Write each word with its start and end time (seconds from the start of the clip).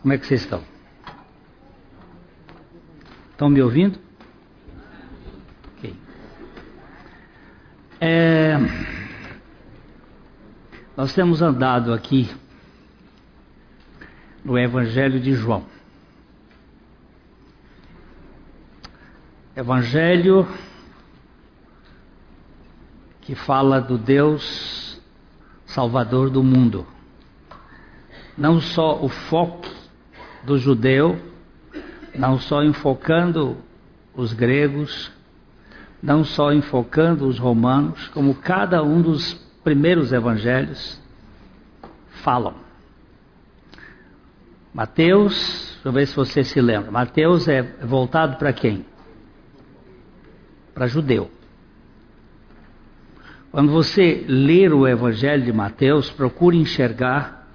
Como 0.00 0.12
é 0.12 0.18
que 0.18 0.26
vocês 0.26 0.42
estão? 0.42 0.62
Estão 3.32 3.48
me 3.50 3.60
ouvindo? 3.60 3.98
Ok. 5.76 5.94
É, 8.00 8.56
nós 10.96 11.12
temos 11.12 11.42
andado 11.42 11.92
aqui 11.92 12.30
no 14.42 14.58
Evangelho 14.58 15.20
de 15.20 15.34
João. 15.34 15.66
Evangelho 19.54 20.46
que 23.20 23.34
fala 23.34 23.80
do 23.80 23.98
Deus 23.98 25.00
Salvador 25.66 26.30
do 26.30 26.42
mundo. 26.42 26.86
Não 28.38 28.60
só 28.60 29.02
o 29.02 29.08
foco 29.08 29.75
do 30.46 30.56
judeu, 30.56 31.20
não 32.14 32.38
só 32.38 32.62
enfocando 32.62 33.56
os 34.14 34.32
gregos, 34.32 35.12
não 36.02 36.24
só 36.24 36.52
enfocando 36.52 37.26
os 37.26 37.38
romanos, 37.38 38.08
como 38.08 38.34
cada 38.34 38.82
um 38.82 39.02
dos 39.02 39.34
primeiros 39.64 40.12
evangelhos 40.12 41.00
falam. 42.22 42.54
Mateus, 44.72 45.72
deixa 45.74 45.88
eu 45.88 45.92
ver 45.92 46.06
se 46.06 46.14
você 46.14 46.44
se 46.44 46.60
lembra. 46.60 46.90
Mateus 46.90 47.48
é 47.48 47.62
voltado 47.62 48.36
para 48.36 48.52
quem? 48.52 48.86
Para 50.72 50.86
judeu. 50.86 51.30
Quando 53.50 53.72
você 53.72 54.24
ler 54.28 54.74
o 54.74 54.86
Evangelho 54.86 55.42
de 55.42 55.52
Mateus, 55.52 56.10
procure 56.10 56.58
enxergar 56.58 57.48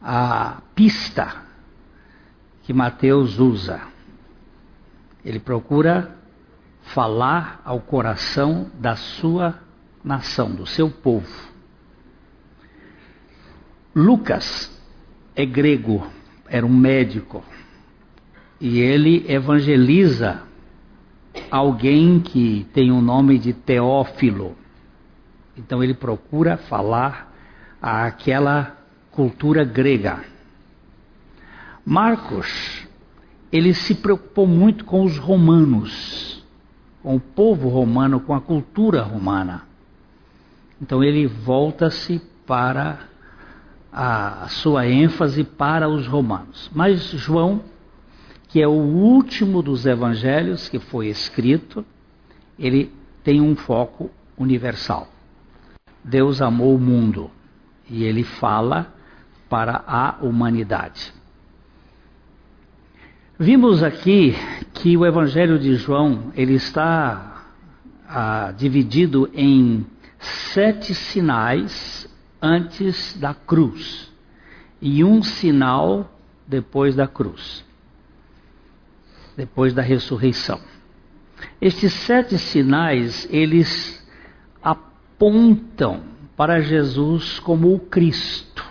a 0.00 0.62
pista 0.74 1.49
que 2.70 2.74
Mateus 2.74 3.40
usa. 3.40 3.80
Ele 5.24 5.40
procura 5.40 6.16
falar 6.82 7.60
ao 7.64 7.80
coração 7.80 8.70
da 8.74 8.94
sua 8.94 9.58
nação, 10.04 10.52
do 10.52 10.64
seu 10.64 10.88
povo. 10.88 11.26
Lucas 13.92 14.70
é 15.34 15.44
grego, 15.44 16.06
era 16.46 16.64
um 16.64 16.72
médico, 16.72 17.42
e 18.60 18.78
ele 18.78 19.24
evangeliza 19.28 20.44
alguém 21.50 22.20
que 22.20 22.68
tem 22.72 22.92
o 22.92 23.00
nome 23.00 23.36
de 23.36 23.52
Teófilo. 23.52 24.56
Então 25.56 25.82
ele 25.82 25.94
procura 25.94 26.56
falar 26.56 27.34
àquela 27.82 28.76
cultura 29.10 29.64
grega. 29.64 30.29
Marcos, 31.90 32.86
ele 33.50 33.74
se 33.74 33.96
preocupou 33.96 34.46
muito 34.46 34.84
com 34.84 35.02
os 35.02 35.18
romanos, 35.18 36.40
com 37.02 37.16
o 37.16 37.20
povo 37.20 37.68
romano, 37.68 38.20
com 38.20 38.32
a 38.32 38.40
cultura 38.40 39.02
romana. 39.02 39.62
Então 40.80 41.02
ele 41.02 41.26
volta-se 41.26 42.22
para 42.46 43.08
a 43.92 44.46
sua 44.50 44.86
ênfase 44.86 45.42
para 45.42 45.88
os 45.88 46.06
romanos. 46.06 46.70
Mas 46.72 47.10
João, 47.10 47.64
que 48.46 48.62
é 48.62 48.68
o 48.68 48.70
último 48.70 49.60
dos 49.60 49.84
evangelhos 49.84 50.68
que 50.68 50.78
foi 50.78 51.08
escrito, 51.08 51.84
ele 52.56 52.94
tem 53.24 53.40
um 53.40 53.56
foco 53.56 54.08
universal. 54.38 55.08
Deus 56.04 56.40
amou 56.40 56.72
o 56.72 56.80
mundo 56.80 57.32
e 57.90 58.04
ele 58.04 58.22
fala 58.22 58.94
para 59.48 59.82
a 59.88 60.18
humanidade. 60.22 61.18
Vimos 63.42 63.82
aqui 63.82 64.34
que 64.74 64.98
o 64.98 65.06
Evangelho 65.06 65.58
de 65.58 65.74
João 65.74 66.30
ele 66.36 66.52
está 66.52 67.46
ah, 68.06 68.52
dividido 68.54 69.30
em 69.32 69.86
sete 70.18 70.94
sinais 70.94 72.06
antes 72.42 73.16
da 73.16 73.32
cruz 73.32 74.12
e 74.78 75.02
um 75.02 75.22
sinal 75.22 76.20
depois 76.46 76.94
da 76.94 77.08
cruz, 77.08 77.64
depois 79.34 79.72
da 79.72 79.80
ressurreição. 79.80 80.60
Estes 81.62 81.94
sete 81.94 82.36
sinais 82.36 83.26
eles 83.30 84.06
apontam 84.62 86.02
para 86.36 86.60
Jesus 86.60 87.38
como 87.38 87.74
o 87.74 87.78
Cristo. 87.78 88.69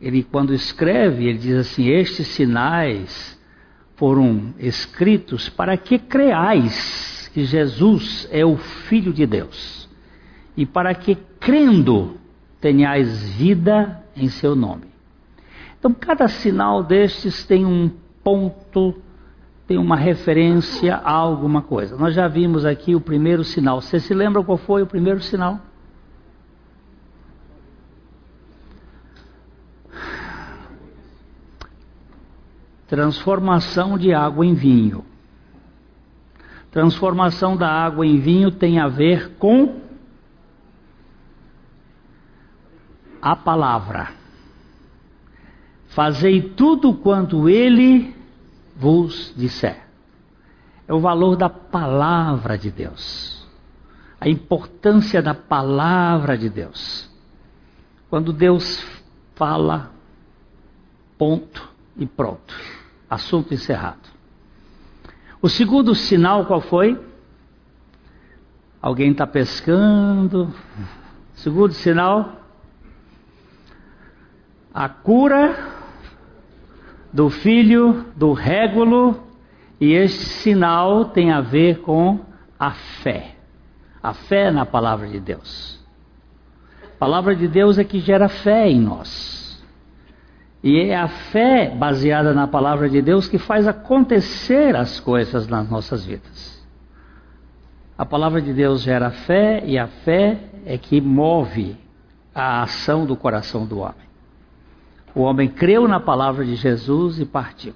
Ele, 0.00 0.22
quando 0.22 0.54
escreve, 0.54 1.26
ele 1.26 1.38
diz 1.38 1.56
assim: 1.56 1.88
Estes 1.88 2.26
sinais 2.28 3.38
foram 3.96 4.54
escritos 4.58 5.48
para 5.48 5.76
que 5.76 5.98
creais 5.98 7.30
que 7.34 7.44
Jesus 7.44 8.26
é 8.30 8.44
o 8.44 8.56
Filho 8.56 9.12
de 9.12 9.26
Deus, 9.26 9.88
e 10.56 10.64
para 10.64 10.94
que, 10.94 11.16
crendo, 11.38 12.16
tenhais 12.60 13.30
vida 13.30 14.02
em 14.16 14.28
seu 14.28 14.56
nome. 14.56 14.84
Então, 15.78 15.92
cada 15.92 16.28
sinal 16.28 16.82
destes 16.82 17.44
tem 17.44 17.64
um 17.64 17.90
ponto 18.22 18.94
tem 19.70 19.78
uma 19.78 19.94
referência 19.94 20.96
a 20.96 21.12
alguma 21.12 21.62
coisa. 21.62 21.96
Nós 21.96 22.12
já 22.12 22.26
vimos 22.26 22.64
aqui 22.64 22.96
o 22.96 23.00
primeiro 23.00 23.44
sinal. 23.44 23.80
Você 23.80 24.00
se 24.00 24.12
lembra 24.12 24.42
qual 24.42 24.58
foi 24.58 24.82
o 24.82 24.86
primeiro 24.86 25.22
sinal? 25.22 25.60
Transformação 32.90 33.96
de 33.96 34.12
água 34.12 34.44
em 34.44 34.52
vinho. 34.52 35.04
Transformação 36.72 37.56
da 37.56 37.68
água 37.68 38.04
em 38.04 38.18
vinho 38.18 38.50
tem 38.50 38.80
a 38.80 38.88
ver 38.88 39.36
com 39.36 39.80
a 43.22 43.36
palavra. 43.36 44.08
Fazei 45.90 46.42
tudo 46.42 46.92
quanto 46.92 47.48
ele 47.48 48.12
vos 48.74 49.32
disser. 49.36 49.86
É 50.88 50.92
o 50.92 50.98
valor 50.98 51.36
da 51.36 51.48
palavra 51.48 52.58
de 52.58 52.72
Deus. 52.72 53.46
A 54.20 54.28
importância 54.28 55.22
da 55.22 55.32
palavra 55.32 56.36
de 56.36 56.48
Deus. 56.48 57.08
Quando 58.08 58.32
Deus 58.32 58.84
fala, 59.36 59.92
ponto 61.16 61.70
e 61.96 62.04
pronto. 62.04 62.79
Assunto 63.10 63.52
encerrado. 63.52 64.08
O 65.42 65.48
segundo 65.48 65.94
sinal 65.94 66.46
qual 66.46 66.60
foi? 66.60 66.98
Alguém 68.80 69.10
está 69.10 69.26
pescando. 69.26 70.54
Segundo 71.34 71.72
sinal, 71.72 72.40
a 74.72 74.88
cura 74.88 75.56
do 77.12 77.28
filho 77.30 78.04
do 78.14 78.32
régulo, 78.32 79.22
e 79.80 79.92
este 79.92 80.24
sinal 80.24 81.06
tem 81.06 81.32
a 81.32 81.40
ver 81.40 81.80
com 81.80 82.20
a 82.58 82.72
fé. 83.02 83.36
A 84.02 84.12
fé 84.12 84.50
na 84.50 84.64
palavra 84.64 85.08
de 85.08 85.18
Deus. 85.18 85.80
A 86.84 86.98
palavra 86.98 87.34
de 87.34 87.48
Deus 87.48 87.78
é 87.78 87.84
que 87.84 87.98
gera 87.98 88.28
fé 88.28 88.68
em 88.68 88.78
nós. 88.78 89.39
E 90.62 90.78
é 90.80 90.96
a 90.96 91.08
fé 91.08 91.74
baseada 91.74 92.34
na 92.34 92.46
palavra 92.46 92.88
de 92.88 93.00
Deus 93.00 93.26
que 93.26 93.38
faz 93.38 93.66
acontecer 93.66 94.76
as 94.76 95.00
coisas 95.00 95.48
nas 95.48 95.68
nossas 95.70 96.04
vidas. 96.04 96.60
A 97.96 98.04
palavra 98.04 98.40
de 98.42 98.52
Deus 98.52 98.82
gera 98.82 99.10
fé 99.10 99.62
e 99.64 99.78
a 99.78 99.86
fé 99.86 100.38
é 100.66 100.76
que 100.76 101.00
move 101.00 101.76
a 102.34 102.62
ação 102.62 103.06
do 103.06 103.16
coração 103.16 103.66
do 103.66 103.78
homem. 103.78 104.08
O 105.14 105.22
homem 105.22 105.48
creu 105.48 105.88
na 105.88 105.98
palavra 105.98 106.44
de 106.44 106.54
Jesus 106.54 107.18
e 107.18 107.24
partiu. 107.24 107.74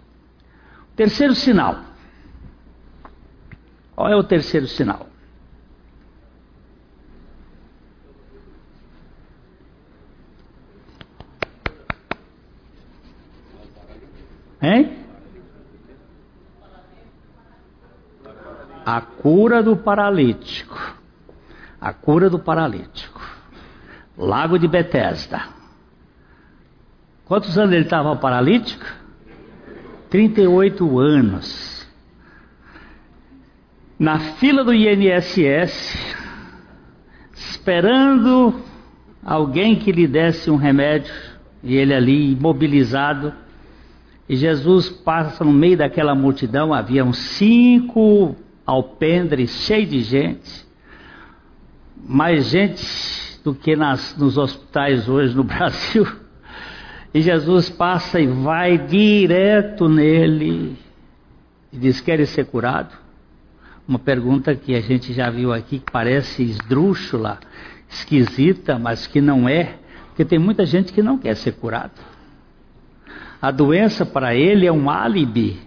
Terceiro 0.95 1.35
sinal. 1.35 1.81
Qual 3.97 4.09
é 4.09 4.17
o 4.17 4.23
terceiro 4.23 4.67
sinal? 4.67 5.07
Hein? 14.65 14.97
A 18.87 19.01
cura 19.03 19.63
do 19.63 19.77
paralítico. 19.77 20.97
A 21.79 21.93
cura 21.93 22.31
do 22.31 22.39
paralítico. 22.39 23.21
Lago 24.17 24.59
de 24.59 24.67
Betesda. 24.67 25.43
Quantos 27.27 27.59
anos 27.59 27.75
ele 27.75 27.85
estava 27.85 28.17
paralítico? 28.17 28.85
38 30.09 30.99
anos. 30.99 31.87
Na 33.99 34.19
fila 34.19 34.65
do 34.65 34.73
INSS, 34.73 36.17
esperando 37.35 38.61
alguém 39.23 39.77
que 39.77 39.93
lhe 39.93 40.07
desse 40.07 40.51
um 40.51 40.57
remédio, 40.57 41.15
e 41.63 41.77
ele 41.77 41.95
ali 41.95 42.33
imobilizado, 42.33 43.33
E 44.29 44.37
Jesus 44.37 44.89
passa 44.89 45.45
no 45.45 45.53
meio 45.53 45.77
daquela 45.77 46.15
multidão, 46.15 46.73
haviam 46.73 47.13
cinco 47.13 48.35
alpendres 48.67 49.51
cheios 49.51 49.91
de 49.91 50.01
gente, 50.01 50.67
mais 52.07 52.47
gente 52.47 52.83
do 53.45 53.55
que 53.55 53.77
nas, 53.77 54.17
nos 54.17 54.39
hospitais 54.39 55.09
hoje 55.09 55.37
no 55.37 55.45
Brasil. 55.45 56.07
E 57.13 57.21
Jesus 57.21 57.69
passa 57.69 58.19
e 58.19 58.27
vai 58.27 58.79
direto 58.79 59.89
nele 59.89 60.77
e 61.73 61.77
diz: 61.77 62.01
Queres 62.01 62.31
ser 62.31 62.47
curado? 62.47 62.97
Uma 63.87 63.99
pergunta 63.99 64.55
que 64.57 64.75
a 64.75 64.81
gente 64.81 65.13
já 65.13 65.29
viu 65.29 65.53
aqui 65.53 65.79
que 65.79 65.93
parece 65.93 66.43
esdrúxula, 66.43 67.39
esquisita, 67.89 68.79
mas 68.79 69.07
que 69.07 69.21
não 69.21 69.47
é, 69.47 69.77
porque 70.07 70.25
tem 70.25 70.39
muita 70.39 70.65
gente 70.65 70.93
que 70.93 71.03
não 71.03 71.19
quer 71.19 71.37
ser 71.37 71.53
curado. 71.53 72.14
A 73.45 73.51
doença 73.51 74.07
para 74.07 74.35
ele 74.35 74.67
é 74.67 74.73
um 74.73 74.89
álibi. 74.89 75.61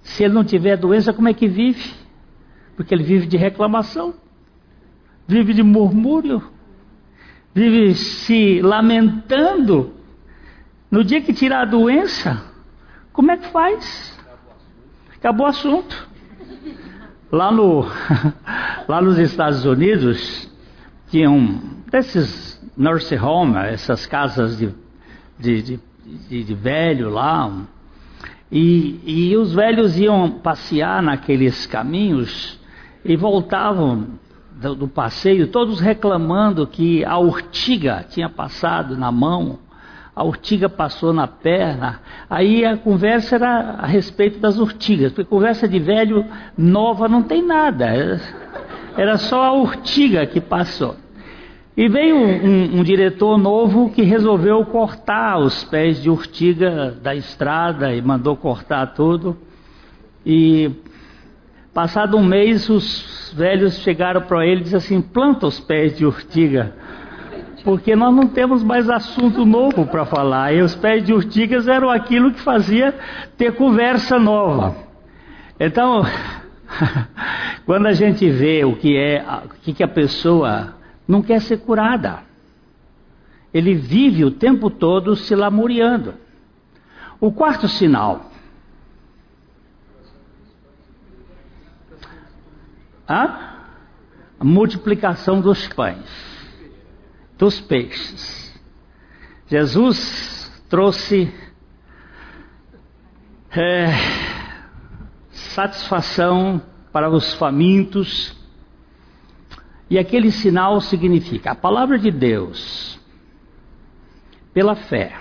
Se 0.00 0.22
ele 0.22 0.32
não 0.32 0.44
tiver 0.44 0.76
doença, 0.76 1.12
como 1.12 1.28
é 1.28 1.34
que 1.34 1.48
vive? 1.48 1.92
Porque 2.76 2.94
ele 2.94 3.02
vive 3.02 3.26
de 3.26 3.36
reclamação, 3.36 4.14
vive 5.26 5.52
de 5.52 5.64
murmúrio, 5.64 6.40
vive 7.52 7.96
se 7.96 8.62
lamentando. 8.62 9.92
No 10.88 11.02
dia 11.02 11.20
que 11.20 11.32
tirar 11.32 11.62
a 11.62 11.64
doença, 11.64 12.40
como 13.12 13.32
é 13.32 13.36
que 13.38 13.48
faz? 13.48 14.16
Acabou 15.16 15.46
o 15.46 15.50
assunto. 15.50 16.08
Lá, 17.32 17.50
no, 17.50 17.86
lá 18.86 19.02
nos 19.02 19.18
Estados 19.18 19.64
Unidos, 19.64 20.48
tinha 21.08 21.28
um 21.28 21.82
desses 21.90 22.64
nursing 22.76 23.18
home, 23.18 23.56
essas 23.56 24.06
casas 24.06 24.56
de, 24.56 24.72
de, 25.40 25.60
de, 25.60 25.80
de, 26.28 26.44
de 26.44 26.54
velho 26.54 27.10
lá, 27.10 27.50
e, 28.50 29.00
e 29.04 29.36
os 29.36 29.52
velhos 29.52 29.98
iam 29.98 30.30
passear 30.30 31.02
naqueles 31.02 31.66
caminhos 31.66 32.58
e 33.04 33.16
voltavam 33.16 34.06
do, 34.52 34.74
do, 34.74 34.88
passeio, 34.88 35.48
todos 35.48 35.80
reclamando 35.80 36.66
que 36.66 37.04
a 37.04 37.18
urtiga 37.18 38.04
tinha 38.08 38.28
passado 38.28 38.96
na 38.96 39.10
mão, 39.10 39.58
a 40.14 40.24
urtiga 40.24 40.68
passou 40.68 41.12
na 41.12 41.26
perna. 41.26 42.00
Aí 42.30 42.64
a 42.64 42.76
conversa 42.76 43.34
era 43.34 43.76
a 43.78 43.86
respeito 43.86 44.38
das 44.38 44.58
urtigas, 44.58 45.12
porque 45.12 45.28
conversa 45.28 45.68
de 45.68 45.78
velho 45.78 46.24
nova 46.56 47.08
não 47.08 47.22
tem 47.22 47.44
nada, 47.44 47.86
era 48.96 49.18
só 49.18 49.42
a 49.42 49.52
urtiga 49.52 50.24
que 50.24 50.40
passou. 50.40 50.96
E 51.76 51.88
veio 51.88 52.16
um, 52.16 52.78
um, 52.78 52.82
diretor 52.82 53.36
novo 53.36 53.90
que 53.90 54.00
resolveu 54.00 54.64
cortar 54.64 55.38
os 55.38 55.62
pés 55.64 56.02
de 56.02 56.08
urtiga 56.08 56.96
da 57.02 57.14
estrada 57.14 57.94
e 57.94 58.00
mandou 58.00 58.34
cortar 58.34 58.94
tudo. 58.94 59.36
E 60.24 60.70
passado 61.74 62.16
um 62.16 62.24
mês, 62.24 62.70
os 62.70 63.34
velhos 63.36 63.76
chegaram 63.80 64.22
para 64.22 64.46
ele 64.46 64.62
e 64.62 64.64
disseram 64.64 64.78
assim: 64.78 65.02
planta 65.02 65.46
os 65.46 65.60
pés 65.60 65.94
de 65.98 66.06
urtiga, 66.06 66.74
porque 67.62 67.94
nós 67.94 68.14
não 68.14 68.26
temos 68.26 68.62
mais 68.62 68.88
assunto 68.88 69.44
novo 69.44 69.84
para 69.84 70.06
falar. 70.06 70.54
E 70.54 70.62
os 70.62 70.74
pés 70.74 71.04
de 71.04 71.12
urtigas 71.12 71.68
eram 71.68 71.90
aquilo 71.90 72.32
que 72.32 72.40
fazia 72.40 72.94
ter 73.36 73.52
conversa 73.52 74.18
nova. 74.18 74.74
Então, 75.60 76.06
quando 77.66 77.84
a 77.84 77.92
gente 77.92 78.30
vê 78.30 78.64
o 78.64 78.74
que 78.74 78.96
é, 78.96 79.22
o 79.44 79.60
que, 79.60 79.74
que 79.74 79.82
a 79.82 79.88
pessoa 79.88 80.75
não 81.06 81.22
quer 81.22 81.40
ser 81.40 81.58
curada. 81.58 82.22
Ele 83.52 83.74
vive 83.74 84.24
o 84.24 84.30
tempo 84.30 84.68
todo 84.68 85.16
se 85.16 85.34
lamuriando. 85.34 86.14
O 87.20 87.32
quarto 87.32 87.68
sinal. 87.68 88.30
A 93.08 93.56
multiplicação 94.42 95.40
dos 95.40 95.66
pães, 95.68 96.04
dos 97.38 97.60
peixes. 97.60 98.54
Jesus 99.46 100.52
trouxe 100.68 101.32
é, 103.52 103.86
satisfação 105.30 106.60
para 106.92 107.08
os 107.08 107.32
famintos, 107.34 108.35
e 109.88 109.98
aquele 109.98 110.30
sinal 110.30 110.80
significa 110.80 111.52
a 111.52 111.54
palavra 111.54 111.98
de 111.98 112.10
Deus, 112.10 112.98
pela 114.52 114.74
fé, 114.74 115.16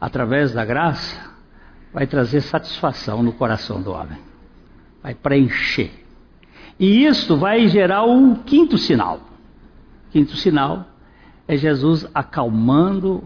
através 0.00 0.52
da 0.52 0.64
graça, 0.64 1.32
vai 1.92 2.06
trazer 2.06 2.40
satisfação 2.40 3.22
no 3.22 3.32
coração 3.32 3.82
do 3.82 3.90
homem, 3.92 4.18
vai 5.02 5.14
preencher. 5.14 5.90
E 6.78 7.04
isso 7.04 7.36
vai 7.36 7.66
gerar 7.68 8.04
o 8.04 8.36
quinto 8.44 8.78
sinal. 8.78 9.20
Quinto 10.10 10.36
sinal 10.36 10.86
é 11.46 11.56
Jesus 11.56 12.08
acalmando 12.14 13.24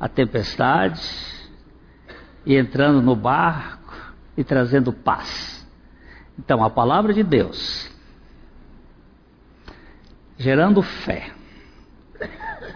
a 0.00 0.08
tempestade 0.08 1.00
e 2.46 2.56
entrando 2.56 3.02
no 3.02 3.14
barco 3.14 3.94
e 4.36 4.42
trazendo 4.42 4.92
paz. 4.92 5.66
Então, 6.38 6.64
a 6.64 6.70
palavra 6.70 7.12
de 7.12 7.22
Deus 7.22 7.91
gerando 10.36 10.82
fé, 10.82 11.32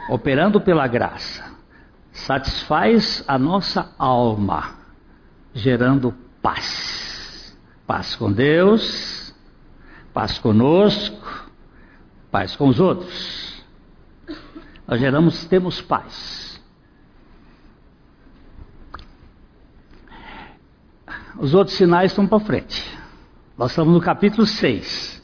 operando 0.09 0.61
pela 0.61 0.87
graça, 0.87 1.45
satisfaz 2.13 3.25
a 3.27 3.39
nossa 3.39 3.93
alma, 3.99 4.75
gerando 5.55 6.15
paz. 6.43 7.57
Paz 7.87 8.17
com 8.17 8.33
Deus, 8.33 9.33
paz 10.13 10.39
conosco, 10.39 11.49
paz 12.33 12.57
com 12.57 12.69
os 12.69 12.81
outros. 12.81 13.65
Nós 14.89 14.99
geramos, 14.99 15.45
temos 15.45 15.81
paz. 15.81 16.61
Os 21.39 21.55
outros 21.55 21.77
sinais 21.77 22.11
estão 22.11 22.27
para 22.27 22.41
frente. 22.41 22.99
Nós 23.59 23.71
estamos 23.71 23.93
no 23.93 24.01
capítulo 24.01 24.47
6. 24.47 25.16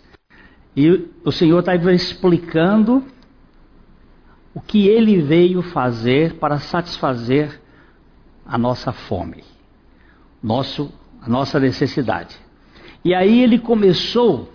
E 0.75 1.09
o 1.25 1.31
Senhor 1.31 1.59
está 1.61 1.75
explicando 1.75 3.05
o 4.55 4.61
que 4.61 4.89
ele 4.89 5.21
veio 5.21 5.63
fazer 5.63 6.35
para 6.35 6.59
satisfazer 6.59 7.61
a 8.45 8.57
nossa 8.57 8.93
fome, 8.93 9.44
nosso, 10.43 10.93
a 11.20 11.29
nossa 11.29 11.61
necessidade. 11.61 12.39
E 13.05 13.15
aí 13.15 13.43
ele 13.43 13.58
começou 13.58 14.53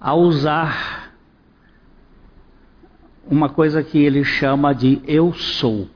a 0.00 0.14
usar 0.14 1.12
uma 3.28 3.48
coisa 3.48 3.82
que 3.82 3.98
ele 3.98 4.24
chama 4.24 4.72
de 4.72 5.00
eu 5.06 5.32
sou. 5.34 5.88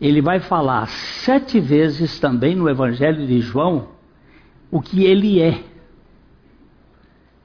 Ele 0.00 0.20
vai 0.20 0.40
falar 0.40 0.86
sete 0.88 1.60
vezes 1.60 2.18
também 2.18 2.54
no 2.54 2.68
Evangelho 2.68 3.26
de 3.26 3.40
João 3.40 3.88
o 4.70 4.80
que 4.80 5.04
ele 5.04 5.40
é 5.40 5.73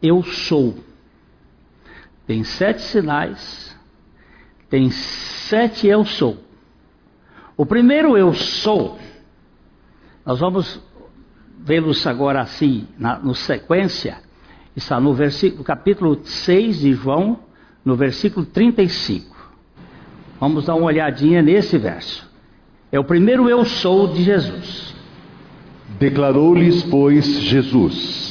eu 0.02 0.24
sou. 0.24 0.76
Tem 2.26 2.44
sete 2.44 2.82
sinais, 2.82 3.76
tem 4.70 4.90
sete 4.92 5.88
eu 5.88 6.06
sou. 6.06 6.38
O 7.58 7.66
primeiro 7.66 8.18
eu 8.18 8.34
sou, 8.34 9.00
nós 10.26 10.40
vamos 10.40 10.80
vê-los 11.60 12.06
agora 12.08 12.42
assim, 12.42 12.88
na 12.98 13.20
no 13.20 13.34
sequência, 13.34 14.18
está 14.76 15.00
no 15.00 15.16
capítulo 15.64 16.20
6 16.24 16.80
de 16.80 16.94
João, 16.94 17.40
no 17.84 17.96
versículo 17.96 18.46
35. 18.46 19.36
Vamos 20.40 20.66
dar 20.66 20.76
uma 20.76 20.86
olhadinha 20.86 21.42
nesse 21.42 21.78
verso. 21.78 22.30
É 22.92 23.00
o 23.00 23.04
primeiro 23.04 23.50
eu 23.50 23.66
sou 23.66 24.08
de 24.08 24.24
Jesus. 24.24 24.96
Declarou-lhes, 26.00 26.84
pois, 26.84 27.26
Jesus: 27.26 28.29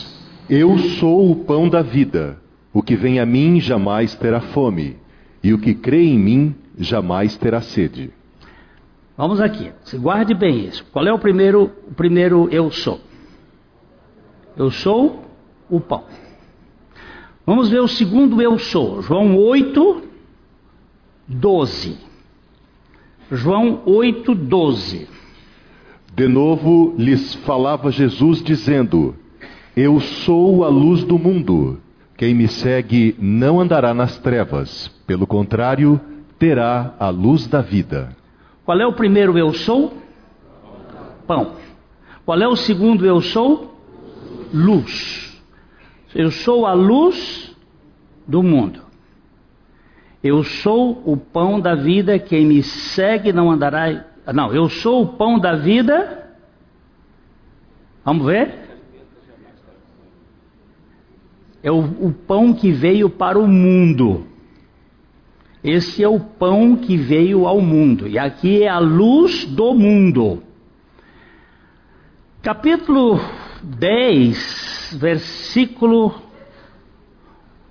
eu 0.48 0.78
sou 0.78 1.30
o 1.30 1.36
pão 1.36 1.68
da 1.68 1.82
vida. 1.82 2.40
O 2.72 2.82
que 2.82 2.96
vem 2.96 3.18
a 3.18 3.26
mim 3.26 3.60
jamais 3.60 4.14
terá 4.14 4.40
fome, 4.40 4.96
e 5.42 5.52
o 5.52 5.58
que 5.58 5.74
crê 5.74 6.04
em 6.04 6.18
mim 6.18 6.54
jamais 6.78 7.36
terá 7.36 7.60
sede. 7.60 8.10
Vamos 9.16 9.40
aqui, 9.40 9.72
guarde 9.94 10.32
bem 10.32 10.66
isso. 10.66 10.84
Qual 10.92 11.06
é 11.06 11.12
o 11.12 11.18
primeiro, 11.18 11.72
o 11.90 11.94
primeiro 11.94 12.48
eu 12.52 12.70
sou? 12.70 13.00
Eu 14.56 14.70
sou 14.70 15.24
o 15.68 15.80
pão. 15.80 16.04
Vamos 17.44 17.68
ver 17.68 17.80
o 17.80 17.88
segundo 17.88 18.40
eu 18.42 18.58
sou. 18.58 19.02
João 19.02 19.36
8, 19.36 20.02
12. 21.26 21.96
João 23.32 23.82
8, 23.86 24.34
12. 24.34 25.08
De 26.14 26.28
novo 26.28 26.94
lhes 26.98 27.34
falava 27.36 27.90
Jesus, 27.90 28.42
dizendo: 28.42 29.16
eu 29.78 30.00
sou 30.00 30.64
a 30.64 30.68
luz 30.68 31.04
do 31.04 31.16
mundo. 31.16 31.80
Quem 32.16 32.34
me 32.34 32.48
segue 32.48 33.14
não 33.16 33.60
andará 33.60 33.94
nas 33.94 34.18
trevas, 34.18 34.88
pelo 35.06 35.24
contrário, 35.24 36.00
terá 36.36 36.96
a 36.98 37.10
luz 37.10 37.46
da 37.46 37.60
vida. 37.60 38.08
Qual 38.64 38.80
é 38.80 38.84
o 38.84 38.92
primeiro 38.92 39.38
eu 39.38 39.52
sou? 39.52 39.96
Pão. 41.28 41.52
Qual 42.26 42.42
é 42.42 42.48
o 42.48 42.56
segundo 42.56 43.06
eu 43.06 43.20
sou? 43.20 43.72
Luz. 44.52 45.40
Eu 46.12 46.32
sou 46.32 46.66
a 46.66 46.72
luz 46.72 47.56
do 48.26 48.42
mundo. 48.42 48.80
Eu 50.24 50.42
sou 50.42 51.00
o 51.06 51.16
pão 51.16 51.60
da 51.60 51.76
vida, 51.76 52.18
quem 52.18 52.44
me 52.44 52.64
segue 52.64 53.32
não 53.32 53.48
andará. 53.48 54.06
Não, 54.34 54.52
eu 54.52 54.68
sou 54.68 55.04
o 55.04 55.06
pão 55.06 55.38
da 55.38 55.54
vida. 55.54 56.34
Vamos 58.04 58.26
ver? 58.26 58.67
É 61.62 61.70
o, 61.70 61.78
o 61.78 62.12
pão 62.12 62.52
que 62.52 62.70
veio 62.70 63.10
para 63.10 63.38
o 63.38 63.46
mundo. 63.46 64.26
Esse 65.62 66.04
é 66.04 66.08
o 66.08 66.20
pão 66.20 66.76
que 66.76 66.96
veio 66.96 67.46
ao 67.46 67.60
mundo. 67.60 68.06
E 68.06 68.18
aqui 68.18 68.62
é 68.62 68.68
a 68.68 68.78
luz 68.78 69.44
do 69.44 69.74
mundo. 69.74 70.42
Capítulo 72.40 73.20
10, 73.62 74.96
versículo 75.00 76.14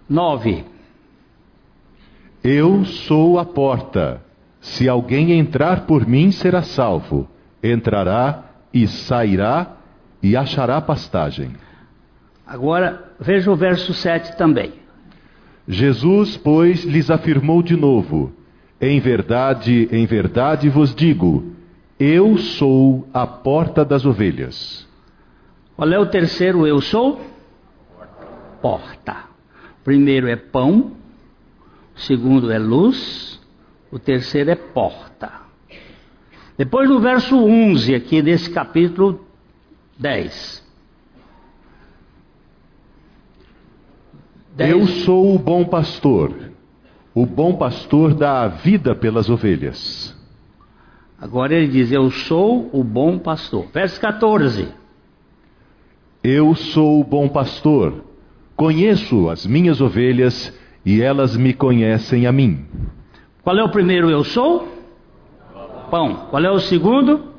9. 0.10 0.66
Eu 2.44 2.84
sou 2.86 3.40
a 3.40 3.46
porta. 3.46 4.22
Se 4.60 4.88
alguém 4.88 5.32
entrar 5.32 5.86
por 5.86 6.06
mim, 6.06 6.32
será 6.32 6.62
salvo. 6.62 7.28
Entrará 7.64 8.44
e 8.74 8.88
sairá 8.88 9.78
e 10.22 10.36
achará 10.36 10.80
pastagem. 10.82 11.52
Agora 12.48 13.12
veja 13.20 13.52
o 13.52 13.56
verso 13.58 13.94
7 13.94 14.38
também. 14.38 14.72
Jesus, 15.68 16.38
pois, 16.38 16.86
lhes 16.86 17.12
afirmou 17.12 17.62
de 17.62 17.76
novo: 17.76 18.32
Em 18.80 19.02
verdade, 19.02 19.90
em 19.92 20.06
verdade 20.06 20.70
vos 20.70 20.96
digo, 20.96 21.52
eu 22.00 22.38
sou 22.38 23.06
a 23.14 23.28
porta 23.28 23.84
das 23.84 24.06
ovelhas. 24.06 24.88
Qual 25.76 25.92
é 25.92 26.00
o 26.00 26.06
terceiro 26.06 26.66
eu 26.66 26.80
sou? 26.80 27.20
Porta. 28.62 29.26
Primeiro 29.84 30.28
é 30.28 30.36
pão, 30.36 30.94
segundo 31.96 32.50
é 32.50 32.58
luz, 32.58 33.42
o 33.92 34.00
terceiro 34.00 34.52
é 34.52 34.56
porta. 34.56 35.32
Depois 36.58 36.90
no 36.90 37.00
verso 37.00 37.36
11 37.38 37.94
aqui 37.94 38.22
desse 38.22 38.50
capítulo 38.50 39.26
10. 40.00 40.67
Eu 44.60 44.88
sou 44.88 45.36
o 45.36 45.40
bom 45.40 45.66
pastor. 45.66 46.34
O 47.14 47.26
bom 47.26 47.56
pastor 47.56 48.14
dá 48.14 48.44
a 48.44 48.48
vida 48.48 48.96
pelas 48.96 49.30
ovelhas. 49.30 50.16
Agora 51.20 51.54
ele 51.54 51.68
diz: 51.68 51.92
Eu 51.92 52.10
sou 52.10 52.70
o 52.72 52.84
bom 52.84 53.18
pastor. 53.20 53.68
Verso 53.74 54.00
14. 54.00 54.68
Eu 56.24 56.56
sou 56.56 57.02
o 57.02 57.04
bom 57.04 57.28
pastor. 57.28 58.04
Conheço 58.56 59.30
as 59.30 59.46
minhas 59.46 59.80
ovelhas 59.82 60.52
e 60.86 61.02
elas 61.02 61.38
me 61.38 61.54
conhecem 61.54 62.26
a 62.26 62.32
mim. 62.32 62.66
Qual 63.44 63.58
é 63.58 63.64
o 63.64 63.70
primeiro 63.70 64.10
eu 64.10 64.24
sou? 64.24 64.68
Pão. 65.92 66.28
Qual 66.30 66.44
é 66.44 66.52
o 66.52 66.60
segundo? 66.60 67.32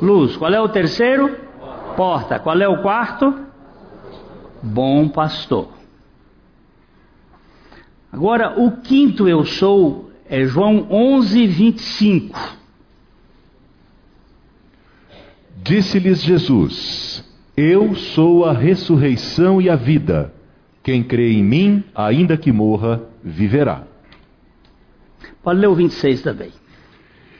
Luz. 0.00 0.36
Qual 0.36 0.52
é 0.52 0.60
o 0.60 0.68
terceiro? 0.68 1.36
Porta. 1.96 2.38
Qual 2.38 2.58
é 2.60 2.68
o 2.68 2.82
quarto? 2.82 3.34
Bom 4.62 5.08
pastor. 5.08 5.81
Agora, 8.12 8.60
o 8.60 8.82
quinto 8.82 9.26
eu 9.26 9.42
sou 9.46 10.10
é 10.28 10.44
João 10.44 10.86
11, 10.90 11.46
25. 11.46 12.38
Disse-lhes 15.64 16.22
Jesus: 16.22 17.24
Eu 17.56 17.94
sou 17.94 18.44
a 18.44 18.52
ressurreição 18.52 19.62
e 19.62 19.70
a 19.70 19.76
vida. 19.76 20.34
Quem 20.82 21.02
crê 21.02 21.32
em 21.32 21.42
mim, 21.42 21.84
ainda 21.94 22.36
que 22.36 22.52
morra, 22.52 23.00
viverá. 23.24 23.84
Pode 25.42 25.60
ler 25.60 25.68
o 25.68 25.74
26 25.74 26.20
também. 26.22 26.50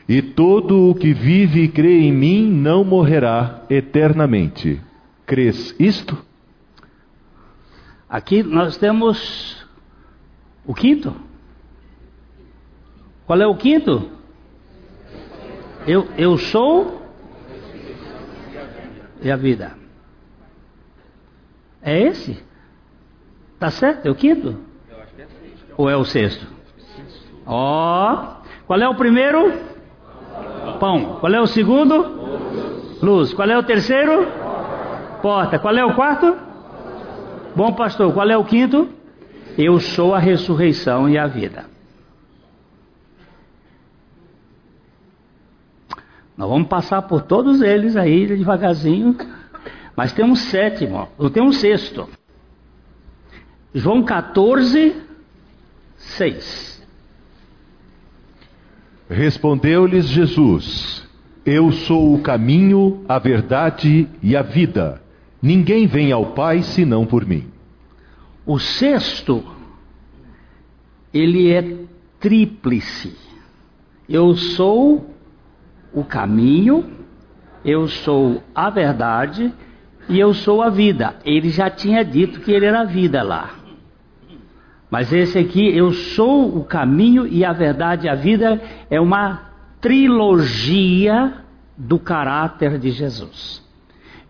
E 0.08 0.22
todo 0.22 0.90
o 0.90 0.94
que 0.94 1.12
vive 1.12 1.64
e 1.64 1.68
crê 1.68 2.00
em 2.00 2.12
mim 2.12 2.50
não 2.50 2.82
morrerá 2.82 3.62
eternamente. 3.68 4.80
Crês 5.26 5.74
isto? 5.78 6.16
Aqui 8.08 8.42
nós 8.42 8.76
temos 8.76 9.61
o 10.66 10.74
quinto? 10.74 11.14
Qual 13.26 13.40
é 13.40 13.46
o 13.46 13.56
quinto? 13.56 14.10
Eu, 15.86 16.08
eu 16.16 16.36
sou 16.38 17.02
e 19.20 19.30
a 19.30 19.36
vida. 19.36 19.72
É 21.80 22.00
esse? 22.00 22.42
Tá 23.58 23.70
certo? 23.70 24.06
É 24.06 24.10
o 24.10 24.14
quinto? 24.14 24.58
Ou 25.76 25.88
é 25.88 25.96
o 25.96 26.04
sexto? 26.04 26.46
Ó. 27.46 28.12
Oh. 28.12 28.42
Qual 28.66 28.80
é 28.80 28.88
o 28.88 28.94
primeiro? 28.94 29.52
Pão. 30.78 31.18
Qual 31.20 31.32
é 31.32 31.40
o 31.40 31.46
segundo? 31.46 31.94
Luz. 33.02 33.32
Qual 33.34 33.48
é 33.48 33.58
o 33.58 33.62
terceiro? 33.62 34.26
Porta. 35.20 35.58
Qual 35.58 35.76
é 35.76 35.84
o 35.84 35.94
quarto? 35.94 36.36
Bom 37.54 37.72
pastor. 37.74 38.12
Qual 38.12 38.28
é 38.28 38.36
o 38.36 38.44
quinto? 38.44 38.88
Eu 39.58 39.78
sou 39.80 40.14
a 40.14 40.18
ressurreição 40.18 41.08
e 41.08 41.18
a 41.18 41.26
vida. 41.26 41.66
Nós 46.36 46.48
vamos 46.48 46.68
passar 46.68 47.02
por 47.02 47.22
todos 47.22 47.60
eles 47.60 47.96
aí 47.96 48.26
devagarzinho, 48.26 49.16
mas 49.94 50.12
tem 50.12 50.24
um 50.24 50.34
sétimo, 50.34 51.08
ou 51.18 51.28
tem 51.28 51.42
um 51.42 51.52
sexto. 51.52 52.08
João 53.74 54.02
14, 54.02 54.96
6. 55.96 56.82
Respondeu-lhes 59.08 60.06
Jesus: 60.06 61.06
Eu 61.44 61.70
sou 61.70 62.14
o 62.14 62.22
caminho, 62.22 63.04
a 63.06 63.18
verdade 63.18 64.08
e 64.22 64.34
a 64.34 64.42
vida. 64.42 65.02
Ninguém 65.40 65.86
vem 65.86 66.12
ao 66.12 66.32
Pai 66.32 66.62
senão 66.62 67.04
por 67.04 67.26
mim. 67.26 67.51
O 68.44 68.58
sexto, 68.58 69.44
ele 71.12 71.50
é 71.52 71.76
tríplice. 72.18 73.16
Eu 74.08 74.34
sou 74.34 75.14
o 75.92 76.04
caminho, 76.04 76.84
eu 77.64 77.86
sou 77.86 78.42
a 78.54 78.68
verdade 78.70 79.52
e 80.08 80.18
eu 80.18 80.34
sou 80.34 80.62
a 80.62 80.70
vida. 80.70 81.16
Ele 81.24 81.50
já 81.50 81.70
tinha 81.70 82.04
dito 82.04 82.40
que 82.40 82.50
ele 82.50 82.66
era 82.66 82.80
a 82.80 82.84
vida 82.84 83.22
lá. 83.22 83.54
Mas 84.90 85.12
esse 85.12 85.38
aqui, 85.38 85.74
eu 85.74 85.92
sou 85.92 86.56
o 86.56 86.64
caminho 86.64 87.26
e 87.26 87.44
a 87.44 87.52
verdade 87.52 88.06
e 88.06 88.10
a 88.10 88.14
vida, 88.14 88.60
é 88.90 89.00
uma 89.00 89.52
trilogia 89.80 91.34
do 91.76 91.98
caráter 91.98 92.78
de 92.78 92.90
Jesus. 92.90 93.62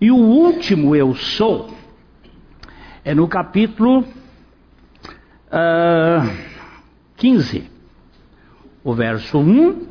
E 0.01 0.11
o 0.11 0.17
último 0.17 0.95
eu 0.95 1.15
sou 1.15 1.82
é 3.05 3.15
no 3.15 3.27
capítulo 3.27 4.01
uh, 4.01 4.07
ah, 5.51 6.29
15, 7.17 7.65
o 8.85 8.95
verso 8.95 9.39
1 9.39 9.87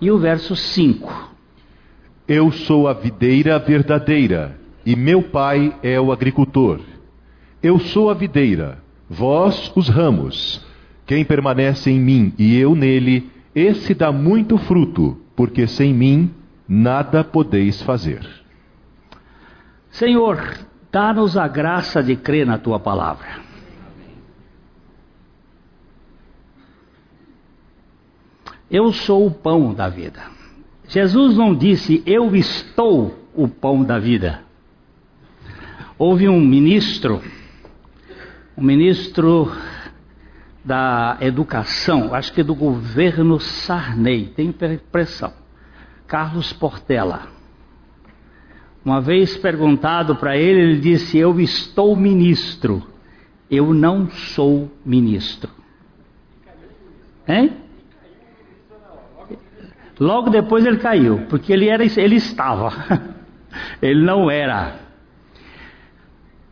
e 0.00 0.10
o 0.10 0.18
verso 0.18 0.54
5. 0.54 1.32
Eu 2.26 2.52
sou 2.52 2.86
a 2.86 2.92
videira 2.92 3.58
verdadeira, 3.58 4.56
e 4.86 4.94
meu 4.94 5.22
pai 5.22 5.76
é 5.82 6.00
o 6.00 6.12
agricultor. 6.12 6.80
Eu 7.62 7.78
sou 7.80 8.08
a 8.08 8.14
videira, 8.14 8.78
vós 9.08 9.72
os 9.74 9.88
ramos. 9.88 10.64
Quem 11.04 11.24
permanece 11.24 11.90
em 11.90 12.00
mim 12.00 12.32
e 12.38 12.56
eu 12.56 12.76
nele, 12.76 13.30
esse 13.54 13.94
dá 13.94 14.12
muito 14.12 14.56
fruto, 14.58 15.20
porque 15.34 15.66
sem 15.66 15.92
mim 15.92 16.30
nada 16.68 17.24
podeis 17.24 17.82
fazer. 17.82 18.24
Senhor, 19.90 20.40
Dá-nos 20.92 21.38
a 21.38 21.48
graça 21.48 22.02
de 22.02 22.14
crer 22.14 22.46
na 22.46 22.58
tua 22.58 22.78
palavra. 22.78 23.40
Eu 28.70 28.92
sou 28.92 29.26
o 29.26 29.30
pão 29.30 29.72
da 29.72 29.88
vida. 29.88 30.22
Jesus 30.86 31.36
não 31.36 31.54
disse, 31.54 32.02
eu 32.04 32.36
estou 32.36 33.26
o 33.34 33.48
pão 33.48 33.82
da 33.82 33.98
vida. 33.98 34.42
Houve 35.98 36.28
um 36.28 36.40
ministro, 36.40 37.22
um 38.56 38.62
ministro 38.62 39.50
da 40.62 41.16
educação, 41.20 42.14
acho 42.14 42.32
que 42.32 42.42
do 42.42 42.54
governo 42.54 43.40
Sarney, 43.40 44.26
tem 44.26 44.48
impressão, 44.48 45.32
Carlos 46.06 46.52
Portela. 46.52 47.41
Uma 48.84 49.00
vez 49.00 49.36
perguntado 49.36 50.16
para 50.16 50.36
ele, 50.36 50.60
ele 50.60 50.80
disse: 50.80 51.16
Eu 51.16 51.38
estou 51.40 51.94
ministro, 51.94 52.82
eu 53.50 53.72
não 53.72 54.10
sou 54.10 54.70
ministro. 54.84 55.50
Hein? 57.28 57.52
Logo 60.00 60.30
depois 60.30 60.66
ele 60.66 60.78
caiu, 60.78 61.26
porque 61.28 61.52
ele 61.52 61.68
era 61.68 61.84
ele 61.84 62.16
estava. 62.16 62.72
ele 63.80 64.04
não 64.04 64.28
era. 64.28 64.80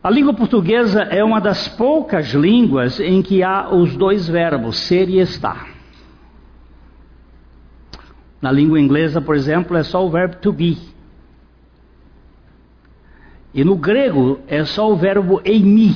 A 0.03 0.09
língua 0.09 0.33
portuguesa 0.33 1.01
é 1.03 1.23
uma 1.23 1.39
das 1.41 1.67
poucas 1.67 2.29
línguas 2.29 2.99
em 2.99 3.21
que 3.21 3.43
há 3.43 3.69
os 3.69 3.95
dois 3.95 4.27
verbos, 4.27 4.77
ser 4.77 5.09
e 5.09 5.19
estar. 5.19 5.67
Na 8.41 8.51
língua 8.51 8.79
inglesa, 8.79 9.21
por 9.21 9.35
exemplo, 9.35 9.77
é 9.77 9.83
só 9.83 10.03
o 10.03 10.09
verbo 10.09 10.37
to 10.37 10.51
be. 10.51 10.90
E 13.53 13.63
no 13.63 13.75
grego 13.75 14.39
é 14.47 14.63
só 14.63 14.91
o 14.91 14.95
verbo 14.95 15.41
eimi. 15.43 15.95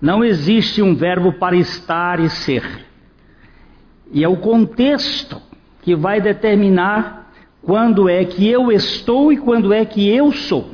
Não 0.00 0.24
existe 0.24 0.80
um 0.80 0.94
verbo 0.94 1.34
para 1.34 1.56
estar 1.56 2.20
e 2.20 2.30
ser. 2.30 2.86
E 4.10 4.24
é 4.24 4.28
o 4.28 4.38
contexto 4.38 5.40
que 5.82 5.94
vai 5.94 6.20
determinar 6.20 7.30
quando 7.62 8.08
é 8.08 8.24
que 8.24 8.48
eu 8.48 8.72
estou 8.72 9.32
e 9.32 9.36
quando 9.36 9.72
é 9.72 9.84
que 9.84 10.08
eu 10.08 10.32
sou. 10.32 10.70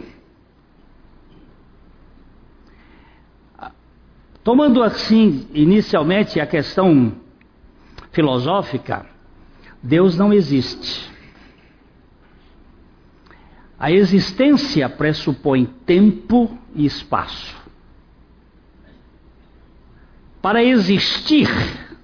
Tomando 4.45 4.81
assim, 4.81 5.49
inicialmente, 5.53 6.39
a 6.39 6.47
questão 6.47 7.13
filosófica, 8.13 9.05
Deus 9.83 10.17
não 10.17 10.33
existe. 10.33 11.16
A 13.79 13.91
existência 13.91 14.89
pressupõe 14.89 15.67
tempo 15.85 16.57
e 16.75 16.87
espaço. 16.87 17.55
Para 20.41 20.63
existir, 20.63 21.49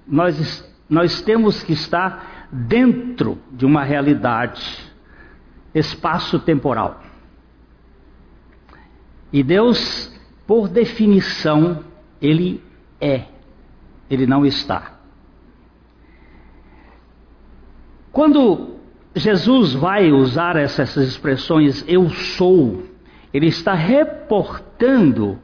nós, 0.07 0.63
nós 0.87 1.21
temos 1.21 1.63
que 1.63 1.73
estar 1.73 2.47
dentro 2.51 3.39
de 3.51 3.65
uma 3.65 3.83
realidade 3.83 4.93
espaço-temporal. 5.73 7.01
E 9.31 9.41
Deus, 9.41 10.13
por 10.45 10.67
definição, 10.67 11.83
ele 12.21 12.63
é, 13.01 13.25
ele 14.07 14.27
não 14.27 14.45
está. 14.45 14.99
Quando 18.11 18.72
Jesus 19.15 19.73
vai 19.73 20.11
usar 20.11 20.55
essas 20.55 20.95
expressões 20.97 21.85
eu 21.87 22.09
sou, 22.09 22.83
ele 23.33 23.47
está 23.47 23.73
reportando 23.73 25.39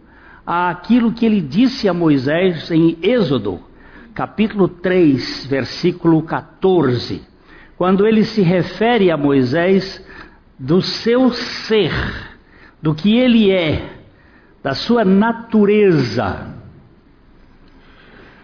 aquilo 0.45 1.11
que 1.11 1.25
ele 1.25 1.39
disse 1.39 1.88
a 1.88 1.93
Moisés 1.93 2.71
em 2.71 2.97
Êxodo, 3.01 3.59
capítulo 4.15 4.67
3, 4.67 5.45
versículo 5.45 6.23
14, 6.23 7.21
quando 7.77 8.07
ele 8.07 8.23
se 8.23 8.41
refere 8.41 9.11
a 9.11 9.17
Moisés 9.17 10.03
do 10.57 10.81
seu 10.81 11.31
ser, 11.31 11.93
do 12.81 12.95
que 12.95 13.15
ele 13.15 13.51
é, 13.51 13.88
da 14.63 14.73
sua 14.73 15.05
natureza. 15.05 16.55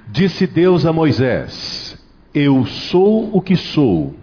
Disse 0.08 0.46
Deus 0.46 0.86
a 0.86 0.94
Moisés: 0.94 1.98
Eu 2.34 2.65
sou 2.65 3.36
o 3.36 3.41
que 3.41 3.55
sou. 3.55 4.15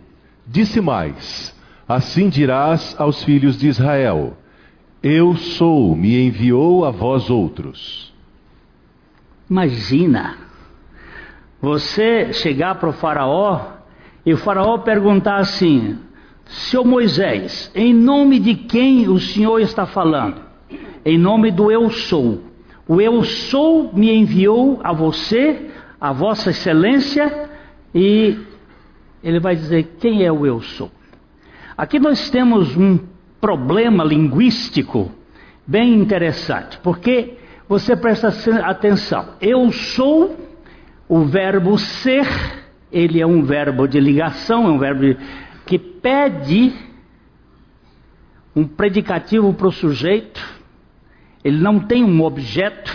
Disse 0.52 0.82
mais: 0.82 1.58
Assim 1.88 2.28
dirás 2.28 2.94
aos 2.98 3.24
filhos 3.24 3.58
de 3.58 3.68
Israel: 3.68 4.36
Eu 5.02 5.34
sou, 5.34 5.96
me 5.96 6.26
enviou 6.26 6.84
a 6.84 6.90
vós 6.90 7.30
outros. 7.30 8.12
Imagina 9.48 10.36
você 11.58 12.34
chegar 12.34 12.74
para 12.74 12.90
o 12.90 12.92
Faraó 12.92 13.78
e 14.26 14.34
o 14.34 14.36
Faraó 14.36 14.76
perguntar 14.76 15.38
assim: 15.38 15.98
Seu 16.44 16.84
Moisés, 16.84 17.72
em 17.74 17.94
nome 17.94 18.38
de 18.38 18.54
quem 18.54 19.08
o 19.08 19.18
Senhor 19.18 19.58
está 19.58 19.86
falando? 19.86 20.42
Em 21.02 21.16
nome 21.16 21.50
do 21.50 21.72
Eu 21.72 21.88
sou. 21.88 22.42
O 22.86 23.00
Eu 23.00 23.24
sou 23.24 23.90
me 23.94 24.14
enviou 24.14 24.80
a 24.84 24.92
você 24.92 25.70
a 25.98 26.12
Vossa 26.12 26.50
Excelência, 26.50 27.48
e 27.94 28.51
ele 29.22 29.40
vai 29.40 29.54
dizer: 29.54 29.96
Quem 30.00 30.24
é 30.24 30.32
o 30.32 30.46
eu 30.46 30.60
sou? 30.60 30.90
Aqui 31.76 31.98
nós 31.98 32.30
temos 32.30 32.76
um 32.76 32.98
problema 33.40 34.04
linguístico 34.04 35.10
bem 35.66 35.94
interessante, 35.94 36.78
porque 36.82 37.38
você 37.68 37.96
presta 37.96 38.28
atenção, 38.64 39.34
eu 39.40 39.72
sou 39.72 40.36
o 41.08 41.24
verbo 41.24 41.78
ser, 41.78 42.26
ele 42.90 43.20
é 43.20 43.26
um 43.26 43.42
verbo 43.42 43.86
de 43.86 43.98
ligação, 43.98 44.66
é 44.66 44.70
um 44.70 44.78
verbo 44.78 45.18
que 45.64 45.78
pede 45.78 46.72
um 48.54 48.66
predicativo 48.66 49.52
para 49.54 49.68
o 49.68 49.72
sujeito, 49.72 50.42
ele 51.42 51.58
não 51.58 51.80
tem 51.80 52.04
um 52.04 52.22
objeto, 52.22 52.94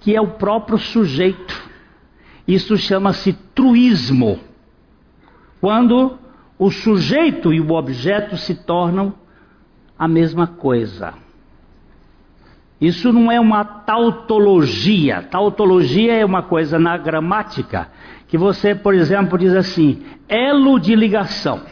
que 0.00 0.14
é 0.14 0.20
o 0.20 0.28
próprio 0.28 0.78
sujeito. 0.78 1.62
Isso 2.46 2.76
chama-se 2.76 3.32
truísmo. 3.54 4.38
Quando 5.64 6.18
o 6.58 6.70
sujeito 6.70 7.50
e 7.50 7.58
o 7.58 7.72
objeto 7.72 8.36
se 8.36 8.54
tornam 8.54 9.14
a 9.98 10.06
mesma 10.06 10.46
coisa. 10.46 11.14
Isso 12.78 13.10
não 13.10 13.32
é 13.32 13.40
uma 13.40 13.64
tautologia. 13.64 15.22
Tautologia 15.22 16.16
é 16.16 16.22
uma 16.22 16.42
coisa 16.42 16.78
na 16.78 16.98
gramática 16.98 17.90
que 18.28 18.36
você, 18.36 18.74
por 18.74 18.92
exemplo, 18.92 19.38
diz 19.38 19.54
assim: 19.54 20.02
elo 20.28 20.78
de 20.78 20.94
ligação. 20.94 21.62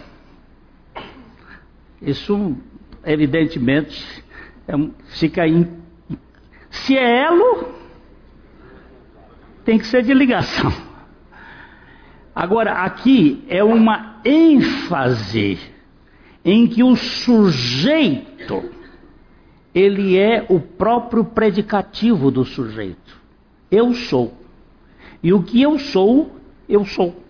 Isso, 2.01 2.57
evidentemente, 3.05 4.25
é, 4.67 4.73
fica 5.19 5.47
em. 5.47 5.69
Se 6.71 6.97
é 6.97 7.25
elo, 7.27 7.69
tem 9.67 9.77
que 9.77 9.87
ser 9.87 10.03
de 10.03 10.15
ligação. 10.15 10.92
Agora, 12.35 12.85
aqui 12.85 13.45
é 13.47 13.62
uma 13.62 14.21
ênfase 14.25 15.59
em 16.45 16.66
que 16.66 16.83
o 16.83 16.97
sujeito, 16.97 18.71
ele 19.75 20.18
é 20.18 20.47
o 20.49 20.59
próprio 20.59 21.25
predicativo 21.25 22.31
do 22.31 22.45
sujeito. 22.45 23.21
Eu 23.71 23.92
sou. 23.92 24.33
E 25.23 25.33
o 25.33 25.42
que 25.42 25.61
eu 25.61 25.79
sou, 25.79 26.35
eu 26.68 26.85
sou. 26.85 27.23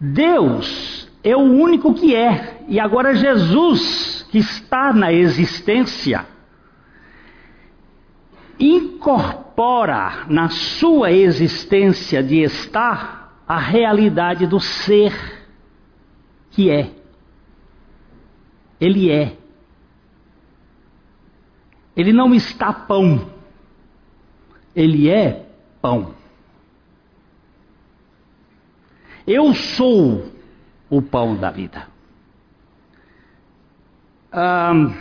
Deus 0.00 1.10
é 1.22 1.36
o 1.36 1.40
único 1.40 1.94
que 1.94 2.14
é. 2.14 2.64
E 2.68 2.80
agora 2.80 3.14
Jesus, 3.14 4.26
que 4.30 4.38
está 4.38 4.92
na 4.92 5.12
existência, 5.12 6.26
incorpora 8.58 9.43
na 10.28 10.48
sua 10.48 11.12
existência 11.12 12.22
de 12.22 12.42
estar 12.42 13.42
a 13.46 13.58
realidade 13.58 14.46
do 14.46 14.58
ser 14.58 15.12
que 16.50 16.70
é. 16.70 16.90
Ele 18.80 19.10
é. 19.10 19.36
Ele 21.96 22.12
não 22.12 22.34
está 22.34 22.72
pão. 22.72 23.30
Ele 24.74 25.08
é 25.08 25.46
pão. 25.80 26.14
Eu 29.26 29.54
sou 29.54 30.32
o 30.90 31.00
pão 31.00 31.36
da 31.36 31.50
vida. 31.50 31.86
Um, 34.32 34.92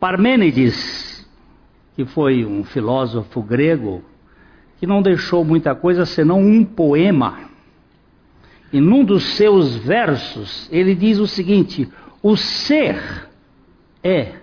Parmênides 0.00 1.13
que 1.94 2.04
foi 2.04 2.44
um 2.44 2.64
filósofo 2.64 3.40
grego, 3.42 4.02
que 4.78 4.86
não 4.86 5.00
deixou 5.00 5.44
muita 5.44 5.74
coisa 5.74 6.04
senão 6.04 6.40
um 6.40 6.64
poema. 6.64 7.50
E 8.72 8.80
num 8.80 9.04
dos 9.04 9.22
seus 9.36 9.76
versos, 9.76 10.68
ele 10.72 10.94
diz 10.94 11.18
o 11.18 11.26
seguinte: 11.26 11.88
o 12.22 12.36
ser 12.36 13.28
é, 14.02 14.34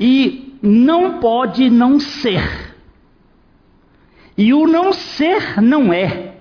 e 0.00 0.56
não 0.62 1.20
pode 1.20 1.68
não 1.68 2.00
ser, 2.00 2.74
e 4.36 4.54
o 4.54 4.66
não 4.66 4.92
ser 4.92 5.60
não 5.60 5.92
é, 5.92 6.36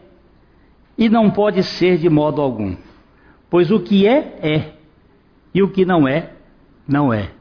e 0.97 1.09
não 1.09 1.29
pode 1.29 1.61
ser 1.63 1.97
de 1.97 2.09
modo 2.09 2.41
algum, 2.41 2.77
pois 3.49 3.69
o 3.69 3.81
que 3.81 4.07
é, 4.07 4.37
é, 4.41 4.73
e 5.53 5.61
o 5.61 5.69
que 5.69 5.83
não 5.83 6.07
é, 6.07 6.31
não 6.87 7.13
é 7.13 7.31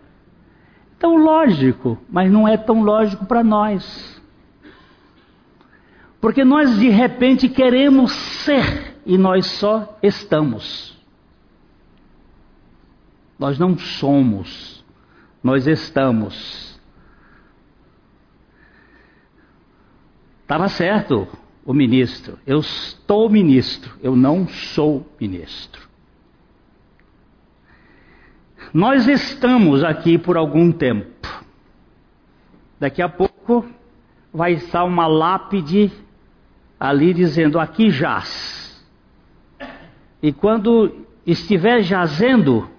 tão 1.00 1.16
lógico, 1.16 1.98
mas 2.10 2.30
não 2.30 2.46
é 2.46 2.58
tão 2.58 2.82
lógico 2.82 3.24
para 3.24 3.42
nós. 3.42 4.20
Porque 6.20 6.44
nós 6.44 6.78
de 6.78 6.90
repente 6.90 7.48
queremos 7.48 8.12
ser 8.12 9.00
e 9.06 9.16
nós 9.16 9.46
só 9.46 9.98
estamos. 10.02 10.94
Nós 13.38 13.58
não 13.58 13.76
somos, 13.78 14.84
nós 15.42 15.66
estamos. 15.66 16.78
Estava 20.42 20.68
certo 20.68 21.26
o 21.64 21.72
ministro. 21.72 22.38
Eu 22.46 22.58
estou 22.58 23.30
ministro, 23.30 23.96
eu 24.02 24.14
não 24.14 24.46
sou 24.46 25.10
ministro. 25.18 25.89
Nós 28.72 29.09
estamos 29.09 29.83
aqui 29.83 30.16
por 30.16 30.37
algum 30.37 30.70
tempo. 30.70 31.28
Daqui 32.78 33.02
a 33.02 33.09
pouco 33.09 33.68
vai 34.33 34.52
estar 34.52 34.85
uma 34.85 35.06
lápide 35.06 35.90
ali 36.78 37.12
dizendo: 37.12 37.59
aqui 37.59 37.90
jaz. 37.90 38.88
E 40.22 40.33
quando 40.33 41.04
estiver 41.26 41.83
jazendo, 41.83 42.70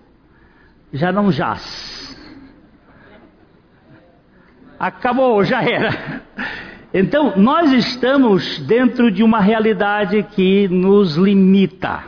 já 0.93 1.11
não 1.11 1.31
jaz. 1.31 2.17
Acabou, 4.79 5.43
já 5.43 5.61
era. 5.61 6.21
Então, 6.93 7.37
nós 7.37 7.71
estamos 7.71 8.59
dentro 8.59 9.11
de 9.11 9.23
uma 9.23 9.39
realidade 9.39 10.23
que 10.23 10.67
nos 10.67 11.15
limita. 11.15 12.03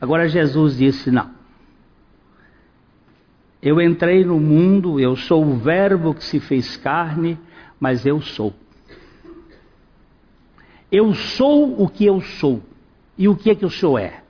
Agora, 0.00 0.28
Jesus 0.28 0.76
disse: 0.76 1.10
não. 1.10 1.37
Eu 3.62 3.80
entrei 3.80 4.24
no 4.24 4.38
mundo, 4.38 5.00
eu 5.00 5.16
sou 5.16 5.44
o 5.44 5.56
Verbo 5.56 6.14
que 6.14 6.24
se 6.24 6.38
fez 6.38 6.76
carne, 6.76 7.38
mas 7.80 8.06
eu 8.06 8.20
sou. 8.20 8.54
Eu 10.90 11.12
sou 11.12 11.82
o 11.82 11.88
que 11.88 12.06
eu 12.06 12.20
sou. 12.20 12.62
E 13.16 13.28
o 13.28 13.34
que 13.34 13.50
é 13.50 13.54
que 13.54 13.66
o 13.66 13.70
Senhor 13.70 13.98
é? 13.98 14.22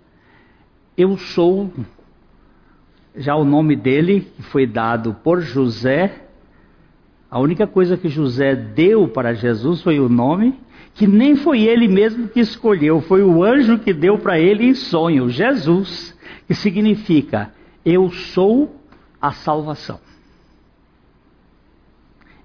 Eu 0.96 1.16
sou, 1.18 1.70
já 3.14 3.36
o 3.36 3.44
nome 3.44 3.76
dele, 3.76 4.26
que 4.34 4.42
foi 4.42 4.66
dado 4.66 5.14
por 5.22 5.42
José, 5.42 6.24
a 7.30 7.38
única 7.38 7.66
coisa 7.66 7.98
que 7.98 8.08
José 8.08 8.56
deu 8.56 9.06
para 9.08 9.34
Jesus 9.34 9.82
foi 9.82 10.00
o 10.00 10.08
nome, 10.08 10.58
que 10.94 11.06
nem 11.06 11.36
foi 11.36 11.60
ele 11.62 11.86
mesmo 11.86 12.28
que 12.28 12.40
escolheu, 12.40 13.02
foi 13.02 13.22
o 13.22 13.44
anjo 13.44 13.78
que 13.78 13.92
deu 13.92 14.18
para 14.18 14.40
ele 14.40 14.64
em 14.64 14.74
sonho, 14.74 15.28
Jesus, 15.28 16.16
que 16.46 16.54
significa 16.54 17.52
eu 17.84 18.10
sou 18.10 18.77
a 19.20 19.32
salvação. 19.32 20.00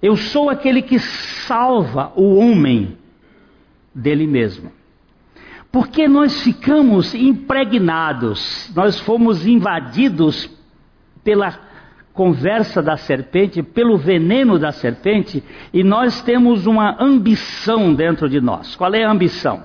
Eu 0.02 0.16
sou 0.16 0.50
aquele 0.50 0.82
que 0.82 0.98
salva 0.98 2.12
o 2.14 2.36
homem 2.36 2.98
dele 3.94 4.26
mesmo. 4.26 4.70
Porque 5.72 6.06
nós 6.06 6.42
ficamos 6.42 7.14
impregnados, 7.14 8.70
nós 8.76 9.00
fomos 9.00 9.46
invadidos 9.46 10.50
pela 11.24 11.58
conversa 12.12 12.80
da 12.80 12.96
serpente, 12.96 13.62
pelo 13.62 13.96
veneno 13.96 14.58
da 14.58 14.70
serpente, 14.70 15.42
e 15.72 15.82
nós 15.82 16.22
temos 16.22 16.66
uma 16.66 17.02
ambição 17.02 17.92
dentro 17.92 18.28
de 18.28 18.40
nós. 18.40 18.76
Qual 18.76 18.94
é 18.94 19.04
a 19.04 19.10
ambição? 19.10 19.64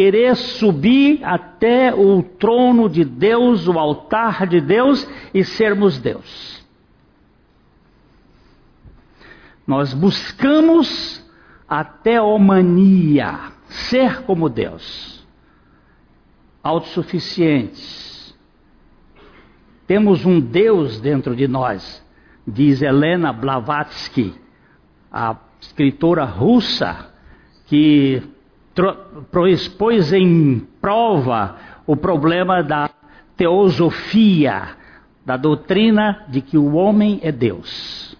Querer 0.00 0.34
subir 0.34 1.22
até 1.22 1.94
o 1.94 2.22
trono 2.22 2.88
de 2.88 3.04
Deus, 3.04 3.68
o 3.68 3.78
altar 3.78 4.46
de 4.46 4.58
Deus 4.58 5.06
e 5.34 5.44
sermos 5.44 5.98
Deus. 5.98 6.64
Nós 9.66 9.92
buscamos 9.92 11.22
a 11.68 11.84
teomania, 11.84 13.52
ser 13.68 14.22
como 14.22 14.48
Deus, 14.48 15.22
autossuficientes 16.62 18.10
temos 19.90 20.24
um 20.24 20.38
Deus 20.38 21.00
dentro 21.00 21.34
de 21.34 21.48
nós, 21.48 22.00
diz 22.46 22.80
Helena 22.80 23.32
Blavatsky, 23.32 24.32
a 25.10 25.34
escritora 25.60 26.24
russa, 26.24 27.12
que 27.66 28.22
expôs 29.48 30.12
em 30.12 30.60
prova 30.80 31.56
o 31.86 31.96
problema 31.96 32.62
da 32.62 32.90
teosofia, 33.36 34.76
da 35.24 35.36
doutrina 35.36 36.24
de 36.28 36.40
que 36.40 36.58
o 36.58 36.74
homem 36.74 37.20
é 37.22 37.32
Deus. 37.32 38.16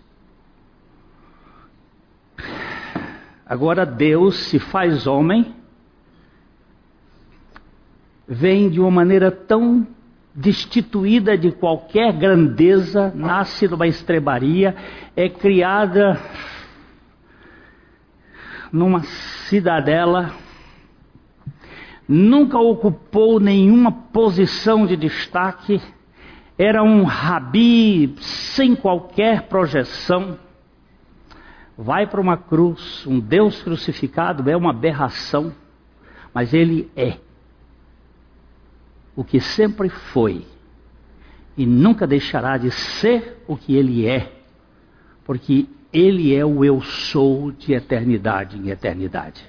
Agora 3.47 3.85
Deus 3.85 4.37
se 4.37 4.59
faz 4.59 5.07
homem, 5.07 5.55
vem 8.27 8.71
de 8.71 8.81
uma 8.81 8.91
maneira 8.91 9.31
tão 9.31 9.87
destituída 10.35 11.37
de 11.37 11.51
qualquer 11.51 12.13
grandeza, 12.13 13.13
nasce 13.15 13.67
numa 13.67 13.89
estrebaria, 13.89 14.77
é 15.17 15.29
criada 15.29 16.21
numa 18.73 19.03
cidadela, 19.49 20.33
nunca 22.11 22.59
ocupou 22.59 23.39
nenhuma 23.39 23.93
posição 23.93 24.85
de 24.85 24.97
destaque, 24.97 25.81
era 26.59 26.83
um 26.83 27.05
rabi 27.05 28.17
sem 28.19 28.75
qualquer 28.75 29.43
projeção. 29.43 30.37
Vai 31.79 32.09
para 32.09 32.21
uma 32.21 32.37
cruz, 32.37 33.07
um 33.07 33.21
Deus 33.21 33.63
crucificado 33.63 34.51
é 34.51 34.57
uma 34.57 34.71
aberração, 34.71 35.55
mas 36.35 36.53
ele 36.53 36.91
é 36.97 37.17
o 39.15 39.23
que 39.23 39.39
sempre 39.39 39.89
foi 39.89 40.45
e 41.57 41.65
nunca 41.65 42.09
deixará 42.09 42.59
de 42.59 42.73
ser 42.73 43.45
o 43.47 43.57
que 43.57 43.77
ele 43.77 44.05
é, 44.05 44.33
porque 45.25 45.69
ele 45.93 46.35
é 46.35 46.45
o 46.45 46.65
eu 46.65 46.81
sou 46.81 47.53
de 47.53 47.73
eternidade 47.73 48.59
em 48.59 48.69
eternidade. 48.69 49.49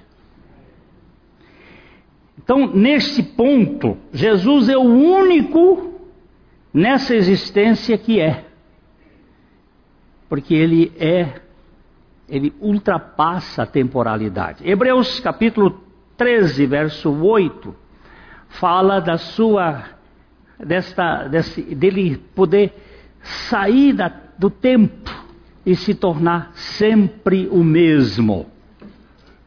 Então, 2.43 2.67
neste 2.67 3.21
ponto, 3.21 3.97
Jesus 4.11 4.67
é 4.67 4.77
o 4.77 4.81
único 4.81 5.99
nessa 6.73 7.15
existência 7.15 7.97
que 7.97 8.19
é. 8.19 8.45
Porque 10.27 10.53
ele 10.53 10.91
é, 10.97 11.41
ele 12.27 12.53
ultrapassa 12.59 13.63
a 13.63 13.65
temporalidade. 13.65 14.67
Hebreus 14.67 15.19
capítulo 15.19 15.81
13, 16.17 16.65
verso 16.65 17.11
8, 17.11 17.75
fala 18.49 18.99
da 18.99 19.17
sua, 19.17 19.83
desta, 20.59 21.27
desse, 21.27 21.61
dele 21.61 22.17
poder 22.33 22.73
sair 23.21 23.93
da, 23.93 24.11
do 24.37 24.49
tempo 24.49 25.11
e 25.65 25.75
se 25.75 25.93
tornar 25.93 26.51
sempre 26.55 27.47
o 27.51 27.63
mesmo. 27.63 28.47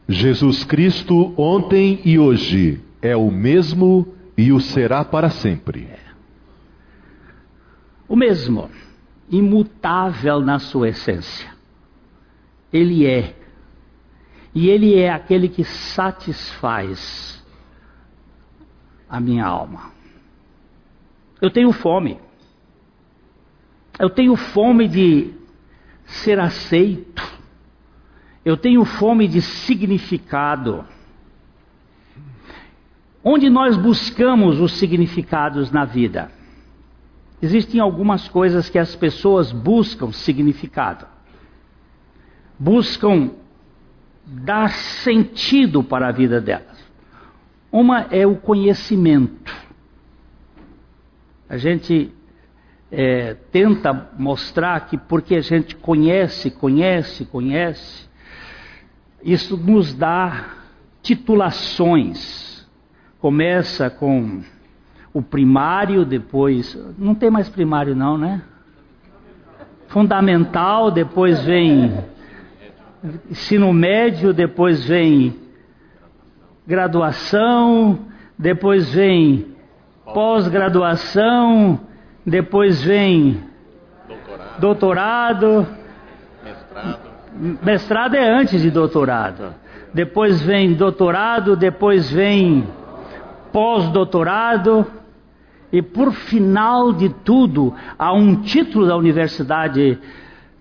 Jesus 0.07 0.63
Cristo, 0.63 1.33
ontem 1.35 1.99
e 2.05 2.19
hoje, 2.19 2.84
é 3.05 3.15
o 3.15 3.29
mesmo 3.29 4.15
e 4.35 4.51
o 4.51 4.59
será 4.59 5.05
para 5.05 5.29
sempre. 5.29 5.85
É. 5.85 5.99
O 8.07 8.15
mesmo, 8.15 8.69
imutável 9.29 10.39
na 10.41 10.57
sua 10.57 10.89
essência. 10.89 11.53
Ele 12.73 13.05
é. 13.05 13.35
E 14.53 14.69
ele 14.69 14.95
é 14.95 15.11
aquele 15.11 15.49
que 15.49 15.63
satisfaz 15.63 17.45
a 19.07 19.19
minha 19.19 19.45
alma. 19.45 19.91
Eu 21.39 21.51
tenho 21.51 21.71
fome. 21.71 22.19
Eu 23.99 24.09
tenho 24.09 24.35
fome 24.35 24.87
de 24.87 25.33
ser 26.05 26.39
aceito. 26.39 27.23
Eu 28.43 28.57
tenho 28.57 28.83
fome 28.83 29.27
de 29.27 29.41
significado. 29.41 30.85
Onde 33.27 33.49
nós 33.49 33.75
buscamos 33.75 34.59
os 34.59 34.73
significados 34.73 35.71
na 35.71 35.83
vida? 35.83 36.29
Existem 37.41 37.81
algumas 37.81 38.27
coisas 38.27 38.69
que 38.69 38.77
as 38.77 38.95
pessoas 38.95 39.51
buscam 39.51 40.11
significado. 40.11 41.07
Buscam 42.59 43.31
dar 44.27 44.69
sentido 44.69 45.83
para 45.83 46.09
a 46.09 46.11
vida 46.11 46.39
delas. 46.39 46.77
Uma 47.71 48.01
é 48.11 48.27
o 48.27 48.35
conhecimento. 48.35 49.51
A 51.49 51.57
gente 51.57 52.13
é, 52.91 53.33
tenta 53.51 54.07
mostrar 54.19 54.81
que 54.81 54.99
porque 54.99 55.33
a 55.33 55.41
gente 55.41 55.75
conhece, 55.75 56.51
conhece, 56.51 57.25
conhece, 57.25 58.07
isso 59.23 59.57
nos 59.57 59.95
dá 59.95 60.45
titulações. 61.01 62.54
Começa 63.25 63.89
com 63.89 64.41
o 65.11 65.19
primário, 65.19 66.05
depois. 66.05 66.77
Não 66.95 67.15
tem 67.15 67.31
mais 67.31 67.49
primário, 67.49 67.95
não, 67.95 68.19
né? 68.19 68.43
Fundamental, 69.87 70.91
depois 70.91 71.43
vem 71.43 71.91
ensino 73.27 73.73
médio, 73.73 74.31
depois 74.31 74.85
vem 74.85 75.35
graduação, 76.67 77.97
depois 78.37 78.93
vem 78.93 79.55
pós-graduação, 80.13 81.79
depois 82.23 82.83
vem 82.83 83.41
doutorado, 84.07 84.59
doutorado 84.59 85.67
mestrado. 86.43 86.99
mestrado 87.63 88.15
é 88.17 88.29
antes 88.29 88.61
de 88.61 88.69
doutorado. 88.69 89.55
depois 89.91 90.39
vem 90.43 90.75
doutorado, 90.75 91.55
depois 91.55 92.11
vem 92.11 92.63
pós-doutorado, 93.55 94.85
e 95.71 95.81
por 95.81 96.11
final 96.11 96.91
de 96.91 97.07
tudo, 97.07 97.73
há 97.97 98.11
um 98.11 98.41
título 98.41 98.85
da 98.85 98.97
Universidade 98.97 99.97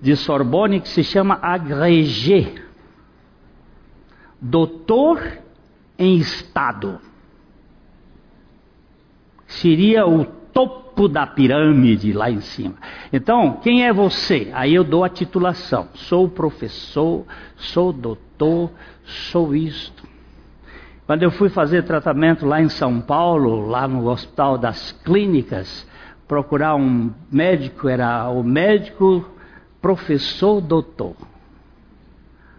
de 0.01 0.15
Sorbonne 0.15 0.79
que 0.81 0.89
se 0.89 1.03
chama 1.03 1.37
agrégé 1.43 2.55
doutor 4.41 5.21
em 5.99 6.19
Estado. 6.19 7.01
Seria 9.49 10.07
o 10.07 10.25
topo 10.25 11.09
da 11.09 11.27
pirâmide 11.27 12.13
lá 12.13 12.31
em 12.31 12.41
cima. 12.43 12.77
Então, 13.13 13.59
quem 13.61 13.85
é 13.85 13.93
você? 13.93 14.53
Aí 14.55 14.73
eu 14.73 14.85
dou 14.85 15.03
a 15.03 15.09
titulação. 15.09 15.89
Sou 15.95 16.29
professor, 16.29 17.27
sou 17.57 17.93
doutor, 17.93 18.71
sou 19.05 19.53
isto. 19.53 19.94
Quando 21.07 21.23
eu 21.23 21.31
fui 21.31 21.51
fazer 21.51 21.85
tratamento 21.85 22.47
lá 22.47 22.63
em 22.63 22.69
São 22.71 22.99
Paulo, 22.99 23.67
lá 23.67 23.87
no 23.87 24.09
Hospital 24.09 24.57
das 24.57 24.93
Clínicas, 25.05 25.87
procurar 26.27 26.77
um 26.77 27.13
médico, 27.31 27.89
era 27.89 28.29
o 28.31 28.43
médico 28.43 29.29
professor 29.83 30.63
doutor. 30.63 31.15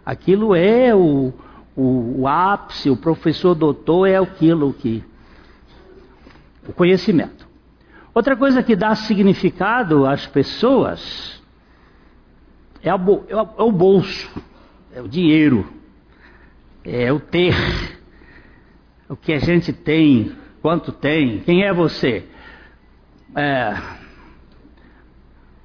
Aquilo 0.05 0.53
é 0.53 0.93
o, 0.93 1.33
o, 1.75 2.21
o 2.21 2.27
ápice, 2.27 2.87
o 2.91 2.95
professor 2.95 3.55
doutor 3.55 4.07
é 4.07 4.17
aquilo 4.17 4.71
que. 4.73 5.03
o 6.67 6.73
conhecimento. 6.73 7.47
Outra 8.13 8.37
coisa 8.37 8.61
que 8.61 8.75
dá 8.75 8.93
significado 8.93 10.05
às 10.05 10.27
pessoas 10.27 11.41
é, 12.83 12.91
a, 12.91 12.95
é, 12.95 13.33
é 13.33 13.63
o 13.63 13.71
bolso, 13.71 14.29
é 14.93 15.01
o 15.01 15.07
dinheiro, 15.07 15.67
é 16.83 17.11
o 17.11 17.19
ter, 17.19 17.55
o 19.09 19.15
que 19.15 19.33
a 19.33 19.39
gente 19.39 19.71
tem, 19.71 20.31
quanto 20.61 20.91
tem, 20.91 21.39
quem 21.39 21.63
é 21.63 21.73
você? 21.73 22.25
É, 23.35 23.75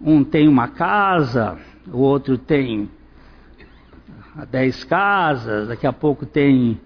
um 0.00 0.24
tem 0.24 0.48
uma 0.48 0.68
casa, 0.68 1.58
o 1.90 1.98
outro 1.98 2.36
tem 2.36 2.88
dez 4.50 4.84
casas, 4.84 5.68
daqui 5.68 5.86
a 5.86 5.92
pouco 5.92 6.26
tem 6.26 6.80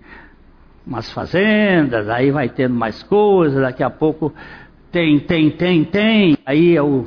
umas 0.86 1.10
fazendas, 1.12 2.08
aí 2.08 2.30
vai 2.30 2.48
tendo 2.48 2.74
mais 2.74 3.02
coisas, 3.02 3.60
daqui 3.60 3.82
a 3.82 3.90
pouco 3.90 4.32
tem, 4.92 5.18
tem, 5.20 5.50
tem, 5.50 5.84
tem, 5.84 6.38
aí 6.44 6.76
é 6.76 6.82
o, 6.82 7.06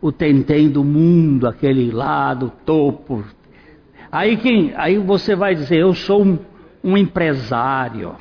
o 0.00 0.12
tem-tem 0.12 0.70
do 0.70 0.84
mundo, 0.84 1.46
aquele 1.46 1.90
lá 1.90 2.32
do 2.32 2.50
topo. 2.50 3.24
Aí, 4.10 4.36
quem, 4.38 4.72
aí 4.76 4.96
você 4.96 5.36
vai 5.36 5.54
dizer, 5.54 5.80
eu 5.80 5.94
sou 5.94 6.24
um, 6.24 6.38
um 6.82 6.96
empresário. 6.96 8.14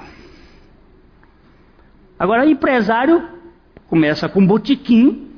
Agora, 2.20 2.46
empresário 2.46 3.28
começa 3.88 4.28
com 4.28 4.46
botiquim 4.46 5.32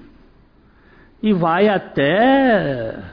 e 1.21 1.33
vai 1.33 1.67
até 1.67 3.03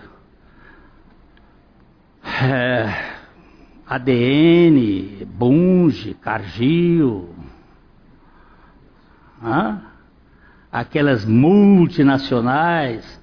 é, 2.42 3.16
ADN, 3.87 5.26
Bunge, 5.26 6.14
Cargill, 6.14 7.35
aquelas 10.70 11.24
multinacionais, 11.24 13.22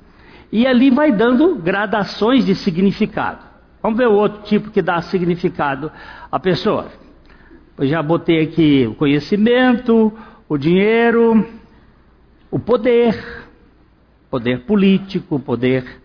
e 0.51 0.67
ali 0.67 0.89
vai 0.89 1.11
dando 1.11 1.55
gradações 1.55 2.45
de 2.45 2.55
significado. 2.55 3.39
Vamos 3.81 3.97
ver 3.97 4.07
o 4.07 4.13
outro 4.13 4.43
tipo 4.43 4.71
que 4.71 4.81
dá 4.81 5.01
significado 5.01 5.91
à 6.31 6.39
pessoa. 6.39 6.87
Eu 7.77 7.87
já 7.87 8.01
botei 8.01 8.43
aqui 8.43 8.87
o 8.87 8.95
conhecimento, 8.95 10.13
o 10.53 10.57
dinheiro, 10.57 11.47
o 12.51 12.59
poder, 12.59 13.47
poder 14.29 14.65
político, 14.65 15.39
poder 15.39 16.03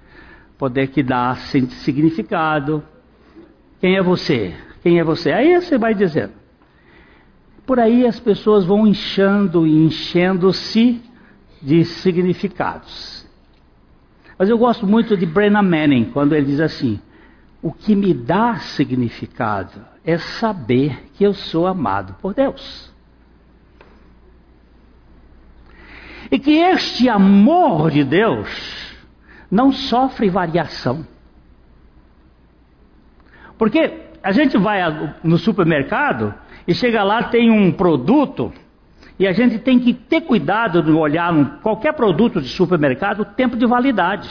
poder 0.57 0.87
que 0.89 1.03
dá 1.03 1.37
significado. 1.37 2.83
Quem 3.79 3.99
é 3.99 4.03
você? 4.03 4.55
Quem 4.83 4.99
é 4.99 5.05
você? 5.05 5.33
Aí 5.33 5.55
você 5.61 5.77
vai 5.77 5.95
dizendo. 5.95 6.33
Por 7.67 7.79
aí 7.79 8.07
as 8.07 8.19
pessoas 8.19 8.65
vão 8.65 8.87
inchando 8.87 9.67
e 9.67 9.85
enchendo-se 9.85 11.03
de 11.61 11.85
significados. 11.85 13.29
Mas 14.39 14.49
eu 14.49 14.57
gosto 14.57 14.87
muito 14.87 15.15
de 15.15 15.27
Brennan 15.27 15.61
Manning 15.61 16.07
quando 16.07 16.35
ele 16.35 16.47
diz 16.47 16.61
assim: 16.61 16.99
o 17.61 17.71
que 17.71 17.95
me 17.95 18.15
dá 18.15 18.57
significado 18.61 19.85
é 20.03 20.17
saber 20.17 21.11
que 21.13 21.23
eu 21.23 21.35
sou 21.35 21.67
amado 21.67 22.15
por 22.23 22.33
Deus. 22.33 22.88
E 26.31 26.39
que 26.39 26.53
este 26.53 27.09
amor 27.09 27.91
de 27.91 28.05
Deus 28.05 28.97
não 29.51 29.73
sofre 29.73 30.29
variação. 30.29 31.07
Porque 33.57 34.09
a 34.23 34.33
gente 34.33 34.57
vai 34.59 34.81
no 35.23 35.39
supermercado 35.39 36.35
e 36.67 36.75
chega 36.75 37.03
lá, 37.03 37.25
tem 37.25 37.51
um 37.51 37.73
produto, 37.73 38.53
e 39.19 39.27
a 39.27 39.33
gente 39.33 39.59
tem 39.59 39.79
que 39.79 39.93
ter 39.93 40.21
cuidado 40.21 40.83
de 40.83 40.93
olhar 40.93 41.61
qualquer 41.61 41.93
produto 41.95 42.41
de 42.41 42.49
supermercado, 42.49 43.21
o 43.21 43.25
tempo 43.25 43.57
de 43.57 43.67
validade. 43.67 44.29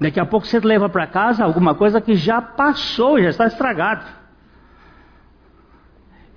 Daqui 0.00 0.20
a 0.20 0.24
pouco 0.24 0.46
você 0.46 0.60
leva 0.60 0.88
para 0.88 1.06
casa 1.06 1.44
alguma 1.44 1.74
coisa 1.74 2.00
que 2.00 2.14
já 2.14 2.40
passou, 2.40 3.20
já 3.20 3.30
está 3.30 3.46
estragado. 3.46 4.17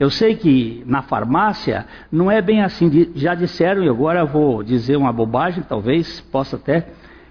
Eu 0.02 0.10
sei 0.10 0.36
que 0.36 0.84
na 0.88 1.04
farmácia 1.04 1.86
não 2.12 2.32
é 2.32 2.42
bem 2.42 2.64
assim. 2.64 3.12
Já 3.14 3.36
disseram, 3.36 3.84
e 3.84 3.88
agora 3.88 4.26
vou 4.26 4.64
dizer 4.64 4.96
uma 4.96 5.14
bobagem, 5.14 5.62
talvez 5.62 6.20
possa 6.22 6.56
até, 6.56 6.88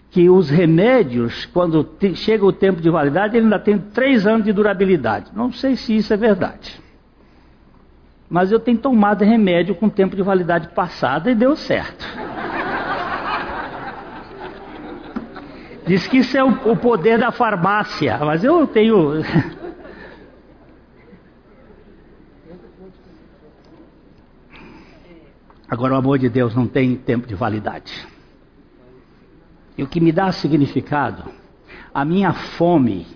que 0.09 0.31
os 0.31 0.49
remédios, 0.49 1.47
quando 1.47 1.85
chega 2.15 2.47
o 2.47 2.53
tempo 2.53 2.81
de 2.81 2.89
validade, 2.89 3.37
ele 3.37 3.47
ainda 3.47 3.59
tem 3.59 3.77
três 3.77 4.25
anos 4.25 4.45
de 4.45 4.53
durabilidade. 4.53 5.33
Não 5.35 5.51
sei 5.51 5.75
se 5.75 5.97
isso 5.97 6.15
é 6.15 6.17
verdade. 6.17 6.81
Mas 8.31 8.53
eu 8.53 8.61
tenho 8.61 8.79
tomado 8.79 9.25
remédio 9.25 9.75
com 9.75 9.89
tempo 9.89 10.15
de 10.15 10.23
validade 10.23 10.69
passada 10.69 11.29
e 11.29 11.35
deu 11.35 11.57
certo. 11.57 12.07
Diz 15.89 16.07
que 16.07 16.19
isso 16.19 16.39
é 16.39 16.45
o 16.45 16.77
poder 16.77 17.19
da 17.19 17.33
farmácia, 17.33 18.17
mas 18.19 18.45
eu 18.45 18.65
tenho. 18.65 19.25
Agora, 25.71 25.95
o 25.95 25.97
amor 25.97 26.19
de 26.19 26.29
Deus 26.29 26.53
não 26.53 26.67
tem 26.67 26.97
tempo 26.97 27.29
de 27.29 27.35
validade. 27.37 27.93
E 29.79 29.85
o 29.85 29.87
que 29.87 30.01
me 30.01 30.11
dá 30.11 30.33
significado, 30.33 31.31
a 31.95 32.05
minha 32.05 32.33
fome, 32.33 33.07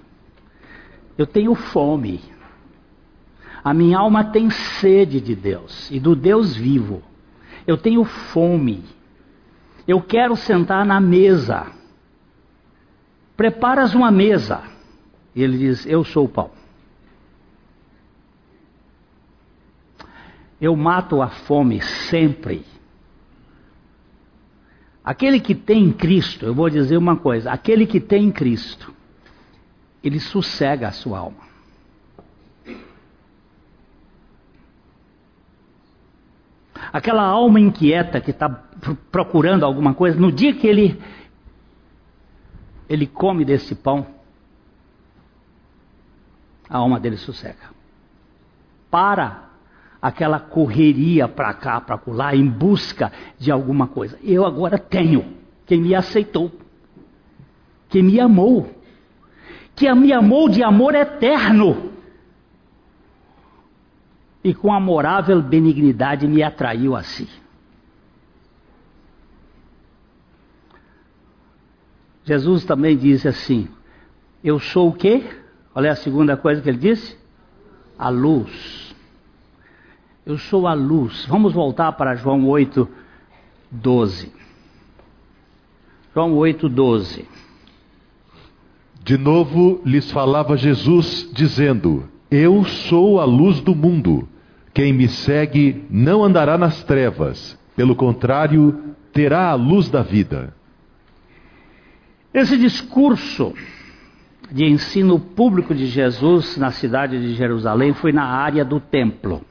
eu 1.18 1.26
tenho 1.26 1.56
fome. 1.56 2.20
A 3.64 3.74
minha 3.74 3.98
alma 3.98 4.24
tem 4.26 4.50
sede 4.50 5.20
de 5.20 5.34
Deus 5.34 5.90
e 5.90 5.98
do 5.98 6.14
Deus 6.14 6.54
vivo. 6.54 7.02
Eu 7.66 7.76
tenho 7.76 8.04
fome. 8.04 8.84
Eu 9.88 10.00
quero 10.00 10.36
sentar 10.36 10.86
na 10.86 11.00
mesa. 11.00 11.66
Preparas 13.36 13.94
uma 13.94 14.12
mesa. 14.12 14.62
E 15.34 15.42
ele 15.42 15.58
diz: 15.58 15.84
Eu 15.86 16.04
sou 16.04 16.26
o 16.26 16.28
pão. 16.28 16.50
Eu 20.60 20.74
mato 20.76 21.20
a 21.20 21.28
fome 21.28 21.80
sempre. 21.82 22.64
Aquele 25.04 25.38
que 25.38 25.54
tem 25.54 25.92
Cristo, 25.92 26.46
eu 26.46 26.54
vou 26.54 26.70
dizer 26.70 26.96
uma 26.96 27.16
coisa: 27.16 27.50
aquele 27.50 27.86
que 27.86 28.00
tem 28.00 28.30
Cristo, 28.30 28.94
ele 30.02 30.18
sossega 30.18 30.88
a 30.88 30.92
sua 30.92 31.18
alma. 31.18 31.44
Aquela 36.92 37.22
alma 37.22 37.58
inquieta 37.58 38.20
que 38.20 38.30
está 38.30 38.48
procurando 39.10 39.64
alguma 39.64 39.94
coisa, 39.94 40.18
no 40.18 40.30
dia 40.30 40.54
que 40.54 40.66
ele 40.66 41.00
ele 42.88 43.06
come 43.06 43.44
desse 43.44 43.74
pão, 43.74 44.06
a 46.68 46.78
alma 46.78 47.00
dele 47.00 47.16
sossega. 47.16 47.74
Para 48.90 49.50
aquela 50.04 50.38
correria 50.38 51.26
para 51.26 51.54
cá, 51.54 51.80
para 51.80 51.98
lá, 52.08 52.36
em 52.36 52.46
busca 52.46 53.10
de 53.38 53.50
alguma 53.50 53.86
coisa. 53.86 54.18
Eu 54.22 54.44
agora 54.44 54.76
tenho 54.76 55.34
quem 55.64 55.80
me 55.80 55.94
aceitou, 55.94 56.52
quem 57.88 58.02
me 58.02 58.20
amou, 58.20 58.68
que 59.74 59.90
me 59.94 60.12
amou 60.12 60.46
de 60.50 60.62
amor 60.62 60.94
eterno. 60.94 61.90
E 64.44 64.52
com 64.52 64.74
amorável 64.74 65.40
benignidade 65.40 66.28
me 66.28 66.42
atraiu 66.42 66.94
a 66.94 67.02
si. 67.02 67.26
Jesus 72.24 72.66
também 72.66 72.94
diz 72.94 73.24
assim: 73.24 73.68
Eu 74.42 74.60
sou 74.60 74.90
o 74.90 74.92
quê? 74.92 75.24
É 75.74 75.88
a 75.88 75.96
segunda 75.96 76.36
coisa 76.36 76.60
que 76.60 76.68
ele 76.68 76.76
disse? 76.76 77.16
A 77.98 78.10
luz. 78.10 78.93
Eu 80.26 80.38
sou 80.38 80.66
a 80.66 80.72
luz. 80.72 81.26
Vamos 81.26 81.52
voltar 81.52 81.92
para 81.92 82.14
João 82.14 82.46
8, 82.46 82.88
12. 83.70 84.32
João 86.14 86.34
8, 86.34 86.66
12. 86.66 87.28
De 89.02 89.18
novo 89.18 89.82
lhes 89.84 90.10
falava 90.10 90.56
Jesus, 90.56 91.30
dizendo: 91.30 92.08
Eu 92.30 92.64
sou 92.64 93.20
a 93.20 93.26
luz 93.26 93.60
do 93.60 93.74
mundo. 93.74 94.26
Quem 94.72 94.94
me 94.94 95.08
segue 95.08 95.84
não 95.90 96.24
andará 96.24 96.56
nas 96.56 96.82
trevas, 96.82 97.58
pelo 97.76 97.94
contrário, 97.94 98.94
terá 99.12 99.50
a 99.50 99.54
luz 99.54 99.90
da 99.90 100.02
vida. 100.02 100.54
Esse 102.32 102.56
discurso 102.56 103.52
de 104.50 104.64
ensino 104.64 105.20
público 105.20 105.74
de 105.74 105.86
Jesus 105.86 106.56
na 106.56 106.70
cidade 106.70 107.20
de 107.20 107.34
Jerusalém 107.34 107.92
foi 107.92 108.10
na 108.10 108.24
área 108.24 108.64
do 108.64 108.80
templo. 108.80 109.44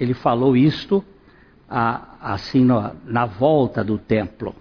Ele 0.00 0.14
falou 0.14 0.56
isto 0.56 1.04
assim 1.68 2.64
na 3.04 3.26
volta 3.26 3.84
do 3.84 3.98
templo. 3.98 4.56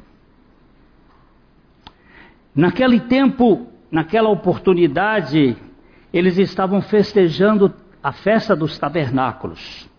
Naquele 2.54 3.00
tempo, 3.00 3.68
naquela 3.90 4.28
oportunidade, 4.28 5.56
eles 6.12 6.38
estavam 6.38 6.82
festejando 6.82 7.74
a 8.04 8.12
festa 8.12 8.54
dos 8.54 8.78
tabernáculos, 8.78 9.90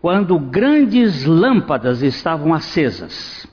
quando 0.00 0.38
grandes 0.38 1.24
lâmpadas 1.24 2.02
estavam 2.02 2.52
acesas. 2.52 3.50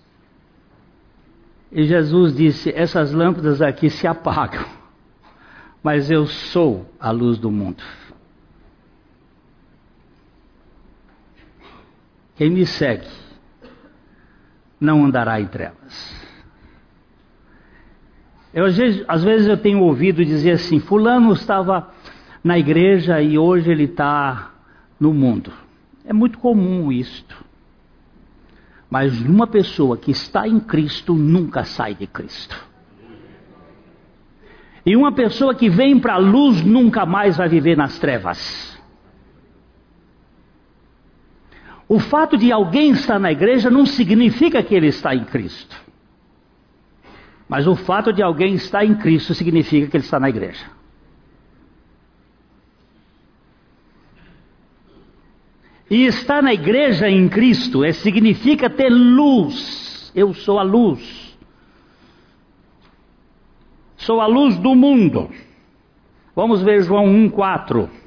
E 1.72 1.86
Jesus 1.86 2.36
disse: 2.36 2.70
Essas 2.76 3.14
lâmpadas 3.14 3.62
aqui 3.62 3.90
se 3.90 4.06
apagam, 4.06 4.66
mas 5.82 6.12
eu 6.12 6.28
sou 6.28 6.86
a 7.00 7.12
luz 7.12 7.38
do 7.38 7.50
mundo. 7.50 7.82
Quem 12.42 12.50
me 12.50 12.66
segue 12.66 13.06
não 14.80 15.06
andará 15.06 15.40
em 15.40 15.46
trevas. 15.46 16.20
Eu, 18.52 18.66
às, 18.66 19.24
vezes, 19.24 19.48
eu 19.48 19.58
tenho 19.58 19.80
ouvido 19.84 20.26
dizer 20.26 20.54
assim: 20.54 20.80
Fulano 20.80 21.34
estava 21.34 21.94
na 22.44 22.58
igreja 22.58 23.22
e 23.22 23.38
hoje 23.38 23.70
ele 23.70 23.84
está 23.84 24.54
no 25.00 25.14
mundo. 25.14 25.54
É 26.04 26.12
muito 26.12 26.40
comum 26.40 26.92
isto. 26.92 27.46
Mas 28.90 29.22
uma 29.22 29.46
pessoa 29.46 29.96
que 29.96 30.10
está 30.10 30.48
em 30.48 30.60
Cristo 30.60 31.14
nunca 31.14 31.64
sai 31.64 31.94
de 31.94 32.08
Cristo. 32.08 32.58
E 34.84 34.96
uma 34.96 35.12
pessoa 35.12 35.54
que 35.54 35.70
vem 35.70 36.00
para 36.00 36.16
a 36.16 36.18
luz 36.18 36.66
nunca 36.66 37.06
mais 37.06 37.38
vai 37.38 37.48
viver 37.48 37.78
nas 37.78 38.00
trevas. 38.00 38.71
O 41.92 42.00
fato 42.00 42.38
de 42.38 42.54
alguém 42.54 42.92
estar 42.92 43.20
na 43.20 43.34
igreja 43.34 43.70
não 43.70 43.86
significa 43.86 44.64
que 44.64 44.74
ele 44.74 44.88
está 44.88 45.14
em 45.14 45.26
Cristo. 45.26 45.76
Mas 47.50 47.68
o 47.68 47.76
fato 47.76 48.14
de 48.14 48.24
alguém 48.24 48.54
estar 48.54 48.86
em 48.86 48.96
Cristo 48.96 49.34
significa 49.34 49.88
que 49.88 49.98
ele 49.98 50.06
está 50.06 50.18
na 50.18 50.30
igreja. 50.30 50.66
E 55.90 56.06
estar 56.06 56.42
na 56.42 56.54
igreja 56.54 57.10
em 57.10 57.28
Cristo 57.28 57.84
é, 57.84 57.92
significa 57.92 58.70
ter 58.70 58.88
luz. 58.88 60.14
Eu 60.16 60.34
sou 60.34 60.60
a 60.60 60.64
luz. 60.64 61.38
Sou 63.98 64.22
a 64.22 64.28
luz 64.28 64.58
do 64.58 64.74
mundo. 64.76 65.30
Vamos 66.34 66.62
ver 66.62 66.84
João 66.84 67.06
1,4. 67.06 68.01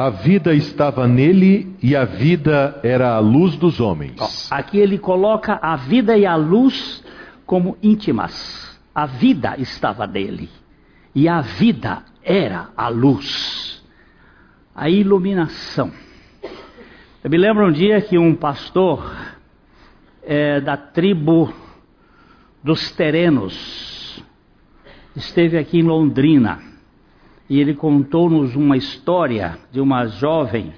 A 0.00 0.08
vida 0.08 0.54
estava 0.54 1.06
nele 1.06 1.76
e 1.82 1.94
a 1.94 2.06
vida 2.06 2.80
era 2.82 3.14
a 3.14 3.18
luz 3.18 3.54
dos 3.56 3.80
homens. 3.80 4.50
Aqui 4.50 4.78
ele 4.78 4.96
coloca 4.96 5.58
a 5.60 5.76
vida 5.76 6.16
e 6.16 6.24
a 6.24 6.36
luz 6.36 7.04
como 7.44 7.76
íntimas. 7.82 8.80
A 8.94 9.04
vida 9.04 9.56
estava 9.58 10.06
nele 10.06 10.48
e 11.14 11.28
a 11.28 11.42
vida 11.42 12.02
era 12.24 12.70
a 12.74 12.88
luz 12.88 13.84
a 14.74 14.88
iluminação. 14.88 15.92
Eu 17.22 17.28
me 17.28 17.36
lembro 17.36 17.68
um 17.68 17.72
dia 17.72 18.00
que 18.00 18.16
um 18.16 18.34
pastor 18.34 19.14
é, 20.22 20.62
da 20.62 20.78
tribo 20.78 21.52
dos 22.64 22.90
Terenos 22.92 24.24
esteve 25.14 25.58
aqui 25.58 25.80
em 25.80 25.82
Londrina 25.82 26.69
e 27.50 27.60
ele 27.60 27.74
contou-nos 27.74 28.54
uma 28.54 28.76
história 28.76 29.58
de 29.72 29.80
uma 29.80 30.06
jovem. 30.06 30.72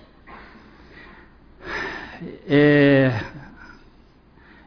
É, 2.49 3.21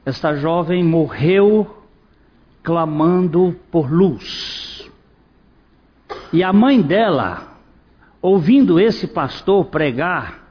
esta 0.06 0.36
jovem 0.36 0.84
morreu 0.84 1.84
clamando 2.62 3.56
por 3.72 3.92
luz. 3.92 4.88
E 6.32 6.44
a 6.44 6.54
mãe 6.54 6.80
dela 6.80 7.56
ouvindo 8.22 8.80
esse 8.80 9.08
pastor 9.08 9.66
pregar 9.66 10.44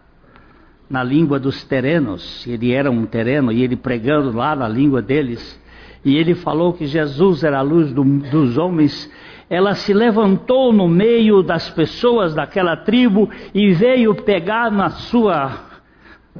na 0.88 1.02
língua 1.02 1.40
dos 1.40 1.64
terenos, 1.64 2.46
ele 2.46 2.72
era 2.72 2.90
um 2.90 3.04
tereno 3.04 3.50
e 3.50 3.62
ele 3.62 3.74
pregando 3.74 4.36
lá 4.36 4.54
na 4.54 4.68
língua 4.68 5.02
deles, 5.02 5.60
e 6.04 6.16
ele 6.16 6.34
falou 6.36 6.72
que 6.72 6.86
Jesus 6.86 7.42
era 7.42 7.58
a 7.58 7.62
luz 7.62 7.92
do, 7.92 8.04
dos 8.04 8.58
homens. 8.58 9.10
Ela 9.48 9.74
se 9.74 9.92
levantou 9.92 10.72
no 10.72 10.88
meio 10.88 11.42
das 11.42 11.68
pessoas 11.70 12.34
daquela 12.34 12.76
tribo 12.76 13.28
e 13.54 13.72
veio 13.72 14.14
pegar 14.14 14.70
na 14.70 14.90
sua 14.90 15.74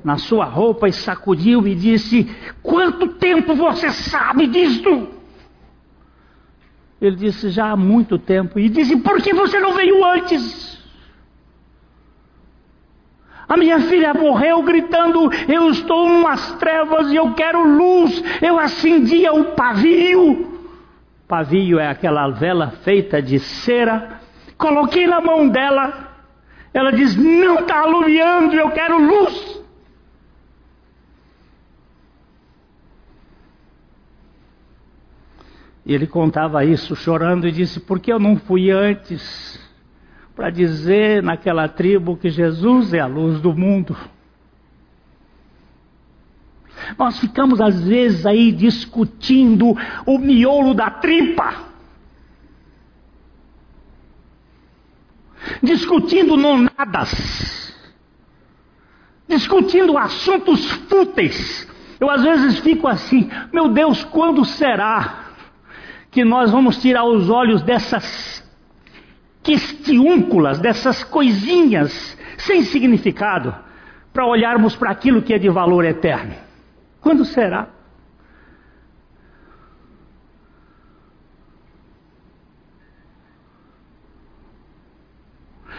na 0.03 0.17
sua 0.17 0.45
roupa 0.45 0.89
e 0.89 0.93
sacudiu 0.93 1.67
e 1.67 1.75
disse: 1.75 2.29
Quanto 2.63 3.09
tempo 3.15 3.55
você 3.55 3.91
sabe 3.91 4.47
disto? 4.47 5.09
Ele 7.01 7.17
disse: 7.17 7.51
Já 7.51 7.71
há 7.71 7.77
muito 7.77 8.19
tempo. 8.19 8.59
E 8.59 8.69
disse: 8.69 8.97
Por 8.97 9.21
que 9.23 9.33
você 9.35 9.61
não 9.61 9.75
veio 9.75 10.05
antes? 10.05 10.83
A 13.47 13.57
minha 13.57 13.79
filha 13.81 14.15
morreu 14.15 14.63
gritando: 14.63 15.31
Eu 15.47 15.71
estou 15.71 16.07
umas 16.07 16.53
trevas 16.55 17.13
e 17.13 17.17
eu 17.17 17.35
quero 17.35 17.63
luz. 17.63 18.23
Eu 18.41 18.59
acendia 18.59 19.33
o 19.35 19.53
pavio. 19.53 20.54
Pavio 21.27 21.79
é 21.79 21.89
aquela 21.89 22.29
vela 22.31 22.71
feita 22.83 23.21
de 23.21 23.39
cera. 23.39 24.21
Coloquei 24.59 25.07
na 25.07 25.21
mão 25.21 25.49
dela. 25.49 26.13
Ela 26.73 26.93
diz: 26.93 27.17
Não 27.17 27.61
está 27.61 27.81
alumiando, 27.81 28.55
eu 28.55 28.71
quero 28.71 28.99
luz. 28.99 29.63
E 35.87 35.95
ele 35.95 36.07
contava 36.07 36.65
isso 36.65 36.95
chorando 36.97 37.47
e 37.47 37.53
disse: 37.53 37.81
Por 37.81 38.01
que 38.01 38.13
eu 38.13 38.19
não 38.19 38.37
fui 38.37 38.71
antes? 38.71 39.63
para 40.35 40.51
dizer 40.51 41.23
naquela 41.23 41.69
tribo 41.69 42.17
que 42.17 42.29
Jesus 42.29 42.93
é 42.93 43.01
a 43.01 43.07
luz 43.07 43.41
do 43.41 43.55
mundo. 43.55 43.97
Nós 46.99 47.19
ficamos 47.19 47.61
às 47.61 47.81
vezes 47.83 48.27
aí 48.27 48.53
discutindo 48.53 49.77
o 50.07 50.19
miolo 50.19 50.75
da 50.75 50.91
tripa. 50.91 51.55
Discutindo 55.63 56.37
nonadas. 56.37 57.75
Discutindo 59.29 59.97
assuntos 59.97 60.71
fúteis. 60.89 61.69
Eu 62.01 62.11
às 62.11 62.23
vezes 62.23 62.59
fico 62.59 62.87
assim, 62.87 63.31
meu 63.53 63.69
Deus, 63.69 64.05
quando 64.05 64.45
será 64.45 65.25
que 66.11 66.25
nós 66.25 66.51
vamos 66.51 66.81
tirar 66.81 67.05
os 67.05 67.29
olhos 67.31 67.63
dessas 67.63 68.45
questiúnculas, 69.43 70.59
dessas 70.59 71.03
coisinhas 71.05 72.17
sem 72.39 72.63
significado, 72.63 73.55
para 74.13 74.27
olharmos 74.27 74.77
para 74.77 74.91
aquilo 74.91 75.23
que 75.23 75.35
é 75.35 75.39
de 75.39 75.49
valor 75.49 75.85
eterno. 75.85 76.44
Quando 77.05 77.23
será? 77.27 77.69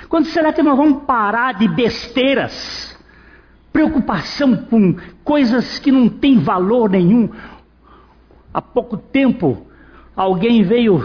Quando 0.08 0.28
será 0.28 0.54
que 0.54 0.62
nós 0.62 0.78
vamos 0.78 1.04
parar 1.06 1.56
de 1.56 1.68
besteiras? 1.68 2.96
Preocupação 3.74 4.56
com 4.56 4.98
coisas 5.24 5.80
que 5.80 5.92
não 5.92 6.08
têm 6.08 6.38
valor 6.38 6.92
nenhum. 6.92 7.32
Há 8.54 8.62
pouco 8.62 8.96
tempo, 8.96 9.66
alguém 10.16 10.62
veio 10.62 11.04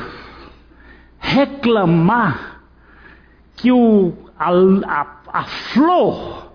reclamar 1.18 2.60
que 3.56 3.72
o, 3.72 4.12
a, 4.38 4.50
a, 4.50 5.06
a 5.32 5.44
flor 5.44 6.52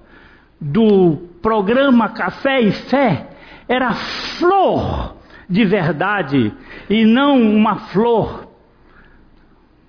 do 0.61 1.17
programa 1.41 2.09
Café 2.09 2.61
e 2.61 2.71
Fé 2.71 3.34
era 3.67 3.93
flor 3.93 5.15
de 5.49 5.65
verdade 5.65 6.53
e 6.89 7.05
não 7.05 7.41
uma 7.41 7.77
flor 7.77 8.47